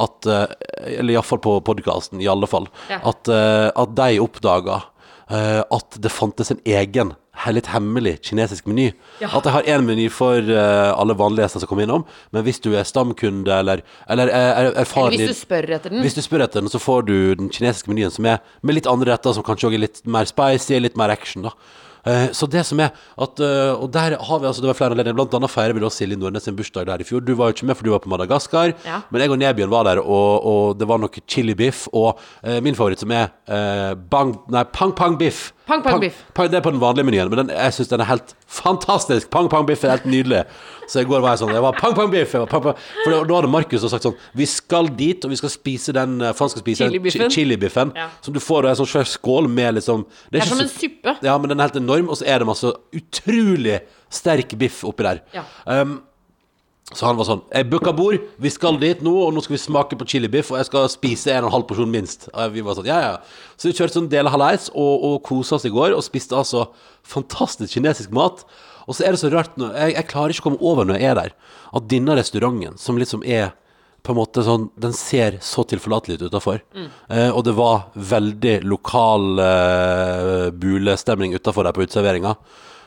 at 0.03 0.29
eh, 0.29 0.55
Eller 0.97 1.15
iallfall 1.15 1.41
på 1.43 1.59
podkasten, 1.65 2.21
i 2.21 2.29
alle 2.31 2.49
fall. 2.49 2.67
Ja. 2.91 2.99
At, 3.13 3.29
eh, 3.31 3.69
at 3.69 3.93
de 3.99 4.23
oppdaga 4.23 4.81
eh, 5.29 5.61
at 5.61 5.99
det 6.01 6.11
fantes 6.11 6.51
en 6.51 6.63
egen, 6.65 7.13
litt 7.53 7.67
hemmelig 7.73 8.19
kinesisk 8.27 8.67
meny. 8.69 8.91
Ja. 9.21 9.31
At 9.33 9.47
jeg 9.47 9.53
har 9.55 9.69
én 9.75 9.85
meny 9.87 10.07
for 10.13 10.37
uh, 10.37 10.93
alle 10.93 11.15
vanlige 11.17 11.47
gjester 11.47 11.63
som 11.63 11.71
kommer 11.71 11.87
innom, 11.87 12.05
men 12.31 12.45
hvis 12.45 12.61
du 12.63 12.71
er 12.77 12.87
stamkunde 12.87 13.51
eller, 13.51 13.83
eller 14.09 14.31
er, 14.31 14.49
er 14.53 14.81
erfaren 14.83 15.13
Eller 15.13 15.27
hvis 15.27 15.41
du 15.41 15.45
spør 15.45 15.69
etter 15.77 15.93
den. 15.93 16.03
hvis 16.05 16.17
du 16.17 16.21
spør 16.23 16.45
etter 16.45 16.61
den, 16.61 16.71
så 16.71 16.81
får 16.81 17.07
du 17.09 17.15
den 17.41 17.49
kinesiske 17.53 17.91
menyen 17.91 18.13
som 18.13 18.27
er 18.29 18.43
med 18.61 18.77
litt 18.77 18.89
andre 18.89 19.15
retter, 19.15 19.35
som 19.35 19.45
kanskje 19.45 19.71
òg 19.71 19.79
er 19.79 19.85
litt 19.87 20.03
mer 20.05 20.29
spicy, 20.29 20.77
litt 20.79 20.99
mer 20.99 21.13
action, 21.13 21.49
da. 21.49 21.55
Eh, 22.05 22.29
så 22.35 22.49
det 22.51 22.65
som 22.67 22.81
er 22.83 22.89
at 23.23 23.39
eh, 23.39 23.69
Og 23.79 23.87
der 23.95 24.17
har 24.19 24.39
vi 24.41 24.47
altså 24.49 24.59
Det 24.59 24.67
var 24.67 24.75
flere 24.75 24.91
anledninger. 24.91 25.15
Blant 25.15 25.37
annet 25.37 25.51
feirer 25.53 25.71
vi 25.77 25.79
da 25.79 25.87
Silje 25.93 26.17
Nordnes 26.19 26.43
sin 26.43 26.57
bursdag 26.57 26.89
der 26.89 26.99
i 26.99 27.07
fjor. 27.07 27.23
Du 27.23 27.31
var 27.39 27.47
jo 27.51 27.55
ikke 27.55 27.69
med, 27.69 27.77
for 27.79 27.87
du 27.87 27.93
var 27.93 28.03
på 28.03 28.11
Madagaskar. 28.11 28.73
Ja. 28.83 28.99
Men 29.09 29.23
jeg 29.23 29.31
og 29.31 29.39
Nebjørn 29.39 29.71
var 29.71 29.87
der, 29.87 30.01
og, 30.03 30.43
og 30.51 30.77
det 30.79 30.87
var 30.89 30.99
noe 30.99 31.23
chili 31.31 31.55
biff. 31.55 31.85
Og 31.95 32.19
uh, 32.43 32.59
min 32.65 32.75
favoritt 32.75 32.99
som 32.99 33.11
er 33.15 33.31
uh, 33.47 33.93
bang, 33.95 34.35
nei, 34.51 34.65
pang 34.75 34.91
pang 34.95 35.15
biff. 35.19 35.51
Pang 35.65 35.79
pang 35.85 36.01
biff. 36.01 36.17
Pang, 36.35 36.49
det 36.51 36.59
er 36.59 36.63
på 36.65 36.73
den 36.75 36.81
vanlige 36.81 37.07
menyen, 37.07 37.29
men 37.31 37.45
den, 37.45 37.53
jeg 37.55 37.75
syns 37.77 37.91
den 37.93 38.03
er 38.03 38.09
helt 38.09 38.33
fantastisk. 38.51 39.29
Pang 39.31 39.47
pang 39.51 39.63
biff 39.69 39.85
er 39.87 39.95
helt 39.95 40.07
nydelig. 40.09 40.43
Så 40.91 40.99
i 40.99 41.05
går 41.07 41.21
var 41.23 41.31
jeg 41.37 41.39
sånn 41.45 41.53
Jeg 41.55 41.63
var 41.63 41.77
pang 41.79 41.93
pang 41.95 42.09
biff. 42.11 42.33
Var 42.35 42.49
pang, 42.51 42.65
pang. 42.65 42.75
For 43.05 43.13
da, 43.13 43.21
hadde 43.37 43.47
Markus 43.47 43.85
sagt 43.87 44.03
sånn 44.03 44.17
Vi 44.35 44.43
skal 44.51 44.89
dit, 44.99 45.23
og 45.23 45.31
vi 45.31 45.37
skal 45.39 45.51
spise 45.53 45.93
den 45.95 46.17
For 46.33 46.43
han 46.43 46.51
skal 46.51 46.63
spise 46.65 46.83
den 46.83 46.91
Chilibiffen. 46.91 47.21
chi- 47.29 47.35
chilibiffen. 47.37 47.93
Ja. 47.95 48.09
Som 48.25 48.35
du 48.35 48.41
får 48.43 48.67
i 48.67 48.73
en 48.73 48.81
sånn 48.81 49.07
skål 49.13 49.47
med 49.47 49.77
liksom 49.79 50.03
Det 50.27 50.41
er 50.41 50.43
ikke 50.43 50.49
som 50.51 50.65
en 50.65 50.73
suppe. 50.73 51.15
Ja, 51.23 51.37
men 51.39 51.53
den 51.53 51.61
er 51.63 51.69
helt 51.69 51.79
enorm, 51.79 51.92
og 52.01 52.17
så 52.19 52.25
er 52.29 52.41
det 52.41 52.49
masse 52.49 52.71
utrolig 52.95 53.77
sterk 54.13 54.55
biff 54.59 54.81
oppi 54.87 55.05
der. 55.05 55.21
Ja. 55.35 55.45
Um, 55.65 56.01
så 56.91 57.07
han 57.07 57.15
var 57.15 57.25
sånn 57.25 57.41
Jeg 57.47 57.69
booka 57.71 57.93
bord, 57.95 58.19
vi 58.43 58.51
skal 58.51 58.75
dit 58.81 58.99
nå, 59.05 59.13
og 59.25 59.31
nå 59.33 59.41
skal 59.43 59.55
vi 59.55 59.61
smake 59.61 59.97
på 59.97 60.07
chilibiff, 60.09 60.51
og 60.51 60.59
jeg 60.59 60.67
skal 60.67 60.89
spise 60.91 61.31
en 61.31 61.45
og 61.45 61.49
en 61.49 61.55
halv 61.55 61.67
porsjon 61.69 61.93
minst. 61.93 62.27
Og 62.33 62.53
vi 62.53 62.63
var 62.65 62.77
sånn, 62.77 62.89
ja, 62.89 62.99
ja. 63.05 63.47
Så 63.55 63.69
vi 63.69 63.75
kjørte 63.77 63.97
sånn 63.97 64.11
del 64.11 64.29
halvveis 64.29 64.69
og, 64.73 65.07
og 65.07 65.15
kosa 65.25 65.57
oss 65.57 65.67
i 65.69 65.73
går, 65.73 65.95
og 65.95 66.03
spiste 66.05 66.37
altså 66.37 66.67
fantastisk 67.07 67.77
kinesisk 67.77 68.13
mat. 68.15 68.43
Og 68.83 68.97
så 68.97 69.07
er 69.07 69.15
det 69.15 69.21
så 69.23 69.31
rart 69.31 69.55
nå 69.57 69.71
jeg, 69.71 69.95
jeg 69.95 70.09
klarer 70.11 70.35
ikke 70.35 70.43
å 70.43 70.49
komme 70.49 70.63
over 70.73 70.89
når 70.89 70.99
jeg 70.99 71.11
er 71.13 71.19
der, 71.21 71.35
at 71.79 71.89
denne 71.89 72.17
restauranten, 72.19 72.75
som 72.81 72.99
liksom 72.99 73.23
er 73.23 73.53
på 74.03 74.11
en 74.11 74.17
måte 74.19 74.43
sånn 74.43 74.65
Den 74.75 74.91
ser 74.93 75.37
så 75.39 75.63
tilforlatelig 75.67 76.17
ut 76.19 76.25
utafor. 76.29 76.59
Eh, 77.09 77.29
og 77.31 77.43
det 77.47 77.53
var 77.55 77.85
veldig 77.95 78.57
lokal 78.67 79.39
eh, 79.39 80.49
bulestemning 80.51 81.35
utafor 81.37 81.63
der 81.67 81.75
på 81.75 81.85
uteserveringa. 81.87 82.35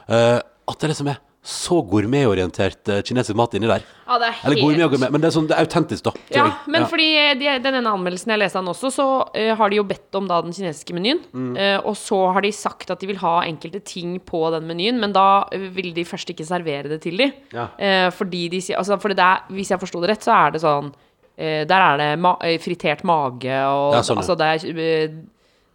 Eh, 0.09 0.37
at 0.67 0.83
det 0.83 0.93
liksom 0.93 1.09
er 1.15 1.23
så 1.47 1.77
gourmetorientert 1.87 2.89
eh, 2.91 3.03
kinesisk 3.07 3.37
mat 3.39 3.53
inni 3.55 3.69
der. 3.71 3.85
Ja, 4.09 4.17
det 4.19 4.33
er 4.33 4.39
Eller 4.49 4.59
gourmet 4.59 4.83
og 4.83 4.91
gourmet, 4.97 5.13
men 5.15 5.23
det 5.23 5.29
er, 5.29 5.35
sånn, 5.37 5.47
det 5.47 5.55
er 5.55 5.63
autentisk, 5.63 6.03
da. 6.09 6.13
Ja, 6.35 6.47
men 6.67 6.83
Ja. 6.83 6.89
fordi 6.91 7.07
de, 7.39 7.47
den 7.63 7.79
ene 7.79 7.93
anmeldelsen 7.95 8.33
jeg 8.35 8.41
leste 8.43 8.59
den 8.59 8.73
også, 8.73 8.91
så 8.91 9.07
eh, 9.39 9.53
har 9.55 9.71
de 9.71 9.79
jo 9.79 9.85
bedt 9.87 10.19
om 10.19 10.27
da 10.27 10.41
den 10.43 10.51
kinesiske 10.57 10.97
menyen. 10.99 11.23
Mm. 11.31 11.53
Eh, 11.57 11.79
og 11.87 11.95
så 12.03 12.19
har 12.35 12.43
de 12.43 12.51
sagt 12.51 12.91
at 12.91 12.99
de 12.99 13.07
vil 13.13 13.23
ha 13.23 13.37
enkelte 13.47 13.79
ting 13.87 14.19
på 14.27 14.43
den 14.57 14.67
menyen, 14.67 14.99
men 14.99 15.15
da 15.15 15.47
eh, 15.55 15.69
vil 15.71 15.93
de 15.95 16.03
først 16.05 16.35
ikke 16.35 16.49
servere 16.51 16.91
det 16.91 17.01
til 17.07 17.17
de. 17.23 17.31
Ja. 17.55 17.69
Eh, 17.79 18.11
fordi 18.11 18.49
de 18.51 18.61
sier 18.67 18.83
Altså, 18.83 18.99
for 19.01 19.15
det 19.15 19.23
er, 19.23 19.47
hvis 19.55 19.71
jeg 19.71 19.79
forsto 19.87 20.03
det 20.03 20.11
rett, 20.17 20.27
så 20.27 20.35
er 20.35 20.51
det 20.59 20.61
sånn 20.67 20.91
eh, 20.91 21.06
Der 21.37 21.83
er 21.83 21.97
det 22.01 22.11
ma 22.19 22.37
eh, 22.45 22.57
fritert 22.63 23.03
mage 23.05 23.57
og 23.69 23.97
Ja, 23.99 24.03
sånn. 24.07 24.23
Altså, 24.23 24.37
det 24.41 24.47
er 24.47 24.85
eh, 24.87 25.17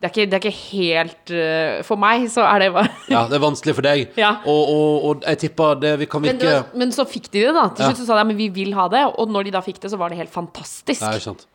det 0.02 0.08
er, 0.08 0.13
ikke, 0.15 0.26
det 0.32 0.34
er 0.34 0.41
ikke 0.41 0.60
helt 0.71 1.32
eh, 1.38 1.84
For 1.86 2.02
meg 2.02 2.24
så 2.34 2.41
er 2.50 2.63
det 2.63 2.69
bare 2.74 2.89
ja, 3.13 3.19
det 3.30 3.38
er 3.38 3.43
vanskelig 3.43 3.76
for 3.78 3.86
deg. 3.86 4.15
Ja. 4.17 4.32
Og, 4.50 4.71
og, 4.74 5.06
og 5.06 5.28
jeg 5.28 5.38
tipper 5.43 5.76
det 5.78 5.91
vi 6.02 6.08
kan 6.10 6.24
men, 6.26 6.39
virke 6.39 6.56
var, 6.56 6.71
men 6.82 6.93
så 6.95 7.06
fikk 7.06 7.30
de 7.30 7.43
det, 7.45 7.52
da. 7.54 7.67
Til 7.69 7.86
Ja. 7.86 7.91
slutt 7.91 8.02
så 8.02 8.08
sa 8.10 8.17
de 8.17 8.24
men 8.32 8.39
vi 8.39 8.50
vil 8.56 8.74
ha 8.74 8.88
det. 8.89 9.04
Og 9.21 9.30
når 9.30 9.45
de 9.45 9.54
da 9.54 9.62
fikk 9.62 9.78
det, 9.84 9.91
så 9.93 10.00
var 10.02 10.10
det 10.10 10.17
helt 10.24 10.34
fantastisk. 10.34 11.06
Nei, 11.06 11.19
sant. 11.21 11.45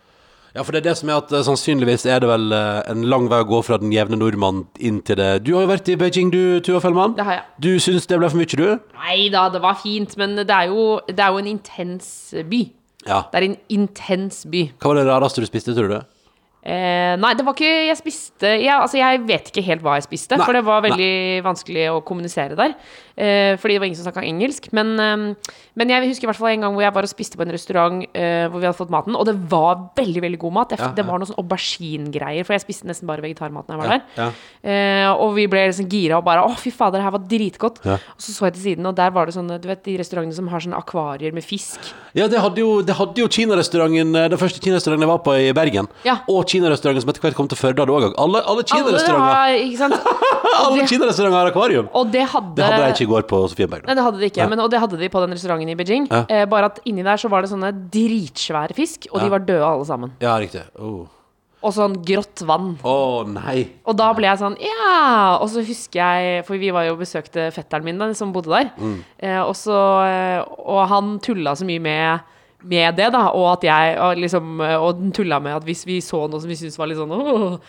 Ja, 0.54 0.62
for 0.62 0.72
det 0.72 0.84
er 0.84 0.86
det 0.86 0.94
som 0.96 1.10
er 1.10 1.18
at 1.18 1.34
eh, 1.34 1.42
sannsynligvis 1.44 2.06
er 2.08 2.22
det 2.22 2.30
vel 2.30 2.54
eh, 2.54 2.78
en 2.94 3.02
lang 3.10 3.26
vei 3.28 3.42
å 3.42 3.48
gå 3.50 3.58
fra 3.66 3.76
den 3.82 3.90
jevne 3.92 4.16
nordmann 4.22 4.62
inn 4.78 5.02
til 5.04 5.18
det 5.18 5.42
Du 5.44 5.50
har 5.56 5.66
jo 5.66 5.72
vært 5.74 5.90
i 5.90 5.98
Beijing, 6.00 6.30
du, 6.32 6.60
Tuva 6.64 6.80
Fellmann. 6.86 7.18
Det 7.18 7.26
har 7.26 7.40
jeg. 7.40 7.44
Du 7.66 7.72
syns 7.82 8.06
det 8.08 8.22
ble 8.22 8.30
for 8.30 8.40
mye, 8.40 8.62
du? 8.62 8.94
Nei 9.02 9.18
da, 9.34 9.48
det 9.52 9.60
var 9.66 9.76
fint, 9.82 10.14
men 10.22 10.38
det 10.38 10.46
er 10.48 10.70
jo, 10.70 10.86
det 11.10 11.18
er 11.18 11.34
jo 11.34 11.42
en 11.42 11.50
intens 11.50 12.08
by. 12.46 12.62
Ja. 13.06 13.22
Det 13.30 13.40
er 13.40 13.48
en 13.48 13.56
intens 13.72 14.44
by. 14.50 14.66
Hva 14.82 14.92
var 14.92 15.00
det 15.00 15.08
rareste 15.08 15.42
du 15.42 15.48
spiste, 15.48 15.74
tror 15.76 15.90
du? 15.92 15.98
Eh, 16.66 17.14
nei, 17.22 17.28
det 17.38 17.44
var 17.46 17.54
ikke 17.54 17.68
Jeg 17.86 17.94
spiste 18.00 18.48
jeg, 18.58 18.72
Altså, 18.74 18.96
jeg 18.98 19.20
vet 19.22 19.52
ikke 19.52 19.62
helt 19.68 19.84
hva 19.86 19.92
jeg 20.00 20.06
spiste, 20.08 20.34
Nei, 20.34 20.48
for 20.48 20.56
det 20.56 20.64
var 20.66 20.80
veldig 20.82 21.44
vanskelig 21.46 21.84
å 21.92 22.00
kommunisere 22.02 22.58
der. 22.58 22.74
Eh, 23.16 23.56
fordi 23.56 23.76
det 23.76 23.80
var 23.80 23.88
ingen 23.88 23.96
som 23.96 24.04
snakka 24.04 24.24
engelsk. 24.28 24.68
Men, 24.76 24.92
eh, 25.00 25.52
men 25.76 25.88
jeg 25.88 26.08
husker 26.10 26.26
i 26.26 26.30
hvert 26.30 26.36
fall 26.40 26.52
en 26.52 26.66
gang 26.66 26.74
hvor 26.76 26.84
jeg 26.84 26.92
var 26.92 27.06
og 27.06 27.08
spiste 27.08 27.38
på 27.38 27.44
en 27.46 27.52
restaurant 27.54 28.02
eh, 28.12 28.44
hvor 28.52 28.60
vi 28.60 28.68
hadde 28.68 28.76
fått 28.76 28.92
maten, 28.92 29.16
og 29.16 29.24
det 29.28 29.34
var 29.50 29.86
veldig 29.96 30.22
veldig 30.24 30.40
god 30.42 30.52
mat. 30.52 30.74
Ja, 30.76 30.90
Det 30.96 31.04
var 31.06 31.18
noe 31.20 31.28
sånn 31.28 31.40
aubergine-greier, 31.40 32.44
for 32.44 32.56
jeg 32.56 32.64
spiste 32.66 32.88
nesten 32.88 33.08
bare 33.08 33.24
vegetarmat 33.24 33.68
når 33.68 33.76
jeg 33.76 33.82
var 33.82 34.02
der. 34.16 34.36
Eh, 34.62 35.08
og 35.12 35.34
vi 35.36 35.46
ble 35.50 35.66
liksom 35.70 35.88
gira 35.88 36.18
og 36.20 36.26
bare 36.26 36.44
Å, 36.46 36.52
fy 36.60 36.70
fader, 36.70 37.00
det 37.00 37.06
her 37.06 37.14
var 37.16 37.24
dritgodt. 37.26 37.80
Og 37.86 38.20
så 38.20 38.34
så 38.36 38.48
jeg 38.50 38.56
til 38.58 38.62
siden, 38.70 38.86
og 38.86 38.96
der 38.98 39.10
var 39.10 39.26
det 39.26 39.34
sånne 39.36 39.56
Du 39.60 39.68
vet 39.68 39.82
de 39.86 39.96
restaurantene 39.98 40.36
som 40.36 40.48
har 40.52 40.60
sånne 40.60 40.76
akvarier 40.78 41.32
med 41.32 41.44
fisk. 41.44 41.80
Ja, 42.16 42.28
det 42.28 42.38
hadde 42.40 42.60
jo, 42.60 42.82
det 42.84 42.96
hadde 42.96 43.20
jo 43.20 43.28
kinarestauranten 43.28 44.12
Den 44.12 44.38
første 44.40 44.60
kinarestauranten 44.60 45.06
jeg 45.06 45.12
var 45.12 45.22
på 45.24 45.34
i 45.40 45.52
Bergen. 45.56 45.88
Ja. 46.04 46.18
Og 46.28 46.44
kinarestauranten 46.48 47.04
som 47.04 47.12
etter 47.12 47.24
hvert 47.24 47.38
kom 47.38 47.48
til 47.48 47.56
Førde, 47.56 47.80
hadde 47.80 47.92
òg 47.96 48.12
Alle, 48.20 48.42
alle 48.42 48.42
Alle 48.44 48.64
kinarestauranter 48.68 49.96
Alle 50.66 50.80
det, 50.82 50.88
kinarestauranter 50.90 51.38
har 51.38 51.50
akvarium! 51.52 51.88
og 51.92 52.12
det 52.12 52.24
hadde 52.32 52.54
Det 52.56 52.64
hadde 52.64 53.05
ikke 53.06 53.14
går 53.14 53.26
på 53.30 53.42
Sofienberg. 53.54 53.86
Nei, 53.88 53.96
det 53.96 54.06
hadde 54.06 54.20
de 54.20 54.30
ikke, 54.30 54.46
men, 54.50 54.62
og 54.66 54.70
det 54.72 54.82
hadde 54.82 55.00
de 55.00 55.10
på 55.12 55.24
den 55.24 55.36
restauranten 55.38 55.72
i 55.72 55.78
Beijing. 55.78 56.08
Eh, 56.26 56.44
bare 56.50 56.72
at 56.72 56.80
inni 56.84 57.06
der 57.06 57.20
så 57.20 57.30
var 57.32 57.44
det 57.46 57.52
sånne 57.54 57.72
dritsvære 57.94 58.76
fisk, 58.76 59.08
og 59.12 59.22
de 59.22 59.32
var 59.32 59.46
døde 59.46 59.66
alle 59.66 59.86
sammen. 59.88 60.16
Ja, 60.22 60.36
riktig. 60.42 60.66
Oh. 60.76 61.06
Og 61.64 61.72
sånn 61.74 61.96
grått 62.06 62.42
vann. 62.46 62.74
Å, 62.86 63.24
nei. 63.30 63.64
Og 63.88 63.96
da 63.98 64.10
ble 64.14 64.28
jeg 64.28 64.38
sånn 64.42 64.58
Ja! 64.60 65.38
Og 65.40 65.48
så 65.50 65.64
husker 65.64 65.98
jeg 65.98 66.44
For 66.46 66.60
vi 66.60 66.68
var 66.74 66.84
jo 66.86 66.98
besøkte 67.00 67.48
fetteren 67.54 67.86
min 67.86 67.98
da, 67.98 68.10
som 68.14 68.34
bodde 68.34 68.52
der. 68.52 68.68
Mm. 68.76 68.98
Eh, 69.18 69.40
og 69.40 69.54
så 69.58 69.78
eh, 70.04 70.40
Og 70.44 70.82
han 70.92 71.16
tulla 71.24 71.56
så 71.56 71.66
mye 71.66 71.82
med 71.82 72.32
med 72.66 72.96
det, 72.98 73.06
da, 73.14 73.22
og 73.30 73.46
at 73.52 73.64
jeg 73.66 73.94
og 74.02 74.18
liksom 74.18 74.60
Og 74.60 74.98
den 74.98 75.12
tulla 75.14 75.38
med 75.42 75.54
at 75.54 75.64
hvis 75.66 75.84
vi 75.86 76.00
så 76.02 76.24
noe 76.28 76.40
som 76.42 76.50
vi 76.50 76.56
syntes 76.58 76.76
var 76.80 76.88
litt 76.90 76.98
sånn 76.98 77.12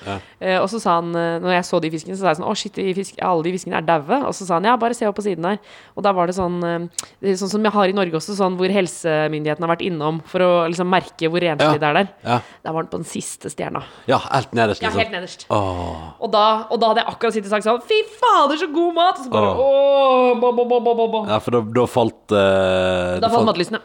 ja. 0.08 0.16
Eh, 0.42 0.58
Og 0.58 0.66
så 0.72 0.80
sa 0.82 0.96
han, 0.98 1.12
eh, 1.16 1.38
når 1.44 1.54
jeg 1.58 1.66
så 1.70 1.80
de 1.84 1.92
fiskene, 1.94 2.16
så 2.18 2.26
sa 2.26 2.32
jeg 2.34 2.40
sånn 2.40 2.48
Å, 2.50 2.56
shit, 2.58 2.74
de 2.80 2.94
fisk, 2.98 3.20
alle 3.22 3.46
de 3.46 3.54
fiskene 3.54 3.78
er 3.78 3.86
daue. 3.86 4.20
Og 4.28 4.34
så 4.34 4.48
sa 4.50 4.58
han 4.58 4.66
ja, 4.70 4.76
bare 4.82 4.98
se 4.98 5.06
opp 5.10 5.16
på 5.20 5.26
siden 5.28 5.46
her. 5.46 5.60
Og 5.96 6.04
da 6.06 6.14
var 6.18 6.28
det 6.32 6.36
sånn 6.38 6.58
eh, 6.66 7.36
Sånn 7.38 7.52
som 7.54 7.64
jeg 7.70 7.74
har 7.78 7.92
i 7.92 7.96
Norge 7.98 8.18
også, 8.18 8.36
sånn 8.38 8.58
hvor 8.58 8.74
helsemyndigheten 8.74 9.64
har 9.66 9.72
vært 9.76 9.86
innom 9.86 10.20
for 10.26 10.42
å 10.46 10.50
liksom 10.72 10.90
merke 10.90 11.30
hvor 11.30 11.42
renslig 11.46 11.78
Ja. 11.78 11.82
det 11.82 11.90
er 11.92 11.98
der. 12.02 12.12
Ja. 12.26 12.40
Da 12.66 12.74
var 12.76 12.84
den 12.88 12.92
på 12.94 13.02
den 13.04 13.10
siste 13.10 13.50
stjerna. 13.54 13.84
Ja, 14.10 14.18
helt 14.32 14.54
nederst, 14.58 14.82
Ja, 14.82 14.90
liksom. 14.90 15.02
helt 15.04 15.14
nederst. 15.16 15.46
Åh. 15.54 16.18
Og 16.22 16.32
da, 16.34 16.46
og 16.72 16.80
da 16.82 16.92
hadde 16.94 17.04
jeg 17.04 17.12
akkurat 17.14 17.34
sittet 17.38 17.52
og 17.52 17.56
sagt 17.58 17.68
sånn 17.70 17.82
Fy 17.88 18.02
fader, 18.18 18.58
så 18.58 18.68
god 18.74 18.94
mat! 18.98 19.20
Og 19.22 19.26
så 19.28 19.34
bare 19.34 19.54
åh, 19.54 20.34
bo, 20.42 20.52
bo, 20.58 20.66
bo, 20.70 20.80
bo, 20.96 21.08
bo. 21.14 21.26
Ja, 21.30 21.40
for 21.44 21.58
da, 21.60 21.62
da 21.78 21.86
falt 21.90 22.34
uh, 22.34 23.18
Da 23.22 23.28
falt, 23.28 23.34
falt 23.38 23.50
matlystene. 23.54 23.82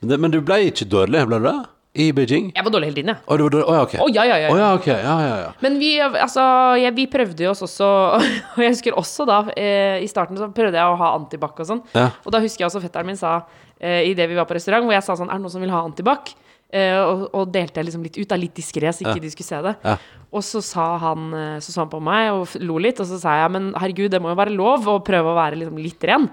Men, 0.00 0.08
det, 0.14 0.18
men 0.24 0.32
du 0.32 0.40
ble 0.40 0.56
ikke 0.70 0.86
dårlig, 0.88 1.26
ble 1.28 1.38
du 1.42 1.46
det? 1.50 1.58
I 2.00 2.04
Beijing? 2.14 2.52
Jeg 2.54 2.62
var 2.62 2.70
dårlig 2.70 2.86
hele 2.86 2.96
tiden, 3.00 3.08
jeg. 3.10 3.18
Å, 3.26 3.36
du 3.36 3.42
var 3.42 3.50
dårlig? 3.56 3.64
Å 3.66 3.72
ja, 3.74 3.80
ok. 3.82 3.94
Å, 3.98 4.04
ja, 4.14 4.24
ja, 4.28 4.36
ja. 4.44 4.50
Å 4.54 4.58
ja, 4.60 4.68
ok. 4.78 4.84
Ja, 4.92 5.14
ja, 5.26 5.32
ja. 5.42 5.48
Men 5.64 5.78
vi, 5.80 5.88
altså, 6.00 6.44
jeg, 6.78 6.94
vi 6.94 7.06
prøvde 7.10 7.42
jo 7.44 7.50
oss 7.50 7.64
også 7.66 7.88
Og 8.54 8.60
jeg 8.62 8.70
husker 8.76 8.94
også 9.00 9.26
da 9.26 9.40
eh, 9.58 9.96
I 10.04 10.06
starten 10.10 10.38
så 10.38 10.46
prøvde 10.54 10.78
jeg 10.78 10.86
å 10.86 10.94
ha 11.00 11.08
antibac 11.18 11.58
og 11.58 11.66
sånn. 11.66 11.80
Ja. 11.98 12.04
Og 12.22 12.30
da 12.30 12.38
husker 12.44 12.62
jeg 12.62 12.68
også 12.70 12.82
fetteren 12.84 13.10
min 13.10 13.18
sa 13.18 13.40
eh, 13.82 14.06
Idet 14.12 14.28
vi 14.30 14.38
var 14.38 14.46
på 14.46 14.54
restaurant, 14.54 14.86
hvor 14.86 14.94
jeg 14.94 15.02
sa 15.02 15.18
sånn 15.18 15.32
Er 15.34 15.40
det 15.40 15.44
noen 15.48 15.54
som 15.56 15.64
vil 15.66 15.74
ha 15.74 15.82
antibac? 15.88 16.30
Eh, 16.70 16.94
og, 17.02 17.24
og 17.34 17.50
delte 17.50 17.82
jeg 17.82 17.88
liksom 17.90 18.06
litt 18.06 18.20
ut, 18.22 18.28
da, 18.30 18.38
litt 18.38 18.54
diskré, 18.54 18.92
så 18.94 19.02
ikke 19.02 19.16
Ja. 19.18 19.24
de 19.26 19.32
skulle 19.34 19.50
se 19.50 19.60
det. 19.66 19.74
Ja. 19.90 19.96
Og 20.30 20.46
så 20.46 20.62
sa 20.62 20.84
han 21.02 21.26
eh, 21.34 21.56
Så 21.58 21.74
så 21.74 21.82
han 21.82 21.90
på 21.90 21.98
meg 22.06 22.30
og 22.36 22.44
f- 22.46 22.54
lo 22.62 22.78
litt, 22.78 23.02
og 23.02 23.10
så 23.10 23.18
sa 23.18 23.34
jeg 23.42 23.50
men 23.58 23.72
herregud, 23.74 24.12
det 24.14 24.22
må 24.22 24.30
jo 24.30 24.38
være 24.38 24.54
lov 24.54 24.86
å 24.94 25.00
prøve 25.02 25.34
å 25.34 25.36
være 25.42 25.58
liksom 25.64 25.82
litt 25.82 26.06
ren. 26.06 26.30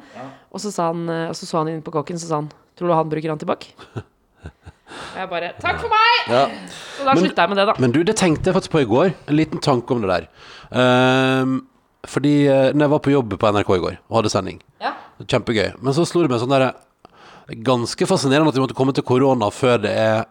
Og 0.54 0.62
så 0.62 0.70
sa 0.70 0.92
han 0.94 1.02
eh, 1.10 1.26
Og 1.34 1.36
så 1.42 1.50
så 1.50 1.64
han 1.64 1.74
inn 1.74 1.82
på 1.82 1.98
kokken, 1.98 2.22
så 2.22 2.30
sa 2.30 2.44
han 2.44 2.54
Tror 2.78 2.92
du 2.92 2.94
han 2.94 3.10
bruker 3.10 3.34
antibac? 3.34 3.66
Og 3.98 5.18
jeg 5.20 5.30
bare 5.32 5.54
Takk 5.62 5.80
for 5.82 5.90
meg! 5.92 6.30
ja. 6.32 6.44
Så 6.98 7.06
da 7.06 7.14
Men- 7.14 7.24
slutta 7.26 7.42
jeg 7.46 7.50
med 7.54 7.58
det, 7.62 7.66
da. 7.70 7.76
Men 7.84 7.92
du, 7.96 8.00
det 8.08 8.16
tenkte 8.20 8.50
jeg 8.52 8.56
faktisk 8.58 8.72
på 8.76 8.82
i 8.84 8.90
går. 8.90 9.14
En 9.28 9.36
liten 9.38 9.60
tanke 9.64 9.94
om 9.96 10.02
det 10.04 10.10
der. 10.14 10.28
Um, 10.72 11.58
fordi 12.08 12.36
uh, 12.48 12.72
når 12.74 12.86
jeg 12.86 12.94
var 12.94 13.04
på 13.04 13.12
jobb 13.14 13.36
på 13.40 13.52
NRK 13.56 13.70
i 13.76 13.84
går 13.84 13.96
og 14.10 14.18
hadde 14.20 14.32
sending 14.32 14.60
Ja. 14.84 14.94
Kjempegøy. 15.24 15.74
Men 15.82 15.96
så 15.98 16.06
slo 16.08 16.22
det 16.24 16.32
meg 16.32 16.40
sånn 16.44 16.52
derre 16.54 16.74
Ganske 17.64 18.04
fascinerende 18.10 18.52
at 18.52 18.58
vi 18.58 18.62
måtte 18.66 18.76
komme 18.76 18.92
til 18.96 19.06
korona 19.08 19.48
før 19.56 19.78
det 19.86 19.94
er 19.96 20.26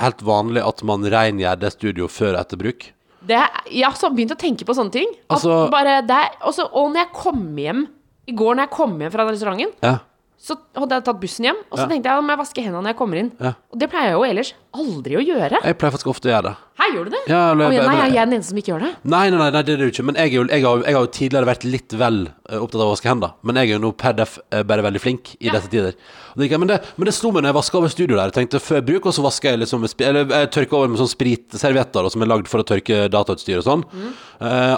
helt 0.00 0.22
vanlig 0.24 0.62
at 0.64 0.80
man 0.88 1.04
rengjør 1.12 1.58
det 1.60 1.70
studio 1.74 2.06
før 2.08 2.32
og 2.38 2.40
etter 2.40 2.56
bruk. 2.56 2.86
Det, 3.28 3.36
jeg 3.68 3.84
har 3.84 3.98
så 4.00 4.08
begynt 4.10 4.32
å 4.32 4.38
tenke 4.40 4.64
på 4.64 4.72
sånne 4.74 4.94
ting. 4.94 5.10
At 5.28 5.36
Altså- 5.36 5.68
bare 5.70 5.98
det 6.08 6.22
også, 6.40 6.64
og 6.72 6.88
når 6.94 7.02
jeg 7.04 7.12
kom 7.18 7.42
hjem 7.60 7.82
I 8.26 8.32
går 8.38 8.54
når 8.56 8.62
jeg 8.64 8.70
kom 8.78 8.96
hjem 9.02 9.12
fra 9.12 9.26
restauranten, 9.28 9.74
Ja. 9.84 9.98
Så 10.42 10.56
hadde 10.74 10.96
jeg 10.98 11.04
tatt 11.06 11.20
bussen 11.22 11.44
hjem. 11.46 11.58
Og 11.70 11.76
så 11.78 11.84
Ja. 11.84 11.86
tenkte 11.92 12.08
jeg 12.10 12.18
at 12.18 12.30
jeg 12.32 12.38
vaske 12.40 12.62
hendene 12.64 12.82
når 12.82 12.90
jeg 12.90 12.96
kommer 12.98 13.18
inn. 13.20 13.28
Ja. 13.38 13.52
Og 13.70 13.78
det 13.78 13.88
pleier 13.92 14.08
jeg 14.10 14.16
jo 14.16 14.24
ellers 14.26 14.48
aldri 14.74 15.14
å 15.14 15.22
gjøre. 15.22 15.60
Jeg 15.62 15.76
pleier 15.78 15.92
faktisk 15.94 16.08
ofte 16.10 16.26
å 16.26 16.32
gjøre 16.32 16.42
det. 16.48 16.54
Her 16.82 16.88
gjør 16.96 17.04
du 17.04 17.10
det? 17.14 17.20
Ja, 17.30 17.42
eller- 17.52 17.70
ja, 17.70 17.84
nei, 17.86 18.08
jeg 18.10 18.16
er 18.16 18.26
den 18.26 18.34
eneste 18.40 18.48
som 18.50 18.58
ikke 18.58 18.72
gjør 18.72 18.80
det? 18.82 18.90
Nei, 19.04 19.30
nei, 19.30 19.38
nei, 19.38 19.50
nei 19.54 19.62
det 19.62 19.76
er 19.78 19.84
jo 19.86 19.90
ikke. 19.92 20.04
Men 20.04 20.14
jeg, 20.18 20.32
jo, 20.32 20.42
jeg, 20.50 20.62
har, 20.66 20.82
jeg 20.82 20.94
har 20.96 21.04
jo 21.06 21.12
tidligere 21.14 21.46
vært 21.46 21.64
litt 21.70 21.88
vel 21.94 22.18
eh, 22.50 22.56
opptatt 22.58 22.80
av 22.82 22.88
å 22.88 22.94
vaske 22.96 23.06
hendene. 23.12 23.32
Men 23.44 23.54
jeg 23.54 23.70
er 23.70 23.72
jo 23.78 23.78
nå 23.86 23.92
per 23.96 24.12
def 24.18 24.38
eh, 24.50 24.62
bare 24.64 24.82
veldig 24.82 25.00
flink 25.00 25.36
i 25.38 25.46
Ja. 25.46 25.52
disse 25.52 25.70
tider. 25.70 25.94
Og 26.34 26.38
det, 26.42 26.50
men, 26.58 26.66
det, 26.68 26.80
men 26.98 27.04
det 27.06 27.14
slo 27.14 27.30
meg 27.30 27.44
når 27.44 27.52
jeg 27.52 27.58
vaska 27.62 27.78
over 27.78 27.88
studio 27.88 28.16
der. 28.16 28.32
Jeg 28.32 28.48
tenkte 28.50 28.58
før 28.58 28.82
bruk, 28.84 29.06
og 29.06 29.12
så 29.14 29.22
vasker 29.22 29.50
jeg 29.54 29.60
liksom 29.60 29.86
Eller 30.00 30.24
jeg 30.26 30.50
tørker 30.50 30.74
over 30.74 30.88
med 30.88 30.98
sånn 30.98 31.14
spritservietter 31.14 32.10
som 32.10 32.20
er 32.22 32.26
lagd 32.26 32.48
for 32.48 32.58
å 32.58 32.66
tørke 32.66 33.06
datautstyr 33.08 33.58
og 33.62 33.64
sånn. 33.64 33.84
Mm. 33.94 34.12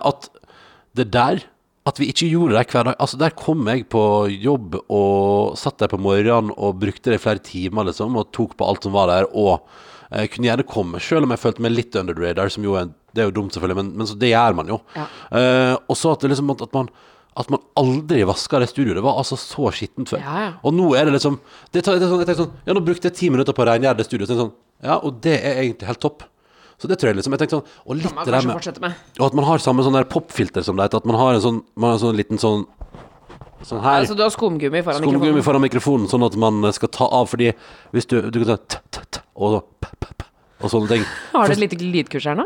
at 0.05 0.29
det 0.94 1.11
der 1.11 1.40
At 1.85 1.99
vi 2.01 2.09
ikke 2.09 2.31
gjorde 2.31 2.57
det 2.57 2.70
hver 2.73 2.87
dag. 2.88 2.94
Altså 2.97 3.18
Der 3.20 3.35
kom 3.37 3.66
jeg 3.68 3.88
på 3.92 4.03
jobb 4.33 4.79
og 4.88 5.57
satt 5.61 5.83
der 5.83 5.90
på 5.92 6.01
morgenen 6.01 6.55
og 6.57 6.79
brukte 6.81 7.12
det 7.12 7.18
i 7.20 7.25
flere 7.25 7.42
timer, 7.44 7.90
liksom, 7.90 8.16
og 8.16 8.31
tok 8.33 8.57
på 8.57 8.68
alt 8.68 8.87
som 8.87 8.94
var 8.97 9.11
der, 9.12 9.29
og 9.37 9.66
jeg 10.14 10.31
kunne 10.31 10.47
gjerne 10.47 10.66
komme, 10.68 11.01
selv 11.03 11.27
om 11.27 11.33
jeg 11.35 11.42
følte 11.42 11.64
meg 11.64 11.75
litt 11.75 11.97
under 11.99 12.14
the 12.14 12.23
radar, 12.23 12.53
som 12.53 12.64
jo 12.64 12.77
er 12.79 12.92
Det 13.14 13.23
er 13.23 13.29
jo 13.29 13.35
dumt, 13.37 13.55
selvfølgelig, 13.55 13.79
men, 13.79 13.90
men 14.01 14.07
så, 14.11 14.14
det 14.18 14.33
gjør 14.33 14.55
man 14.59 14.70
jo. 14.73 14.81
Ja. 14.97 15.05
Uh, 15.31 15.75
og 15.87 15.94
så 15.94 16.11
at 16.16 16.25
det 16.25 16.33
liksom 16.33 16.49
at, 16.51 16.64
at 16.66 16.73
man 16.75 16.88
at 17.38 17.51
man 17.51 17.62
aldri 17.79 18.23
vaska 18.27 18.61
det 18.62 18.68
studioet. 18.70 18.97
Det 18.99 19.05
var 19.05 19.18
altså 19.18 19.37
så 19.38 19.70
skittent 19.75 20.11
før. 20.12 20.20
Ja, 20.23 20.35
ja. 20.44 20.51
Og 20.62 20.75
nå 20.75 20.92
er 20.94 21.09
det 21.09 21.16
liksom 21.16 21.40
det 21.75 21.83
tar, 21.83 21.99
det 21.99 22.07
er 22.07 22.12
sånn, 22.12 22.23
Jeg 22.23 22.29
tenker 22.29 22.44
sånn 22.44 22.68
Ja, 22.68 22.77
nå 22.77 22.83
brukte 22.87 23.11
jeg 23.11 23.18
ti 23.18 23.31
minutter 23.35 23.57
på 23.57 23.64
å 23.64 23.66
rengjøre 23.70 23.99
det 23.99 24.07
studioet. 24.07 24.31
Så 24.31 24.38
sånn, 24.38 24.53
ja, 24.85 25.01
og 25.01 25.18
det 25.25 25.35
er 25.40 25.62
egentlig 25.64 25.88
helt 25.90 26.03
topp. 26.05 26.27
Så 26.79 26.89
det 26.91 26.99
tror 26.99 27.13
jeg 27.13 27.21
liksom 27.21 27.35
Jeg 27.37 27.45
tenkte 27.45 27.59
sånn 27.61 27.69
Og 27.87 27.97
litt 28.01 28.17
det 28.25 28.33
der 28.35 28.47
med 28.49 28.81
med. 28.83 29.03
Og 29.21 29.27
at 29.29 29.37
man 29.39 29.47
har 29.47 29.63
samme 29.63 29.85
sånn 29.87 29.95
der 29.97 30.09
popfilter 30.11 30.65
som 30.67 30.77
det 30.77 30.89
heter. 30.89 31.03
At 31.05 31.09
man 31.09 31.19
har 31.21 31.37
en 31.37 31.45
sånn, 31.45 31.61
man 31.77 31.93
har 31.93 31.99
en 32.01 32.05
sånn 32.07 32.19
liten 32.19 32.41
sånn 32.43 32.67
Sånn 33.65 33.81
her. 33.81 34.03
Altså, 34.03 34.17
du 34.17 34.21
har 34.21 34.33
skumgummi 34.35 34.83
foran 34.85 35.01
Skumgummi 35.01 35.31
mikrofonen. 35.31 35.45
foran 35.47 35.63
mikrofonen, 35.65 36.09
sånn 36.11 36.25
at 36.27 36.35
man 36.37 36.67
skal 36.77 36.91
ta 36.93 37.07
av, 37.09 37.31
fordi 37.31 37.53
hvis 37.97 38.09
du 38.11 38.19
Du 38.31 38.43
kan 38.45 38.51
ta 38.51 38.57
t, 38.61 38.81
t, 38.93 39.05
t, 39.17 39.23
og 39.41 39.55
så 39.55 39.61
p, 39.81 39.89
p, 40.01 40.11
p, 40.19 40.27
og 40.61 40.73
sånne 40.73 40.91
ting. 40.91 41.07
Har 41.33 41.49
du 41.49 41.55
et 41.55 41.63
lite 41.63 41.79
lydkurs 41.81 42.27
her 42.29 42.37
nå? 42.37 42.45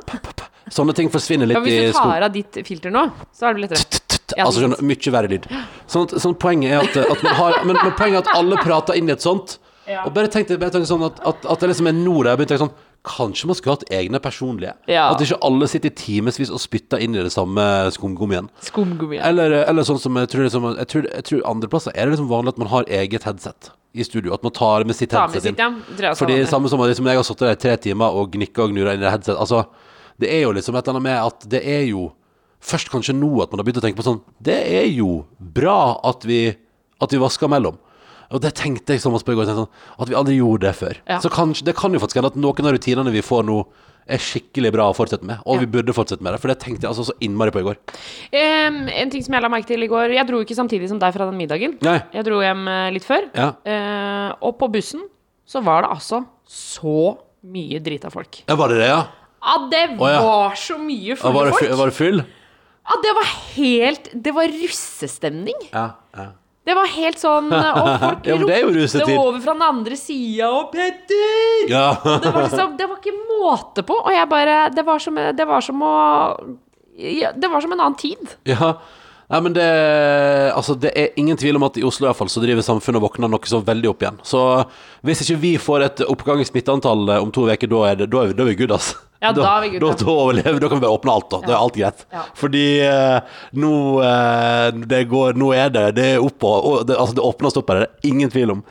Sånne 0.70 0.94
ting 0.94 1.10
forsvinner 1.10 1.48
litt 1.48 1.58
i 1.58 1.64
hvis 1.64 1.96
du 1.96 1.98
tar 1.98 2.22
av 2.28 2.32
ditt 2.34 2.60
filter 2.68 2.92
nå, 2.94 3.08
så 3.34 3.48
er 3.48 3.56
det 3.58 3.66
lettere. 3.66 4.04
Ja, 4.36 4.44
Altså 4.44 4.60
skjønner, 4.60 4.82
mye 4.84 5.12
verre 5.14 5.30
lyd. 5.32 5.46
Sånn, 5.88 6.06
sånn 6.20 6.34
poenget 6.38 6.70
er 6.76 6.84
at, 6.84 6.96
at 7.16 7.22
man 7.24 7.34
har 7.38 7.62
men, 7.64 7.78
men 7.80 7.94
poenget 7.96 8.20
er 8.20 8.28
at 8.28 8.36
alle 8.36 8.58
prater 8.60 8.98
inn 9.00 9.08
i 9.08 9.14
et 9.16 9.24
sånt. 9.24 9.56
Og 10.04 10.12
bare 10.12 10.28
tenk 10.28 10.50
deg 10.52 10.84
sånn 10.86 11.06
at, 11.06 11.18
at, 11.24 11.46
at 11.48 11.62
det 11.64 11.70
liksom 11.72 11.88
er 11.88 11.96
nå 11.96 12.18
de 12.22 12.28
jeg 12.28 12.38
begynte 12.42 12.54
å 12.54 12.58
tenke 12.58 12.66
sånn 12.66 12.76
Kanskje 13.08 13.48
man 13.48 13.56
skulle 13.56 13.76
hatt 13.78 13.86
egne 13.94 14.20
personlige? 14.20 14.74
Ja. 14.90 15.06
At 15.14 15.22
ikke 15.24 15.38
alle 15.46 15.68
sitter 15.70 15.88
i 15.88 15.96
timevis 15.96 16.50
og 16.52 16.60
spytter 16.60 17.00
inn 17.00 17.14
i 17.16 17.22
det 17.24 17.32
samme 17.32 17.62
skumgummien. 17.94 18.50
skumgummien. 18.68 19.22
Eller, 19.24 19.62
eller 19.64 19.86
sånn 19.88 20.00
som 20.02 20.16
jeg 20.20 20.28
tror, 20.34 20.44
liksom, 20.44 20.66
jeg 20.76 20.90
tror, 20.92 21.08
jeg 21.14 21.24
tror 21.30 21.42
andreplasser 21.48 21.94
er 21.96 22.04
det 22.08 22.16
liksom 22.18 22.28
vanlig 22.30 22.52
at 22.54 22.60
man 22.62 22.68
har 22.74 22.84
eget 23.00 23.24
headset 23.24 23.70
i 23.96 24.04
studio. 24.04 24.34
At 24.36 24.44
man 24.44 24.52
tar 24.52 24.84
med 24.84 24.98
sitt 24.98 25.10
Ta 25.14 25.24
med 25.26 25.38
headset 25.38 25.54
sitt, 25.54 25.58
inn. 25.64 26.04
ja. 26.04 26.12
Fordi 26.18 26.38
samme 26.50 26.68
som 26.68 26.84
liksom, 26.84 27.08
jeg 27.08 27.16
har 27.22 27.26
sittet 27.26 27.46
der 27.48 27.56
i 27.56 27.62
tre 27.64 27.76
timer 27.88 28.12
og 28.20 28.30
gnikka 28.36 28.66
og 28.66 28.74
gnura 28.76 28.92
inn 28.94 29.00
i 29.00 29.06
det 29.08 29.14
headset. 29.16 29.36
Altså, 29.40 29.64
det 30.20 30.28
er 30.34 30.42
jo 30.44 30.52
liksom 30.52 30.76
et 30.76 30.84
eller 30.84 30.98
annet 30.98 31.08
med 31.08 31.18
at 31.32 31.48
det 31.56 31.64
er 31.64 31.84
jo 31.88 32.10
Først 32.58 32.88
kanskje 32.90 33.14
nå 33.14 33.28
at 33.38 33.52
man 33.52 33.60
har 33.60 33.66
begynt 33.68 33.78
å 33.78 33.82
tenke 33.84 34.00
på 34.00 34.02
sånn 34.02 34.16
Det 34.42 34.56
er 34.80 34.88
jo 34.90 35.20
bra 35.38 36.00
at 36.02 36.24
vi, 36.26 36.40
at 36.98 37.12
vi 37.14 37.20
vasker 37.22 37.46
mellom. 37.46 37.76
Og 38.34 38.42
det 38.44 38.52
tenkte 38.58 38.92
jeg 38.94 39.00
som 39.00 39.14
i 39.16 39.36
går, 39.36 39.48
sånn, 39.48 39.68
at 39.98 40.10
vi 40.10 40.16
aldri 40.18 40.36
gjorde 40.36 40.66
det 40.68 40.74
før. 40.76 40.98
Ja. 41.08 41.18
Så 41.24 41.30
kanskje, 41.32 41.64
det 41.64 41.76
kan 41.78 41.94
jo 41.94 42.00
faktisk 42.02 42.20
hende 42.20 42.32
at 42.34 42.40
noen 42.40 42.68
av 42.68 42.74
rutinene 42.76 43.14
vi 43.14 43.24
får 43.24 43.46
nå, 43.48 43.62
er 44.08 44.20
skikkelig 44.24 44.70
bra 44.72 44.86
å 44.88 44.96
fortsette 44.96 45.26
med. 45.28 45.40
Og 45.44 45.56
Ja. 45.58 45.60
vi 45.60 45.66
burde 45.66 45.92
fortsette 45.92 46.22
med 46.24 46.32
det, 46.32 46.40
for 46.40 46.48
det 46.48 46.58
tenkte 46.60 46.86
jeg 46.86 46.90
altså 46.90 47.04
så 47.04 47.16
innmari 47.20 47.52
på 47.52 47.60
i 47.60 47.66
går. 47.66 47.76
Um, 48.32 48.88
en 48.88 49.10
ting 49.10 49.22
som 49.22 49.34
jeg 49.34 49.42
la 49.42 49.50
merke 49.52 49.66
til 49.68 49.82
i 49.82 49.88
går 49.88 50.14
Jeg 50.16 50.26
dro 50.26 50.40
ikke 50.40 50.56
samtidig 50.56 50.88
som 50.88 50.98
deg 50.98 51.12
fra 51.12 51.26
den 51.28 51.36
middagen. 51.36 51.76
Nei. 51.84 52.00
Jeg 52.14 52.24
dro 52.24 52.40
hjem 52.40 52.66
eh, 52.68 52.90
litt 52.90 53.04
før. 53.04 53.28
Ja. 53.34 53.52
Uh, 53.68 54.32
og 54.40 54.56
på 54.58 54.70
bussen 54.72 55.04
så 55.46 55.62
var 55.62 55.82
det 55.84 55.90
altså 55.92 56.24
så 56.48 57.18
mye 57.44 57.80
drita 57.80 58.10
folk. 58.10 58.42
Ja, 58.48 58.56
var 58.56 58.68
det 58.72 58.80
det, 58.80 58.88
ja? 58.88 59.04
Ja, 59.38 59.68
det 59.70 59.84
Å, 59.94 59.98
var 60.00 60.56
så 60.58 60.78
mye 60.80 61.14
fulle 61.16 61.34
var, 61.34 61.46
det, 61.46 61.54
folk. 61.54 61.76
var 61.78 61.92
det 61.92 61.96
full? 61.96 62.24
Ja, 62.88 62.96
det 63.04 63.12
var 63.14 63.28
helt 63.54 64.08
Det 64.24 64.34
var 64.34 64.48
russestemning. 64.48 65.68
Ja. 65.70 65.86
ja. 66.16 66.30
Det 66.68 66.76
var 66.76 66.90
helt 66.92 67.20
sånn 67.20 67.48
Og 67.54 67.90
folk 68.04 68.28
Ja, 68.28 68.36
ropte 68.36 69.08
over 69.16 69.40
fra 69.40 69.56
den 69.56 69.66
andre 69.66 69.98
sida 69.98 70.52
og 70.52 70.70
'Petter!' 70.74 71.68
ja. 71.72 71.88
Det 72.04 72.32
var 72.34 72.44
liksom 72.44 72.76
Det 72.78 72.88
var 72.90 73.00
ikke 73.00 73.16
måte 73.28 73.84
på. 73.88 73.98
Og 74.04 74.12
jeg 74.12 74.28
bare 74.30 74.60
Det 74.74 74.84
var 74.86 75.02
som, 75.02 75.16
det 75.16 75.48
var 75.48 75.64
som 75.64 75.84
å 75.84 75.96
ja, 76.98 77.32
Det 77.32 77.48
var 77.50 77.62
som 77.62 77.72
en 77.72 77.80
annen 77.80 77.98
tid. 77.98 78.36
Ja. 78.48 78.74
Nei, 79.28 79.40
men 79.44 79.54
det 79.56 79.68
Altså, 80.56 80.74
det 80.74 80.92
er 80.96 81.18
ingen 81.20 81.36
tvil 81.36 81.58
om 81.58 81.66
at 81.68 81.76
i 81.78 81.84
Oslo 81.86 82.06
i 82.06 82.08
hvert 82.08 82.18
fall 82.18 82.30
så 82.32 82.42
driver 82.42 82.64
samfunnet 82.64 83.00
og 83.00 83.10
våkner 83.10 83.30
noe 83.30 83.48
så 83.50 83.60
veldig 83.64 83.90
opp 83.92 84.04
igjen. 84.04 84.20
Så 84.26 84.40
hvis 85.06 85.22
ikke 85.24 85.40
vi 85.42 85.52
får 85.60 85.84
et 85.86 86.04
oppgang 86.08 86.40
i 86.42 86.48
smitteantall 86.48 87.12
eh, 87.12 87.22
om 87.22 87.30
to 87.34 87.44
uker, 87.48 87.70
da 87.70 87.82
er, 87.90 88.00
det, 88.00 88.08
da 88.14 88.24
er, 88.24 88.32
vi, 88.48 88.56
good, 88.58 88.72
ass. 88.74 88.94
Ja, 89.18 89.32
da 89.34 89.46
er 89.56 89.64
vi 89.64 89.70
good, 89.72 89.82
Da, 89.82 89.94
da, 89.98 90.12
overlever, 90.12 90.60
da 90.62 90.68
kan 90.70 90.78
vi 90.78 90.84
bare 90.84 90.94
åpne 90.94 91.14
alt, 91.16 91.30
da. 91.32 91.40
Da 91.42 91.54
er 91.54 91.58
alt 91.58 91.78
greit. 91.78 92.04
Ja. 92.14 92.20
Fordi 92.38 92.66
eh, 92.86 93.38
nå 93.58 93.72
eh, 94.06 94.68
det 94.92 95.00
går, 95.10 95.34
Nå 95.38 95.48
er 95.56 95.72
det 95.74 95.86
Det 95.96 96.04
er 96.12 96.22
oppå 96.22 96.52
og, 96.54 96.76
det, 96.86 96.94
Altså, 96.98 97.16
det 97.18 97.24
åpnes 97.26 97.58
opp 97.58 97.72
her, 97.72 97.82
det 97.82 97.88
er 97.88 98.12
ingen 98.12 98.30
tvil 98.30 98.54
om. 98.54 98.62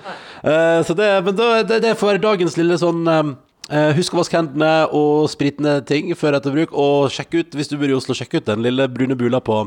Eh, 0.44 0.80
så 0.88 0.96
det 0.96 1.10
Men 1.26 1.36
da, 1.36 1.50
det, 1.68 1.82
det 1.84 1.98
får 2.00 2.14
være 2.14 2.24
dagens 2.24 2.56
lille 2.60 2.80
sånn 2.80 3.04
eh, 3.12 3.34
eh, 3.76 3.92
Husk 4.00 4.16
å 4.16 4.22
vaske 4.22 4.40
hendene 4.40 4.72
og 4.96 5.28
spritne 5.34 5.82
ting 5.90 6.14
før 6.16 6.40
etter 6.40 6.56
bruk. 6.56 6.72
Og 6.72 7.12
sjekk 7.12 7.42
ut, 7.42 7.60
hvis 7.60 7.74
du 7.74 7.76
bor 7.82 7.92
i 7.92 7.98
Oslo, 7.98 8.16
sjekk 8.16 8.40
ut 8.40 8.48
den 8.48 8.64
lille 8.64 8.88
brune 8.88 9.20
bula 9.20 9.44
på 9.44 9.66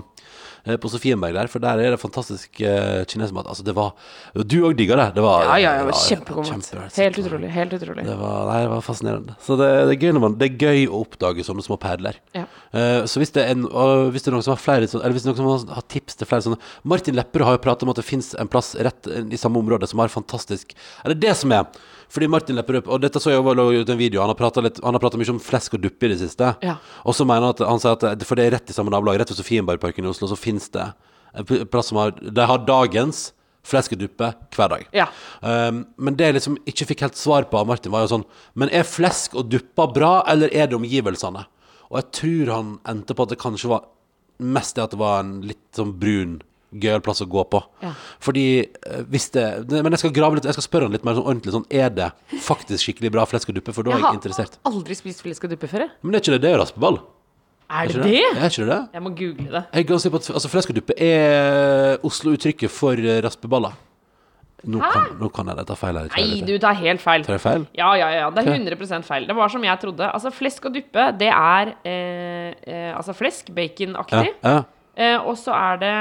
på 0.81 0.91
Sofienberg 0.93 1.35
der, 1.35 1.49
for 1.51 1.63
der 1.63 1.81
er 1.81 1.95
det 1.95 2.01
fantastisk 2.01 2.61
uh, 2.61 3.03
kinesermat. 3.09 3.49
Altså, 3.51 3.65
det 3.67 3.75
var 3.77 3.95
Du 4.35 4.57
òg 4.69 4.77
digga 4.79 4.97
det? 5.01 5.07
Det 5.17 5.23
var 5.25 5.45
Ja, 5.49 5.57
ja, 5.59 5.73
det 5.79 5.87
var- 5.91 6.01
kjempegod 6.09 6.47
mat. 6.47 6.71
kjempe- 6.71 6.97
Helt 7.01 7.19
utrolig. 7.19 7.51
Helt 7.51 7.73
utrolig. 7.73 8.05
Det 8.05 8.17
var, 8.19 8.47
nei, 8.53 8.61
det 8.63 8.71
var 8.71 8.81
fascinerende. 8.81 9.37
Så 9.41 9.57
det, 9.59 9.71
det, 9.89 9.97
er 9.97 10.07
gøy 10.07 10.21
man, 10.21 10.37
det 10.39 10.51
er 10.51 10.59
gøy 10.61 10.87
å 10.89 11.01
oppdage 11.05 11.45
sånne 11.47 11.65
små 11.65 11.79
perler. 11.81 12.19
Ja. 12.37 12.45
Uh, 12.75 13.07
så 13.07 13.23
hvis 13.23 13.33
det, 13.33 13.45
er 13.47 13.57
en, 13.57 13.65
uh, 13.67 14.11
hvis 14.13 14.23
det 14.23 14.31
er 14.31 14.37
noen 14.37 14.47
som 14.47 14.55
har 14.55 14.63
flere 14.63 14.87
Eller 14.87 15.15
hvis 15.17 15.25
det 15.25 15.33
er 15.33 15.41
noen 15.43 15.63
som 15.65 15.75
har, 15.75 15.87
tips 15.91 16.15
til 16.21 16.29
flere 16.29 16.45
sånne 16.45 16.61
Martin 16.85 17.17
Lepperød 17.19 17.49
har 17.49 17.57
jo 17.57 17.63
pratet 17.65 17.83
om 17.83 17.91
at 17.91 17.99
det 17.99 18.05
finnes 18.07 18.35
en 18.39 18.51
plass 18.51 18.75
rett 18.79 19.09
i 19.11 19.39
samme 19.41 19.59
område 19.59 19.89
som 19.91 19.99
har 19.99 20.13
fantastisk 20.13 20.75
Er 21.05 21.15
det 21.15 21.21
det 21.25 21.35
som 21.41 21.51
er 21.57 21.67
Fordi 22.11 22.29
Martin 22.31 22.59
Lepperød 22.59 22.89
Og 22.91 23.03
dette 23.03 23.21
så 23.23 23.33
jeg 23.33 23.45
var 23.47 23.59
ut 23.61 23.91
en 23.93 23.99
video 24.01 24.23
Han 24.25 24.33
har 24.33 24.39
pratet 24.39 25.21
mye 25.21 25.35
om 25.35 25.43
flesk 25.43 25.77
og 25.79 25.85
duppe 25.85 26.09
i 26.09 26.13
det 26.13 26.21
siste 26.23 26.55
Ja. 26.65 26.79
Og 27.05 27.15
så 27.17 27.27
mener 27.29 27.49
han 27.49 27.55
at 27.55 27.63
Han 27.69 27.83
sier 27.83 27.97
at 27.97 28.27
For 28.27 28.39
det 28.39 28.49
er 28.49 28.57
rett 28.59 28.73
i 28.73 28.77
samme 28.77 28.93
nabolag 28.93 29.21
Rett 29.21 29.31
ved 29.31 29.39
Sofienbergparken 29.39 30.07
i 30.07 30.11
Oslo 30.11 30.31
Så 30.31 30.39
finnes 30.39 30.69
det 30.75 30.89
en 31.31 31.47
plass 31.71 31.93
som 31.93 32.01
har 32.01 32.17
De 32.19 32.47
har 32.51 32.67
dagens 32.67 33.31
fleskeduppe 33.67 34.33
hver 34.57 34.71
dag. 34.73 34.87
Ja. 34.97 35.07
Um, 35.43 35.83
men 36.01 36.17
det 36.17 36.31
jeg 36.31 36.37
liksom 36.39 36.59
ikke 36.69 36.87
fikk 36.89 37.05
helt 37.05 37.19
svar 37.21 37.45
på 37.51 37.59
av 37.61 37.69
Martin, 37.69 37.93
var 37.93 38.07
jo 38.07 38.13
sånn 38.15 38.27
Men 38.59 38.73
er 38.75 38.89
flesk 38.89 39.37
og 39.39 39.51
dupper 39.53 39.93
bra, 39.95 40.13
eller 40.31 40.49
er 40.49 40.71
det 40.71 40.79
omgivelsene? 40.79 41.45
Og 41.91 41.99
jeg 41.99 42.09
tror 42.17 42.53
han 42.55 42.71
endte 42.89 43.17
på 43.17 43.27
at 43.27 43.35
det 43.35 43.41
kanskje 43.43 43.73
var 43.73 43.89
mest 44.41 44.79
det 44.79 44.87
at 44.87 44.95
det 44.95 45.01
var 45.01 45.21
en 45.21 45.35
litt 45.45 45.67
sånn 45.77 45.93
brun, 46.01 46.39
gøyal 46.73 47.01
plass 47.03 47.21
å 47.25 47.27
gå 47.31 47.43
på. 47.51 47.63
Ja. 47.83 47.93
Fordi 48.23 48.45
eh, 48.63 49.03
hvis 49.11 49.31
det 49.35 49.67
det- 49.69 49.83
Men 49.83 49.93
jeg 49.93 49.99
skal 50.05 50.13
grave 50.15 50.35
litt 50.37 50.45
Jeg 50.45 50.55
skal 50.55 50.67
spørre 50.69 50.83
han 50.87 50.93
litt 50.93 51.05
mer 51.05 51.15
sånn 51.15 51.27
ordentlig 51.27 51.53
sånn 51.53 51.67
Er 51.71 51.91
det 51.91 52.13
faktisk 52.47 52.85
skikkelig 52.85 53.11
bra 53.13 53.25
flesk 53.27 53.49
og 53.49 53.55
duppe? 53.59 53.73
For 53.75 53.83
da 53.83 53.91
er 53.93 53.99
Jeg 53.99 54.21
interessert. 54.21 54.55
jeg 54.55 54.61
har 54.65 54.73
aldri 54.73 54.95
spist 54.95 55.23
flesk 55.23 55.45
og 55.45 55.51
duppe 55.51 55.67
før. 55.69 55.81
jeg. 55.81 55.91
Men 56.03 56.15
er 56.15 56.21
ikke 56.21 56.33
det 56.39 56.43
det 56.43 56.53
er 56.55 56.59
raspeball? 56.59 57.01
Er 57.71 57.87
det 57.87 58.03
det? 58.03 58.23
Er 58.37 58.49
ikke 58.51 58.67
det 58.67 58.69
det? 58.71 58.81
Jeg 58.95 59.03
må 59.03 59.11
google 59.15 59.51
det. 59.51 59.65
Jeg 59.75 59.91
er 59.91 59.99
si 59.99 60.11
på 60.11 60.17
at 60.17 60.31
altså, 60.31 60.49
flesk 60.51 60.71
og 60.71 60.75
duppe 60.77 60.95
er 60.99 61.99
Oslo-uttrykket 62.03 62.71
for 62.71 62.93
eh, 62.99 63.21
raspeballer. 63.23 63.73
Nå 64.67 64.81
kan, 64.83 65.07
nå 65.17 65.29
kan 65.33 65.47
jeg 65.49 65.57
det 65.57 65.67
ta 65.71 65.75
feil 65.79 65.97
her. 65.97 66.09
Nei, 66.19 66.41
du 66.45 66.59
tar 66.61 66.75
helt 66.77 67.01
feil. 67.01 67.23
Tar 67.25 67.39
feil? 67.41 67.63
Ja, 67.79 67.95
ja, 67.97 68.11
ja. 68.13 68.27
Det 68.35 68.43
er 68.45 68.59
100% 68.59 69.07
feil. 69.09 69.27
Det 69.27 69.37
var 69.39 69.49
som 69.49 69.63
jeg 69.65 69.81
trodde. 69.81 70.05
Altså, 70.13 70.33
flesk 70.35 70.67
og 70.69 70.75
duppe, 70.75 71.07
det 71.17 71.31
er 71.33 71.73
eh, 71.89 72.53
eh, 72.67 72.91
altså 72.97 73.15
flesk, 73.17 73.49
baconaktig. 73.57 74.35
ja. 74.45 74.59
Eh, 74.59 74.63
og 75.25 75.37
så 75.41 75.55
er 75.57 75.81
det 75.81 75.95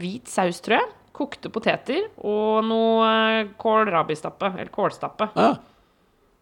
hvit 0.00 0.28
saus, 0.30 0.60
tror 0.64 0.78
jeg. 0.80 0.94
Kokte 1.18 1.50
poteter 1.50 2.04
og 2.22 2.60
noe 2.68 3.08
eh, 3.40 3.48
kålrabistappe. 3.58 4.52
Eller 4.58 4.72
kålstappe. 4.74 5.30
ja. 5.36 5.56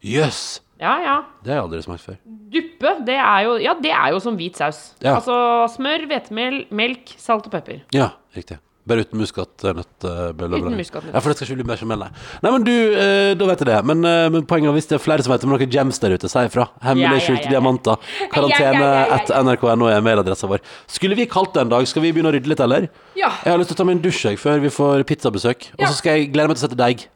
Yes. 0.06 0.60
Ja, 0.78 0.92
ja. 1.00 1.14
Det 1.42 1.50
har 1.50 1.56
jeg 1.56 1.64
aldri 1.64 1.78
smakt 1.82 2.02
før. 2.04 2.16
Duppe, 2.52 2.90
det 3.08 3.14
er 3.16 3.38
jo, 3.46 3.54
ja, 3.64 3.72
det 3.80 3.90
er 3.96 4.10
jo 4.12 4.18
som 4.22 4.36
hvit 4.36 4.58
saus. 4.60 4.80
Ja. 5.00 5.14
Altså 5.16 5.34
smør, 5.72 6.04
hvetemel, 6.10 6.58
melk, 6.76 7.14
salt 7.18 7.48
og 7.48 7.54
pepper. 7.56 7.80
Ja, 7.96 8.10
riktig. 8.36 8.58
Bare 8.86 9.02
uten 9.02 9.18
muskatnøtt. 9.18 10.04
eh, 10.04 10.30
Uten 10.30 10.36
bølle. 10.38 10.70
muskatnøtt. 10.78 11.12
Ja, 11.12 11.18
for 11.20 11.30
det 11.32 11.36
skal 11.40 11.46
ikke 11.48 11.56
bli 11.64 11.64
bechamel, 11.74 11.98
nei. 11.98 12.08
Nei, 12.44 12.50
men 12.54 12.62
du, 12.62 12.70
eh, 12.94 13.34
da 13.34 13.46
vet 13.50 13.58
jeg 13.58 13.66
det. 13.66 13.84
Men, 13.84 14.04
eh, 14.04 14.28
men 14.30 14.44
poenget 14.46 14.68
er 14.70 14.76
hvis 14.78 14.86
det 14.88 14.94
er 15.00 15.02
flere 15.02 15.22
som 15.26 15.32
vet 15.32 15.42
om 15.44 15.50
noen 15.50 15.70
gems 15.70 15.98
der 15.98 16.14
ute, 16.14 16.28
si 16.30 16.38
ifra. 16.38 16.68
Hemmelig 16.86 17.02
Ja, 17.02 17.12
ja, 17.18 17.24
skjulte 17.26 17.44
ja, 17.44 17.50
ja. 17.50 17.58
diamanter. 17.58 17.96
Karantene 18.30 18.62
Ja, 18.62 18.72
ja, 18.72 18.78
ja, 18.78 18.94
ja, 18.94 19.06
ja. 19.08 19.16
etter 19.18 19.42
nrk.no 19.42 19.86
er 19.90 20.00
mailadressa 20.06 20.46
vår. 20.46 20.60
Skulle 20.86 21.16
vi 21.16 21.26
kalt 21.26 21.52
det 21.54 21.62
en 21.62 21.68
dag? 21.74 21.86
Skal 21.90 22.02
vi 22.02 22.12
begynne 22.12 22.30
å 22.30 22.34
rydde 22.38 22.46
litt, 22.48 22.60
eller? 22.60 22.88
Ja. 23.16 23.32
Jeg 23.44 23.50
har 23.52 23.58
lyst 23.58 23.74
til 23.74 23.76
å 23.76 23.78
ta 23.82 23.84
meg 23.90 23.96
en 23.98 24.02
dusj 24.06 24.22
jeg, 24.30 24.38
før 24.38 24.60
vi 24.62 24.68
får 24.70 25.02
pizzabesøk. 25.04 25.70
Og 25.74 25.80
Ja. 25.80 25.86
så 25.88 25.94
skal 25.98 26.18
jeg 26.18 26.32
glede 26.32 26.48
meg 26.48 26.56
til 26.56 26.66
å 26.66 26.68
sette 26.70 26.78
deig. 26.78 27.08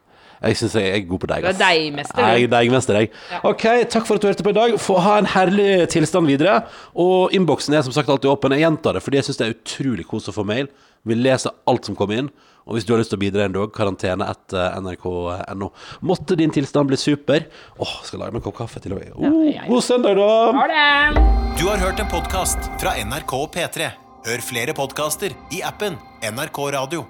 Jeg 0.43 0.55
syns 0.57 0.73
jeg 0.73 0.89
er 0.97 1.01
god 1.07 1.21
på 1.21 1.27
deig. 1.29 1.43
Du 1.43 1.47
er 1.47 1.51
ass. 1.53 1.59
deigmester, 1.59 2.17
du. 2.17 2.23
Jeg 2.23 2.43
er 2.45 2.49
deigmester, 2.49 2.95
jeg. 2.97 3.11
OK, 3.45 3.85
takk 3.93 4.07
for 4.07 4.15
at 4.15 4.23
du 4.23 4.27
hørte 4.29 4.43
på 4.43 4.49
i 4.49 4.53
dag. 4.57 4.73
Få 4.81 4.99
ha 4.99 5.19
en 5.19 5.27
herlig 5.27 5.87
tilstand 5.93 6.27
videre. 6.27 6.65
Og 6.97 7.31
innboksen 7.37 7.75
er 7.77 7.83
som 7.83 7.93
sagt 7.93 8.09
alltid 8.09 8.25
åpen. 8.31 8.51
Jeg 8.57 8.65
gjentar 8.65 8.95
det, 8.95 9.03
fordi 9.05 9.17
jeg 9.21 9.25
syns 9.29 9.37
det 9.37 9.47
er 9.47 9.53
utrolig 9.55 10.07
kos 10.09 10.29
å 10.29 10.33
få 10.33 10.47
mail. 10.47 10.69
Vi 11.09 11.17
leser 11.17 11.55
alt 11.71 11.89
som 11.89 11.97
kommer 11.99 12.21
inn. 12.21 12.31
Og 12.69 12.77
hvis 12.77 12.87
du 12.87 12.93
har 12.93 13.01
lyst 13.01 13.11
til 13.11 13.19
å 13.19 13.23
bidra 13.23 13.47
en 13.49 13.55
dag, 13.55 13.71
karantene 13.75 14.27
etter 14.31 14.77
nrk.no. 14.85 15.71
Måtte 16.07 16.37
din 16.39 16.53
tilstand 16.55 16.91
bli 16.93 16.99
super. 17.01 17.49
Åh, 17.81 17.95
skal 18.07 18.23
lage 18.23 18.37
meg 18.37 18.43
en 18.43 18.47
kopp 18.47 18.61
kaffe 18.61 18.83
til 18.85 18.95
og 18.95 19.01
med. 19.03 19.15
Oh, 19.17 19.41
ja, 19.49 19.57
ja. 19.59 19.69
God 19.71 19.87
søndag, 19.87 20.21
da! 20.21 20.29
Ha 20.55 20.67
det! 20.71 21.25
Du 21.59 21.67
har 21.67 21.83
hørt 21.83 22.01
en 22.01 22.13
podkast 22.13 22.71
fra 22.83 22.95
NRK 23.01 23.35
og 23.41 23.49
P3. 23.57 23.91
Hør 24.29 24.45
flere 24.45 24.77
podkaster 24.77 25.35
i 25.57 25.65
appen 25.67 25.97
NRK 26.21 26.63
Radio. 26.77 27.09